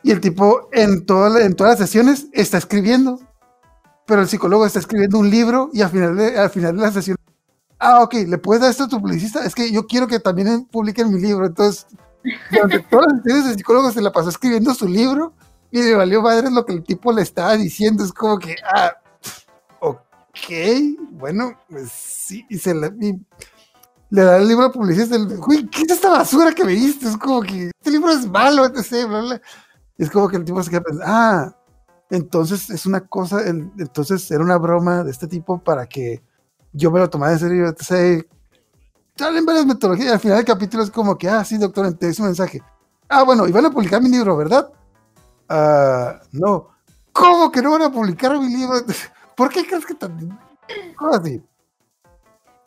[0.04, 3.20] y el tipo en, toda en todas las sesiones está escribiendo,
[4.06, 6.92] pero el psicólogo está escribiendo un libro y al final de, al final de la
[6.92, 7.18] sesión
[7.80, 9.46] ah, ok, ¿le puedes dar esto a tu publicista?
[9.46, 11.46] Es que yo quiero que también publiquen mi libro.
[11.46, 11.88] Entonces,
[12.52, 15.34] durante todas las sesiones el psicólogo se la pasó escribiendo su libro
[15.72, 18.04] y le valió madre lo que el tipo le estaba diciendo.
[18.04, 18.94] Es como que, ah,
[21.12, 22.92] bueno, pues sí, y se le,
[24.10, 25.16] da el libro al publicista.
[25.48, 27.08] Uy, ¿qué es esta basura que me diste?
[27.08, 29.08] Es como que este libro es malo, etc.
[29.08, 29.42] Bla, bla.
[29.98, 31.56] Es como que el tipo se queda pensando, ah,
[32.10, 36.22] entonces es una cosa, entonces era una broma de este tipo para que
[36.74, 38.28] yo me lo tomaba en serio, sé,
[39.16, 42.22] salen varias metodologías, al final del capítulo es como que, ah, sí, doctor, te hice
[42.22, 42.62] un mensaje.
[43.08, 44.70] Ah, bueno, y van a publicar mi libro, ¿verdad?
[45.48, 46.70] Ah, no.
[47.14, 48.76] ¿Cómo que no van a publicar mi libro?
[49.36, 50.38] ¿Por qué crees que también?
[51.12, 51.44] así?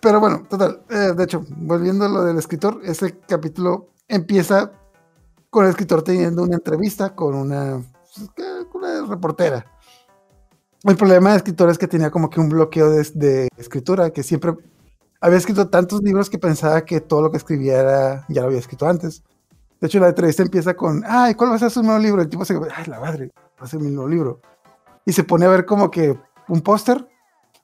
[0.01, 0.83] Pero bueno, total.
[0.91, 4.73] Eh, de hecho, volviendo a lo del escritor, ese capítulo empieza
[5.51, 7.83] con el escritor teniendo una entrevista con una,
[8.15, 9.65] pues, una reportera
[10.85, 14.55] el problema de escritor es que tenía como que un bloqueo de, escritura, que siempre
[15.21, 18.87] había escrito tantos libros que pensaba que todo lo que escribiera ya lo había escrito
[18.87, 19.25] antes.
[19.81, 22.23] De hecho, la entrevista empieza con, ay, ¿cuál va a ser su nuevo libro?
[22.23, 23.31] El tipo se ay, la madre,
[23.61, 24.41] va a ser mi nuevo libro.
[25.05, 27.07] Y se pone a ver como que un póster,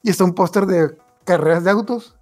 [0.02, 2.16] y está un póster de carreras de autos,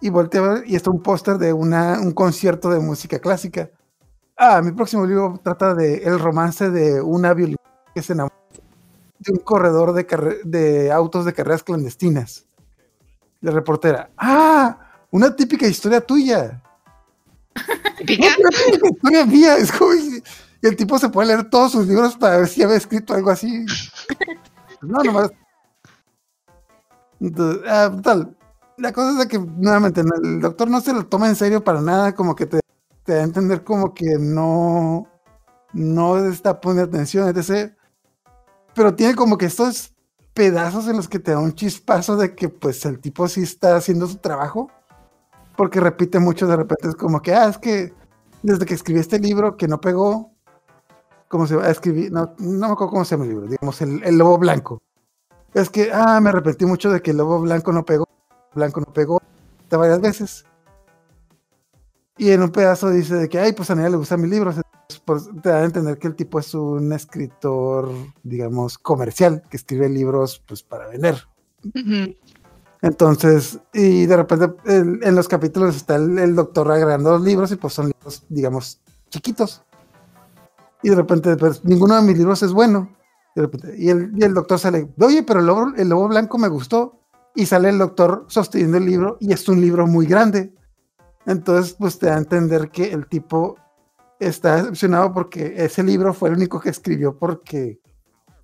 [0.00, 3.70] y voltea a ver, y está un póster de una, un concierto de música clásica.
[4.36, 7.64] Ah, mi próximo libro trata de el romance de una violinista
[7.94, 8.36] que se enamora
[9.18, 10.04] de un corredor de,
[10.44, 12.46] de autos de carreras clandestinas.
[13.40, 14.78] La reportera, ah,
[15.10, 16.62] una típica historia tuya.
[17.98, 18.26] ¿Típica?
[18.38, 19.56] Una típica historia mía.
[19.56, 20.22] Es como, y
[20.62, 23.64] el tipo se puede leer todos sus libros para ver si había escrito algo así.
[24.82, 25.30] No, nomás.
[27.20, 28.36] Entonces, ah, tal.
[28.78, 32.14] La cosa es que, nuevamente, el doctor no se lo toma en serio para nada,
[32.14, 32.60] como que te,
[33.04, 35.08] te da a entender como que no,
[35.72, 37.72] no está poniendo atención, etc.
[38.74, 39.94] Pero tiene como que estos
[40.34, 43.76] pedazos en los que te da un chispazo de que pues el tipo sí está
[43.76, 44.70] haciendo su trabajo.
[45.56, 47.94] Porque repite mucho de repente, es como que, ah, es que
[48.42, 50.32] desde que escribí este libro que no pegó,
[51.28, 52.12] ¿cómo se va a escribir?
[52.12, 54.82] No, no me acuerdo cómo se llama el libro, digamos, el lobo blanco.
[55.56, 58.06] Es que, ah, me arrepentí mucho de que el lobo blanco no pegó,
[58.54, 59.22] blanco no pegó,
[59.62, 60.44] hasta varias veces.
[62.18, 64.56] Y en un pedazo dice de que, ay, pues a nadie le gustan mis libros.
[65.06, 67.90] Pues, te da a entender que el tipo es un escritor,
[68.22, 71.26] digamos, comercial, que escribe libros pues para vender.
[72.82, 77.56] Entonces, y de repente en los capítulos está el, el doctor agregando los libros y
[77.56, 79.62] pues son libros, digamos, chiquitos.
[80.82, 82.94] Y de repente, pues ninguno de mis libros es bueno.
[83.76, 85.40] Y, el, doctor sale, oye, pero
[85.76, 87.00] el lobo, blanco me gustó.
[87.34, 90.54] Y sale el doctor sosteniendo el libro y es un libro muy grande.
[91.26, 93.56] Entonces, pues te da a entender que el tipo
[94.18, 97.78] está decepcionado porque ese libro fue el único que escribió porque,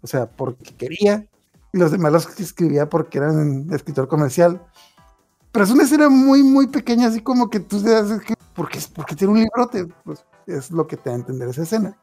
[0.02, 1.26] o sea, porque quería
[1.72, 4.62] y los demás los escribía porque eran escritor comercial.
[5.52, 8.78] Pero es una escena muy, muy pequeña, así como que tú te das, que, porque,
[8.94, 11.96] porque tiene un librote, pues es lo que te da a entender esa escena.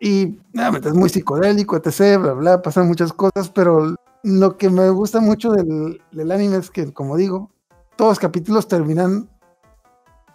[0.00, 4.88] Y nuevamente es muy psicodélico, etc, bla, bla, pasan muchas cosas, pero lo que me
[4.90, 7.50] gusta mucho del, del anime es que, como digo,
[7.96, 9.28] todos los capítulos terminan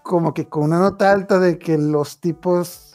[0.04, 2.94] como que con una nota alta de que los tipos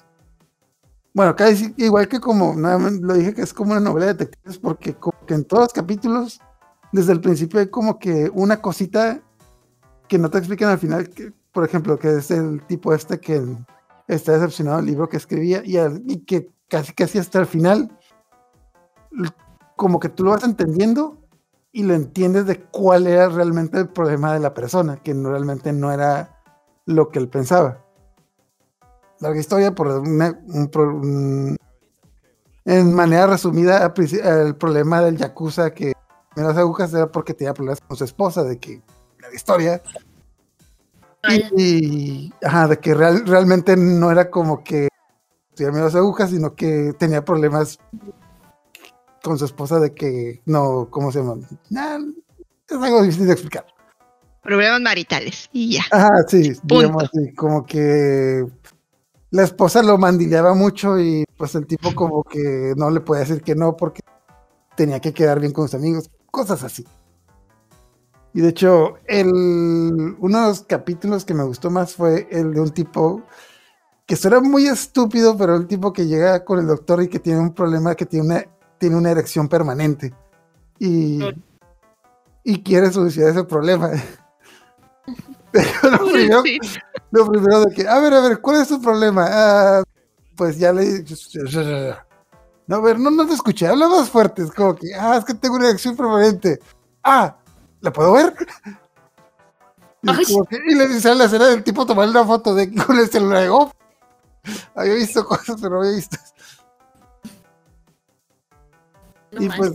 [1.18, 4.56] bueno, casi igual que como, nada lo dije que es como una novela de detectives,
[4.58, 6.40] porque como que en todos los capítulos,
[6.92, 9.20] desde el principio hay como que una cosita
[10.06, 11.10] que no te explican al final,
[11.50, 13.42] por ejemplo, que es el tipo este que
[14.06, 17.90] está decepcionado del libro que escribía y que casi casi hasta el final,
[19.76, 21.18] como que tú lo vas entendiendo
[21.72, 25.72] y lo entiendes de cuál era realmente el problema de la persona, que no- realmente
[25.72, 26.40] no era
[26.86, 27.84] lo que él pensaba
[29.20, 31.56] larga historia por una- un pro- un-
[32.64, 33.92] en manera resumida
[34.24, 35.92] el problema del yakuza que
[36.36, 38.80] me las agujas era porque tenía problemas con su esposa de que
[39.20, 39.82] la historia
[41.22, 41.50] Vaya.
[41.56, 44.88] y ajá, de que real- realmente no era como que
[45.58, 47.78] tuviera las agujas sino que tenía problemas
[49.22, 51.36] con su esposa de que no cómo se llama
[51.70, 51.98] Nah,
[52.68, 53.66] es algo difícil de explicar
[54.42, 55.50] Problemas maritales.
[55.52, 55.82] Y ya.
[55.90, 56.76] Ajá, sí, Punto.
[56.76, 58.46] digamos así, como que
[59.30, 63.42] la esposa lo mandileaba mucho y pues el tipo como que no le podía decir
[63.42, 64.00] que no porque
[64.74, 66.86] tenía que quedar bien con sus amigos, cosas así.
[68.32, 72.60] Y de hecho, el, uno de los capítulos que me gustó más fue el de
[72.60, 73.22] un tipo
[74.08, 77.40] que suena muy estúpido, pero el tipo que llega con el doctor y que tiene
[77.40, 78.44] un problema, que tiene una,
[78.78, 80.14] tiene una erección permanente.
[80.78, 81.20] Y,
[82.42, 83.90] y quiere solucionar ese problema.
[85.52, 86.58] Pero lo primero, Sí.
[87.10, 89.26] lo primero de que, a ver, a ver, ¿cuál es tu problema?
[89.28, 89.82] Ah,
[90.36, 91.04] pues ya le
[92.66, 95.24] No, a ver, no, no te escuché, habla más fuerte, es como que, ah, es
[95.26, 96.58] que tengo una erección permanente.
[97.04, 97.36] Ah,
[97.82, 98.34] ¿la puedo ver?
[100.48, 103.08] Que- y le dice a la escena del tipo tomar una foto de con el
[103.10, 103.70] celular de oh,
[104.74, 106.16] había visto cosas, pero no había visto.
[109.32, 109.74] No y pues,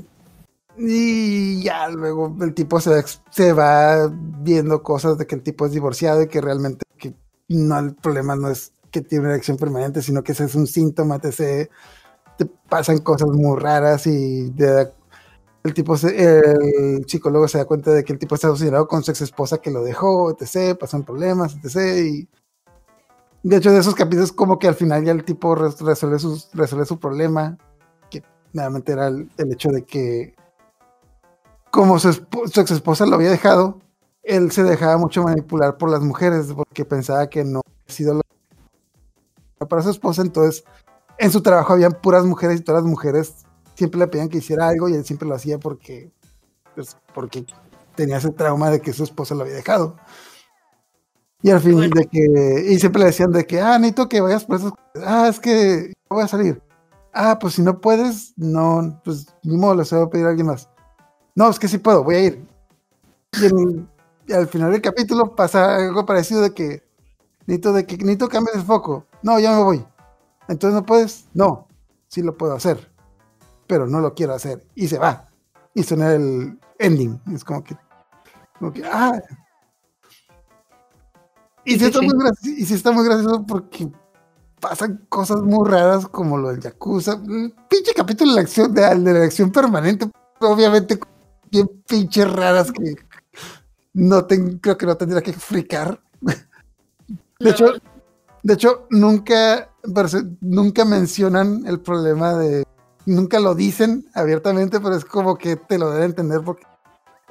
[0.77, 5.65] y ya luego el tipo se, va se va viendo cosas de que el tipo
[5.65, 7.13] es divorciado y que realmente que
[7.49, 10.65] no el problema no es que tiene una erección permanente, sino que ese es un
[10.67, 14.91] síntoma, te, te pasan cosas muy raras y de-
[15.63, 19.03] el tipo se- el psicólogo se da cuenta de que el tipo está obsesionado con
[19.03, 21.99] su ex esposa que lo dejó, etc, pasan problemas, etc.
[22.05, 22.27] y
[23.43, 26.99] de hecho de esos capítulos como que al final ya el tipo res- resuelve, su
[26.99, 27.57] problema
[28.09, 30.35] que nuevamente era el, hecho de que
[31.69, 33.79] como su, su ex esposa lo había dejado,
[34.21, 38.23] él se dejaba mucho manipular por las mujeres porque pensaba que no había sido lo
[39.67, 40.63] para su esposa, entonces
[41.17, 43.45] en su trabajo habían puras mujeres y todas las mujeres
[43.75, 46.11] siempre le pedían que hiciera algo y él siempre lo hacía porque
[46.75, 47.45] pues, porque
[47.95, 49.95] tenía ese trauma de que su esposa lo había dejado.
[51.43, 51.93] Y al fin Bueno.
[51.95, 54.73] de que, y siempre le decían de que, ah, necesito que vayas por eso.
[55.05, 56.61] Ah, es que voy a salir.
[57.13, 60.47] Ah, pues si no puedes, no, pues ni modo, les voy a pedir a alguien
[60.47, 60.69] más.
[61.35, 62.47] No, es que sí puedo, voy a ir.
[63.41, 63.89] Y, en-
[64.25, 66.81] y al final del capítulo pasa algo parecido de que
[67.45, 69.05] necesito de que necesito cambiar el foco.
[69.21, 69.85] No, ya me voy.
[70.47, 71.25] Entonces no puedes.
[71.33, 71.67] No,
[72.07, 72.89] sí lo puedo hacer,
[73.67, 74.65] pero no lo quiero hacer.
[74.75, 75.25] Y se va.
[75.73, 77.19] Y suena el ending.
[77.33, 77.75] Es como que,
[78.59, 79.21] como que, ah,
[81.65, 83.89] Y sí, está Muy gracioso, y sí está muy gracioso porque
[84.59, 87.21] pasan cosas muy raras como lo del Yakuza.
[87.69, 88.81] pinche capítulo de la acción, de,
[89.13, 90.09] la acción permanente,
[90.39, 90.99] obviamente
[91.51, 92.95] bien pinches raras que
[93.93, 96.01] no creo que no tendría que fricar.
[97.39, 97.73] De hecho,
[98.43, 99.69] de hecho, nunca,
[100.41, 102.65] nunca mencionan el problema de.
[103.05, 106.63] Nunca lo dicen abiertamente, pero es como que te lo deben entender porque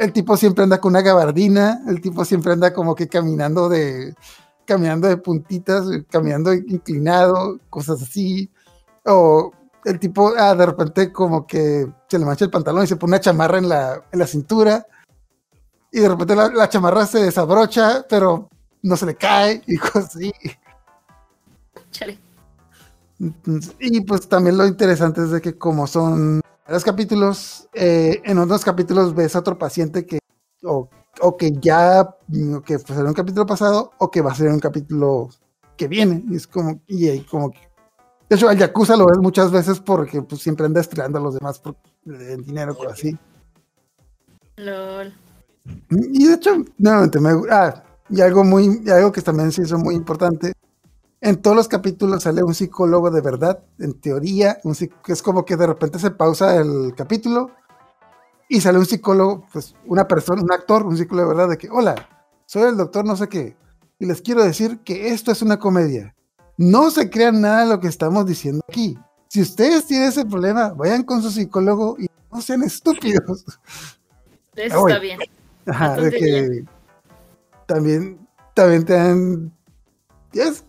[0.03, 4.15] el tipo siempre anda con una gabardina, el tipo siempre anda como que caminando de.
[4.67, 8.51] caminando de puntitas, caminando inclinado, cosas así.
[9.05, 9.53] O
[9.85, 13.13] el tipo, ah, de repente como que se le mancha el pantalón y se pone
[13.13, 14.87] una chamarra en la, en la cintura.
[15.93, 18.49] Y de repente la, la chamarra se desabrocha, pero
[18.83, 20.33] no se le cae y cosas así.
[23.79, 28.65] Y pues también lo interesante es de que como son varios capítulos, eh, en otros
[28.65, 30.19] capítulos ves a otro paciente que
[30.65, 30.89] o,
[31.37, 32.17] que ya
[32.65, 35.29] que fue en un capítulo pasado o que va a ser un capítulo
[35.77, 36.23] que viene.
[36.31, 37.73] Y es como, y, como que
[38.33, 41.35] de hecho, al Yakuza lo ves muchas veces porque pues, siempre anda estrellando a los
[41.35, 41.77] demás por
[42.07, 43.15] el dinero, por así.
[44.57, 45.13] LOL.
[45.91, 49.95] Y de hecho, nuevamente, me, ah, y algo muy, algo que también se hizo muy
[49.95, 50.55] importante
[51.23, 55.45] en todos los capítulos sale un psicólogo de verdad, en teoría, un que es como
[55.45, 57.53] que de repente se pausa el capítulo
[58.49, 61.71] y sale un psicólogo, pues una persona, un actor, un psicólogo de verdad, de que,
[61.71, 61.95] hola,
[62.45, 63.57] soy el doctor no sé qué,
[64.01, 66.13] y les quiero decir que esto es una comedia.
[66.59, 68.99] No se crean nada de lo que estamos diciendo aquí.
[69.29, 73.45] Si ustedes tienen ese problema, vayan con su psicólogo y no sean estúpidos.
[74.57, 75.21] Eso está bien.
[75.67, 76.65] Ajá, de que
[77.67, 78.19] también,
[78.55, 79.53] también te dan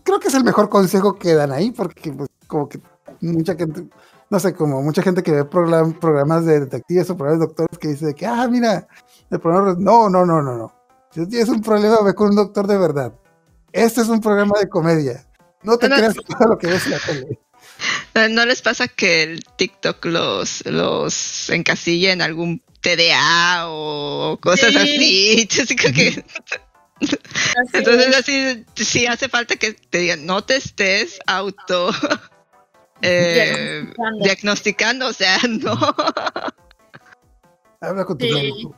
[0.02, 2.80] creo que es el mejor consejo que dan ahí, porque pues, como que
[3.20, 3.86] mucha gente,
[4.30, 7.88] no sé, como mucha gente que ve programas de detectives o programas de doctores que
[7.88, 8.86] dice que, ah, mira,
[9.30, 10.74] el programa, no, no, no, no, no.
[11.12, 13.12] Si tienes un problema, ve con un doctor de verdad.
[13.72, 15.26] Este es un programa de comedia.
[15.62, 17.38] No te creas todo lo que ves en la tele.
[18.30, 25.48] ¿No les pasa que el TikTok los, los encasilla en algún TDA o cosas así?
[25.76, 26.24] que
[27.72, 31.90] entonces así sí hace falta que te digan, no te estés auto
[33.02, 33.92] eh,
[34.22, 35.08] diagnosticando.
[35.08, 35.74] o sea, no.
[37.80, 38.74] Habla con tu médico.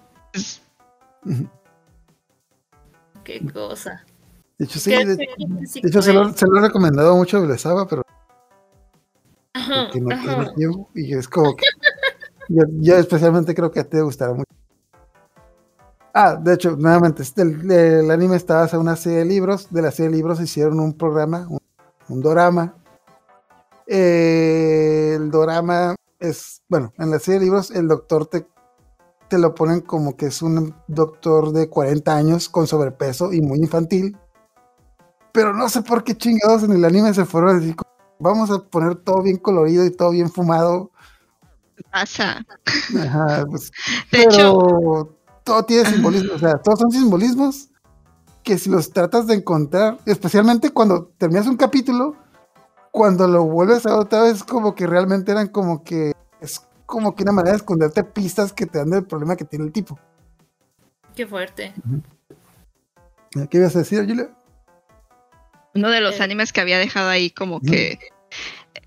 [3.25, 4.05] Qué cosa.
[4.59, 5.29] De hecho, sí, de,
[5.83, 8.03] hecho se, lo, se, lo, he recomendado mucho a Besaba, pero
[9.93, 11.67] que no tiene tiempo y es como que
[12.49, 14.46] yo, especialmente creo que a ti te gustará mucho.
[16.19, 19.69] Ah, de hecho, nuevamente, este, el, anime está basado en una serie de libros.
[19.71, 21.61] De la serie de libros hicieron un programa, un,
[22.09, 22.75] un dorama.
[23.87, 28.47] Eh, el dorama es, bueno, en la serie de libros el doctor te,
[29.29, 33.59] te lo ponen como que es un doctor de 40 años con sobrepeso y muy
[33.59, 34.17] infantil.
[35.33, 37.77] Pero no sé por qué chingados en el anime se fueron a decir,
[38.19, 40.91] vamos a poner todo bien colorido y todo bien fumado.
[41.93, 42.43] Pasa.
[42.99, 43.71] Ajá, pues,
[44.11, 45.13] de hecho,
[45.47, 47.71] todo tiene simbolismo, o sea, todos son simbolismos
[48.43, 52.17] que si los tratas de encontrar, especialmente cuando terminas un capítulo,
[52.91, 57.23] cuando lo vuelves a otra vez, como que realmente eran como que es como que
[57.25, 59.99] una manera de esconderte pistas que te dan del problema que tiene el tipo.
[61.15, 61.75] Qué fuerte.
[63.51, 64.31] ¿Qué ibas a decir, Julia?
[65.75, 66.23] Uno de los eh.
[66.23, 67.99] animes que había dejado ahí como que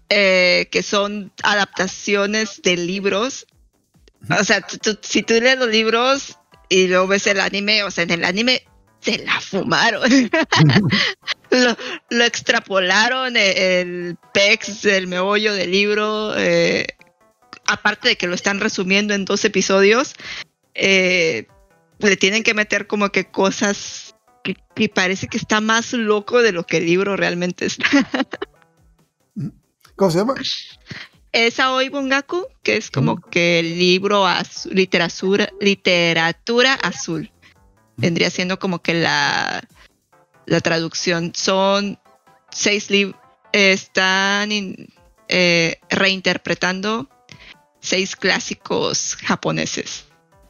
[0.09, 3.45] eh, que son adaptaciones de libros.
[4.29, 4.65] O sea,
[5.01, 6.38] si tú lees los libros,
[6.69, 8.63] y luego ves el anime, o sea, en el anime
[9.01, 10.09] se la fumaron.
[12.09, 16.85] lo, extrapolaron, e, el, pex, el meollo del libro, eh,
[17.65, 20.13] aparte de que lo están resumiendo en dos episodios,
[20.75, 21.47] eh,
[21.99, 26.51] le tienen que meter como que cosas que, que, parece que está más loco de
[26.51, 27.87] lo que el libro realmente está.
[29.95, 30.35] ¿Cómo se llama?
[31.31, 37.31] Es Aoi Bungaku, que es como que el libro azul, literatura, literatura azul.
[37.97, 39.67] Vendría siendo como que la,
[40.45, 41.33] la traducción.
[41.35, 41.99] Son
[42.49, 43.19] seis libros,
[43.51, 44.49] están
[45.27, 47.09] eh, reinterpretando
[47.79, 50.05] seis clásicos japoneses.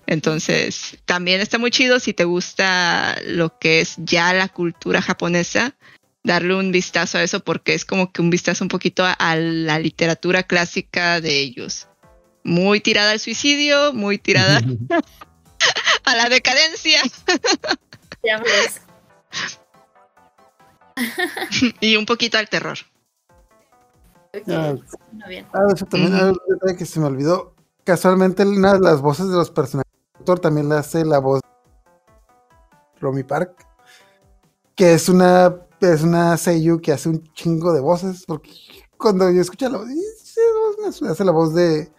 [0.08, 5.76] Entonces, también está muy chido si te gusta lo que es ya la cultura japonesa
[6.24, 9.80] darle un vistazo a eso porque es como que un vistazo un poquito a, la
[9.80, 11.88] literatura clásica de ellos.
[12.44, 14.60] Muy tirada al suicidio, muy tirada
[16.06, 17.02] a la decadencia.
[21.80, 22.78] y un poquito al terror.
[24.48, 24.76] Ah,
[25.54, 26.76] ah, eso también mm.
[26.78, 27.56] que se me olvidó.
[27.84, 29.90] Casualmente una de las voces de los personajes
[30.42, 31.42] también la hace la voz
[33.00, 33.66] Romy Park
[34.80, 38.52] que es una, es una Seiyu que hace un chingo de voces, porque
[38.98, 39.88] cuando yo escucho la voz,
[41.04, 41.90] hace la voz de,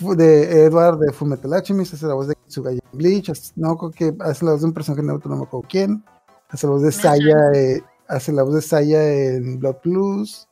[0.00, 4.44] de Edward de Fullmetal Alchemist, hace la voz de Tsugaya Bleach, no creo que hace
[4.44, 6.04] la voz de un personaje neutro, no me acuerdo quién,
[6.48, 10.48] hace la voz de Saya, eh, hace la voz de Saya en Blood Plus,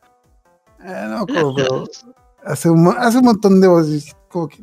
[0.85, 1.85] eh, no acuerdo, pero
[2.44, 4.62] hace un, hace un montón de voces, como que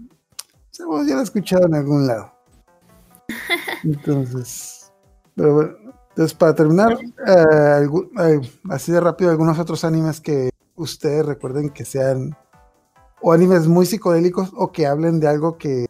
[0.71, 2.33] esa voz ya la he escuchado en algún lado.
[3.83, 4.91] Entonces,
[5.35, 7.87] pero bueno, entonces para terminar, eh,
[8.19, 12.35] eh, así de rápido, algunos otros animes que ustedes recuerden que sean
[13.21, 15.87] o animes muy psicodélicos o que hablen de algo que,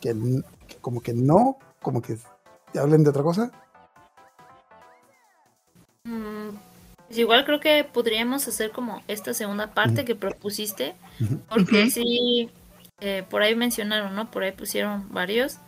[0.00, 0.14] que,
[0.80, 2.18] como que no, como que
[2.78, 3.50] hablen de otra cosa.
[6.04, 6.50] Mm,
[7.06, 10.94] pues igual creo que podríamos hacer como esta segunda parte que propusiste,
[11.48, 12.50] porque sí,
[13.00, 14.30] eh, por ahí mencionaron, ¿no?
[14.30, 15.58] Por ahí pusieron varios.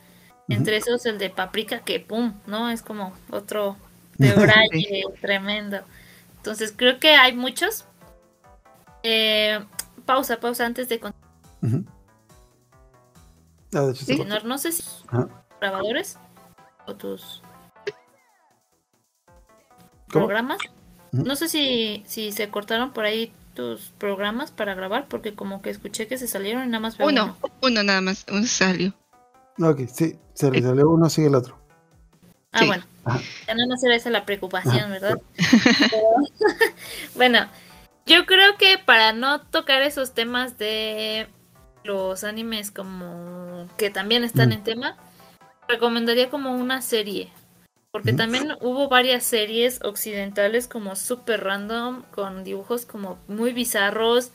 [0.52, 2.70] Entre esos el de Paprika, que pum, ¿no?
[2.70, 3.76] Es como otro
[4.18, 5.80] de braille tremendo.
[6.36, 7.84] Entonces creo que hay muchos.
[9.02, 9.64] Eh,
[10.04, 11.84] pausa, pausa antes de continuar.
[13.74, 13.92] Ah,
[14.44, 14.82] no, sé si
[15.60, 16.18] grabadores
[16.86, 17.42] o tus
[20.08, 20.58] programas.
[21.12, 25.70] No sé si, si se cortaron por ahí tus programas para grabar, porque como que
[25.70, 26.96] escuché que se salieron y nada más.
[26.98, 28.94] Uno, uno, uno nada más, uno salió.
[29.58, 31.58] Ok, sí, se le salió uno, sigue el otro.
[32.52, 32.84] Ah, bueno.
[33.46, 35.20] Ya no será esa la preocupación, ¿verdad?
[37.14, 37.48] bueno,
[38.06, 41.28] yo creo que para no tocar esos temas de
[41.84, 44.52] los animes como que también están mm.
[44.52, 44.96] en tema,
[45.68, 47.30] recomendaría como una serie.
[47.90, 54.32] Porque también hubo varias series occidentales como super random, con dibujos como muy bizarros,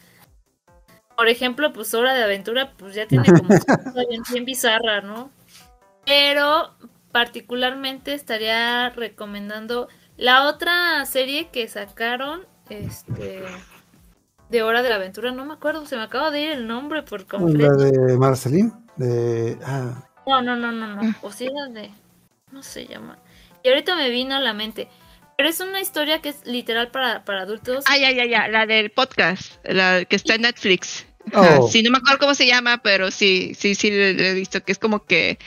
[1.17, 3.49] por ejemplo, pues Hora de Aventura, pues ya tiene como
[4.07, 5.31] bien, bien bizarra, ¿no?
[6.05, 6.75] Pero
[7.11, 13.43] particularmente estaría recomendando la otra serie que sacaron, este,
[14.49, 17.01] de Hora de la Aventura, no me acuerdo, se me acaba de ir el nombre
[17.01, 17.73] por completo.
[17.73, 19.57] La de Marceline, de...
[19.65, 20.03] Ah.
[20.27, 21.89] No, no, no, no, no, o sea, de...
[22.51, 23.17] no se llama.
[23.63, 24.87] Y ahorita me vino a la mente.
[25.35, 27.85] Pero es una historia que es literal para, para adultos.
[27.87, 31.06] Ah, ya, ya, ya, la del podcast, la que está en Netflix.
[31.33, 31.67] Oh.
[31.67, 34.79] Sí, no me acuerdo cómo se llama, pero sí, sí, sí, he visto que es
[34.79, 35.39] como que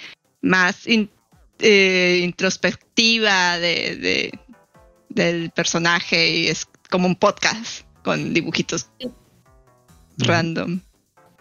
[0.43, 4.33] más eh, introspectiva de,
[5.09, 8.91] del personaje y es como un podcast con dibujitos
[10.19, 10.81] random.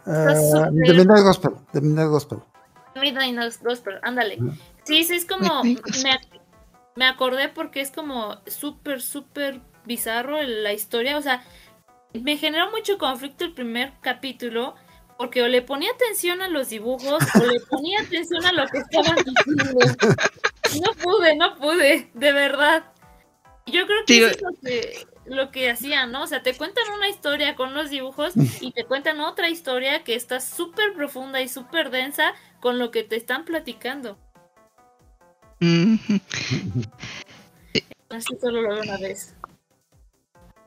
[0.05, 1.51] Uh, The Midnight Gospel.
[1.73, 2.39] The Midnight Gospel.
[2.95, 4.37] Midnight Gospel, ándale.
[4.83, 5.63] Sí, sí, es como.
[5.63, 5.77] Me,
[6.95, 11.17] me acordé porque es como súper, súper bizarro la historia.
[11.17, 11.43] O sea,
[12.13, 14.75] me generó mucho conflicto el primer capítulo
[15.17, 18.77] porque o le ponía atención a los dibujos o le ponía atención a lo que
[18.77, 19.95] estaban diciendo.
[20.81, 22.85] No pude, no pude, de verdad.
[23.65, 26.23] Yo creo que eso es lo que, lo que hacían, ¿no?
[26.23, 30.15] O sea, te cuentan una historia con los dibujos y te cuentan otra historia que
[30.15, 34.17] está súper profunda y súper densa con lo que te están platicando.
[38.09, 39.35] Así solo lo veo una vez.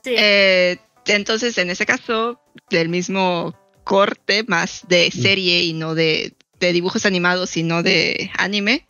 [0.04, 0.14] Sí.
[0.18, 3.54] Eh, entonces, en ese caso, del mismo
[3.84, 8.86] corte, más de serie y no de, dibujos animados, sino de anime,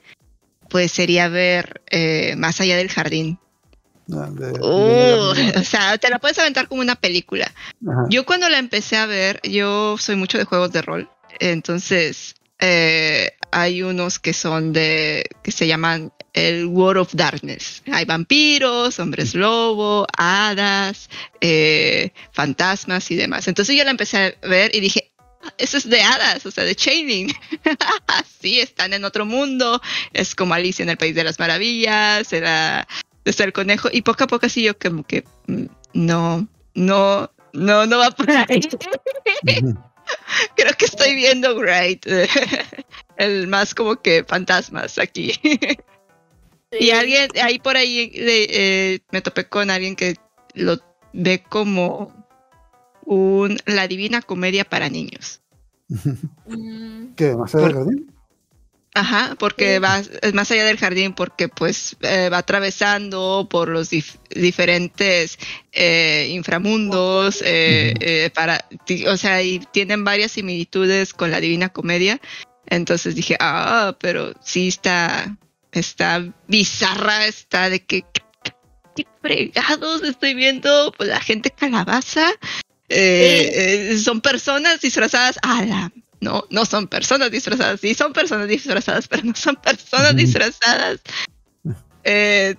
[0.68, 3.38] pues sería ver eh, Más allá del jardín.
[4.12, 4.28] Ah,
[4.60, 7.50] uh, o sea, te la puedes aventar como una película.
[8.10, 11.10] Yo cuando la empecé a ver, yo soy mucho de juegos de rol,
[11.40, 12.34] entonces
[12.64, 17.82] eh, hay unos que son de, que se llaman el World of Darkness.
[17.90, 21.10] Hay vampiros, hombres lobo, hadas,
[21.40, 23.48] eh, fantasmas y demás.
[23.48, 25.12] Entonces yo la empecé a ver y dije,
[25.42, 27.34] ah, eso es de hadas, o sea, de Chaining.
[28.40, 29.82] sí, están en otro mundo.
[30.12, 32.86] Es como Alicia en el País de las Maravillas, era
[33.24, 33.88] de el conejo.
[33.92, 35.64] Y poco a poco así yo como que mm,
[35.94, 38.60] no, no, no, no va por ahí.
[40.56, 42.06] Creo que estoy viendo Great.
[43.16, 45.32] el más como que fantasmas aquí.
[46.80, 50.16] Y alguien, ahí por ahí eh, me topé con alguien que
[50.54, 50.78] lo
[51.12, 52.26] ve como
[53.04, 55.42] un la divina comedia para niños.
[56.46, 57.14] Mm.
[57.14, 57.36] ¿Qué?
[57.36, 58.11] ¿Más allá del jardín?
[58.94, 63.88] Ajá, porque va es más allá del jardín, porque pues eh, va atravesando por los
[63.88, 65.38] diferentes
[65.72, 67.42] eh, inframundos,
[68.34, 68.66] para,
[69.08, 72.20] o sea, y tienen varias similitudes con la Divina Comedia.
[72.66, 75.36] Entonces dije, ah, pero sí está,
[75.72, 78.04] está bizarra, está de que
[78.94, 82.30] qué fregados estoy viendo pues la gente calabaza.
[82.88, 85.38] Eh, eh, son personas disfrazadas.
[85.42, 85.90] Ah,
[86.22, 87.80] no, no son personas disfrazadas.
[87.80, 91.00] Sí, son personas disfrazadas, pero no son personas disfrazadas.
[92.04, 92.54] Eh,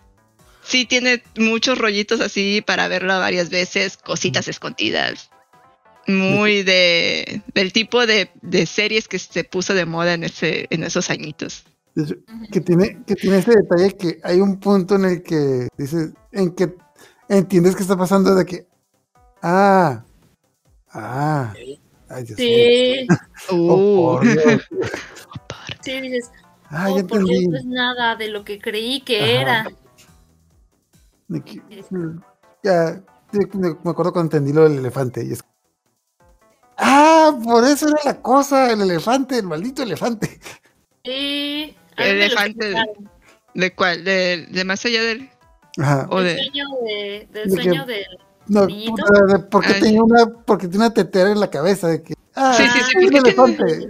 [0.64, 5.30] sí tiene muchos rollitos así para verlo varias veces, cositas escondidas.
[6.08, 10.84] Muy de del tipo de, de series que se puso de moda en ese en
[10.84, 11.64] esos añitos.
[12.52, 16.54] Que tiene, que tiene ese detalle que hay un punto en el que dices, en
[16.56, 16.76] que
[17.30, 18.68] entiendes que está pasando de que,
[19.42, 20.04] ah,
[20.92, 21.54] ah,
[22.14, 22.48] ay Dios mío.
[22.48, 23.08] Sí,
[23.50, 24.62] Oh, por Dios.
[25.82, 26.32] sí, dices,
[26.70, 29.42] Ah, oh, ya por Dios, no es nada de lo que creí que Ajá.
[29.42, 29.68] era.
[31.28, 31.62] De que-
[32.64, 35.24] ya, sí, me acuerdo cuando entendí lo del elefante.
[35.24, 35.44] Y es,
[36.78, 40.40] ah, por eso era la cosa, el elefante, el maldito elefante.
[41.06, 42.74] Sí, lo Elefante.
[43.54, 44.04] ¿De cuál?
[44.04, 45.30] ¿De, de más allá del
[45.78, 46.08] Ajá.
[46.10, 48.06] o El de sueño, de, del De que- sueño del...
[48.48, 52.14] No, puta, de- porque tenía una, porque tiene una tetera en la cabeza de que,
[52.36, 53.90] ah, Sí, es sí, que sí, soy un tiene- elefante.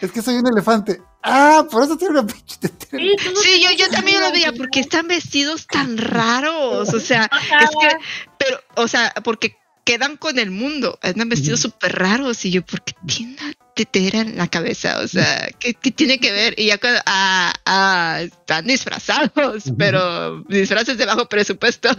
[0.00, 1.00] Es que soy un elefante.
[1.22, 3.02] Ah, por eso tiene una pinche tetera.
[3.02, 7.30] Sí, yo, tiene yo también lo veía porque están vestidos tan raros, o sea,
[7.60, 7.96] es que,
[8.38, 12.82] pero, o sea, porque quedan con el mundo, andan vestidos súper raros y yo, ¿por
[12.82, 14.98] qué tiene una tetera en la cabeza?
[15.00, 16.54] O sea, ¿qué, qué tiene que ver?
[16.58, 21.88] Y ya cuando, ah, ah, están disfrazados, pero disfraces de bajo presupuesto.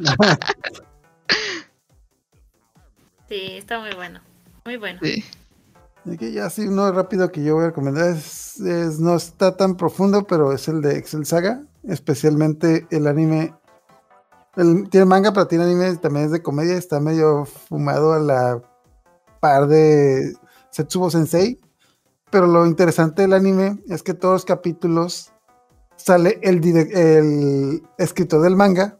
[3.30, 4.20] Sí, está muy bueno.
[4.66, 5.00] Muy bueno.
[5.04, 5.24] Sí.
[6.20, 8.60] Que ya sí, uno rápido que yo voy a recomendar es,
[9.00, 13.54] no está tan profundo, pero es el de Excel Saga, especialmente el anime.
[14.56, 18.62] el- tiene manga, pero tiene anime, también es de comedia, está medio fumado a la
[19.42, 20.34] par de
[20.70, 21.60] Setsubo Sensei.
[22.32, 25.32] Pero lo interesante del anime es que todos los capítulos
[25.98, 28.98] sale el, el escritor del manga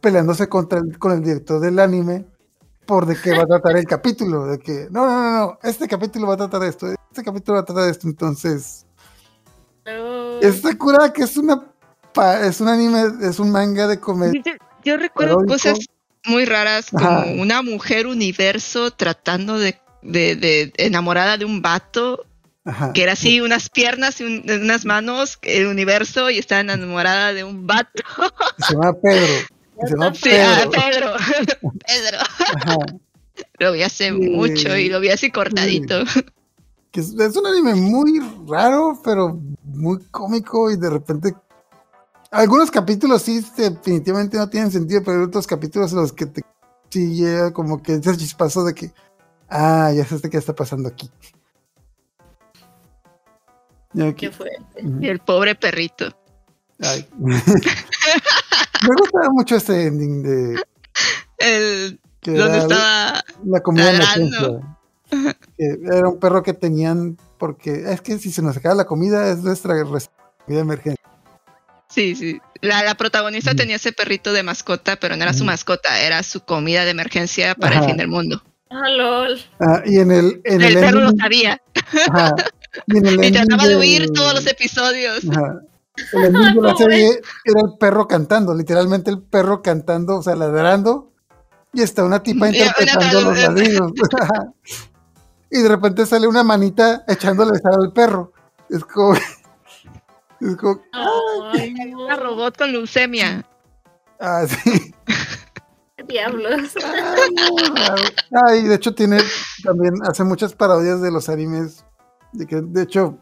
[0.00, 2.26] peleándose contra el- con el director del anime
[2.92, 5.88] por de qué va a tratar el capítulo, de que no, no, no, no, este
[5.88, 8.84] capítulo va a tratar de esto, este capítulo va a tratar de esto, entonces
[9.82, 11.64] Pero- está curada que es una
[12.12, 14.42] pa- es un anime, es un manga de comedia.
[14.44, 14.52] Yo,
[14.84, 15.54] yo recuerdo Paródico.
[15.54, 15.78] cosas
[16.26, 17.24] muy raras como Ajá.
[17.38, 22.26] una mujer universo tratando de, de, de enamorada de un vato
[22.66, 22.92] Ajá.
[22.92, 27.42] que era así unas piernas y un- unas manos el universo y está enamorada de
[27.44, 28.02] un vato
[28.58, 29.32] Se llama Pedro.
[29.86, 31.12] Se llama sí, ah, Pedro.
[31.86, 32.18] Pedro
[32.56, 32.76] Ajá.
[33.58, 34.12] lo vi hace Sí.
[34.12, 36.04] mucho y lo vi así cortadito
[36.90, 41.34] Que es, es un anime muy raro, pero muy cómico y de repente
[42.30, 46.42] algunos capítulos sí definitivamente no tienen sentido, pero hay otros capítulos en los que te
[46.90, 48.90] sí llega como que ese chispazo de que
[49.48, 51.10] ah, ya sé qué está pasando aquí.
[53.94, 54.82] Y aquí- Qué fuerte.
[55.00, 56.06] Y el pobre perrito
[56.80, 57.06] Ay.
[58.88, 60.62] Me gustaba mucho este ending de
[61.38, 63.90] el que donde era estaba la comida
[65.90, 69.38] era un perro que tenían porque es que si se nos acaba la comida es
[69.38, 70.10] nuestra comida
[70.46, 71.04] de emergencia.
[71.88, 72.40] sí sí.
[72.60, 73.56] La, la protagonista Ujú.
[73.58, 75.46] tenía ese perrito de mascota pero no era su Ujú.
[75.46, 78.42] mascota era su comida de emergencia para el fin del mundo.
[78.70, 79.38] Ah, lol.
[79.60, 81.60] Ah, y en el en el el, perro lo ending- sabía.
[82.08, 82.34] Ajá,
[82.86, 85.28] y en el y trataba de de- huir todos los episodios.
[85.28, 85.60] Ajá,
[86.12, 90.34] el ending de la serie era el perro cantando, literalmente el perro cantando, o sea,
[90.36, 91.12] ladrando,
[91.72, 93.92] y está una tipa interpretando los ladridos.
[95.54, 98.32] Y de repente sale una manita echándole sal al perro.
[98.70, 99.14] Es como.
[99.14, 100.80] Es como.
[101.52, 103.44] Ay, una robot con leucemia
[104.18, 104.94] Ah, sí.
[105.96, 106.72] ¿Qué diablos?
[106.82, 107.16] Ah,
[107.50, 108.02] muy raro.
[108.32, 109.18] Ah, y de hecho tiene
[109.62, 111.84] también hace muchas parodias de los animes.
[112.32, 113.18] De que, de hecho,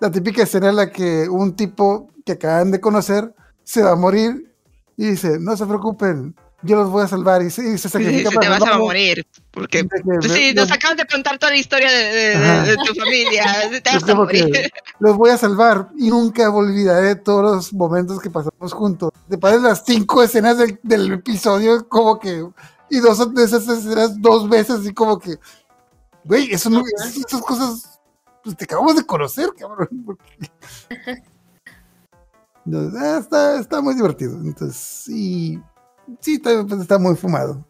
[0.00, 3.96] la típica escena en la que un tipo que acaban de conocer se va a
[3.96, 4.52] morir
[4.96, 7.88] y dice, no se preocupen, yo los voy a salvar y se, y se Sí,
[7.90, 11.58] sacrifica se te vas a morir porque pues sí, nos acaban de contar toda la
[11.58, 13.44] historia de, de- de- tu familia.
[13.82, 14.70] Te vas a morir.
[14.98, 19.10] los voy a salvar y nunca olvidaré todos los momentos que pasamos juntos.
[19.28, 22.44] Te pasan las cinco escenas del, del episodio como que
[22.90, 25.36] y dos de esas escenas dos veces así como que
[26.24, 27.95] güey, eso no, es- esas cosas
[28.46, 29.88] pues te acabamos de conocer, cabrón.
[32.64, 34.38] Entonces, ah, está, está muy divertido.
[34.40, 35.60] Entonces, sí,
[36.20, 37.66] sí, está, pues, está muy fumado.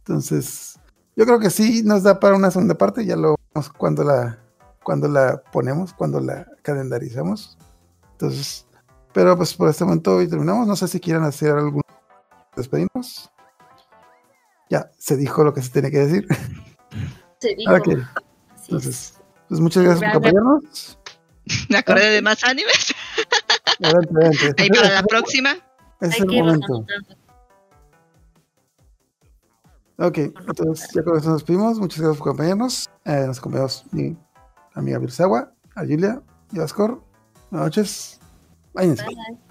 [0.00, 0.78] Entonces,
[1.16, 4.38] yo creo que sí nos da para una segunda parte, ya lo vemos cuando la,
[4.84, 7.56] cuando la ponemos, cuando la calendarizamos.
[8.12, 8.66] Entonces,
[9.14, 10.66] pero pues por este momento hoy terminamos.
[10.66, 11.80] No sé si quieran hacer algún
[12.54, 13.32] despedimos.
[14.68, 16.28] Ya, se dijo lo que se tiene que decir.
[17.38, 17.72] Se dijo.
[17.72, 18.64] Ok, Así es.
[18.64, 19.19] entonces,
[19.50, 20.98] pues muchas gracias por acompañarnos.
[21.68, 22.94] Me acordé de más animes.
[23.82, 24.62] Adelante, adelante.
[24.62, 25.56] Ahí para la próxima.
[26.00, 26.86] Es Hay el momento.
[29.98, 31.80] Ok, entonces ya con eso nos despedimos.
[31.80, 32.88] Muchas gracias por acompañarnos.
[33.04, 34.16] Eh, nos acompañamos mi
[34.74, 36.22] amiga Virsawa, a Julia
[36.52, 36.96] y a Oscar.
[37.50, 38.20] Buenas noches.
[38.72, 39.04] Váyanse.
[39.04, 39.49] Bye.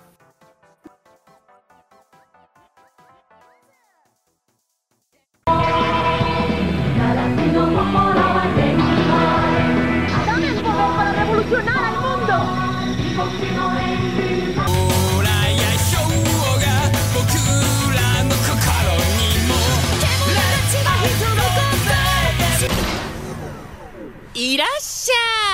[24.42, 25.49] いらっしゃい。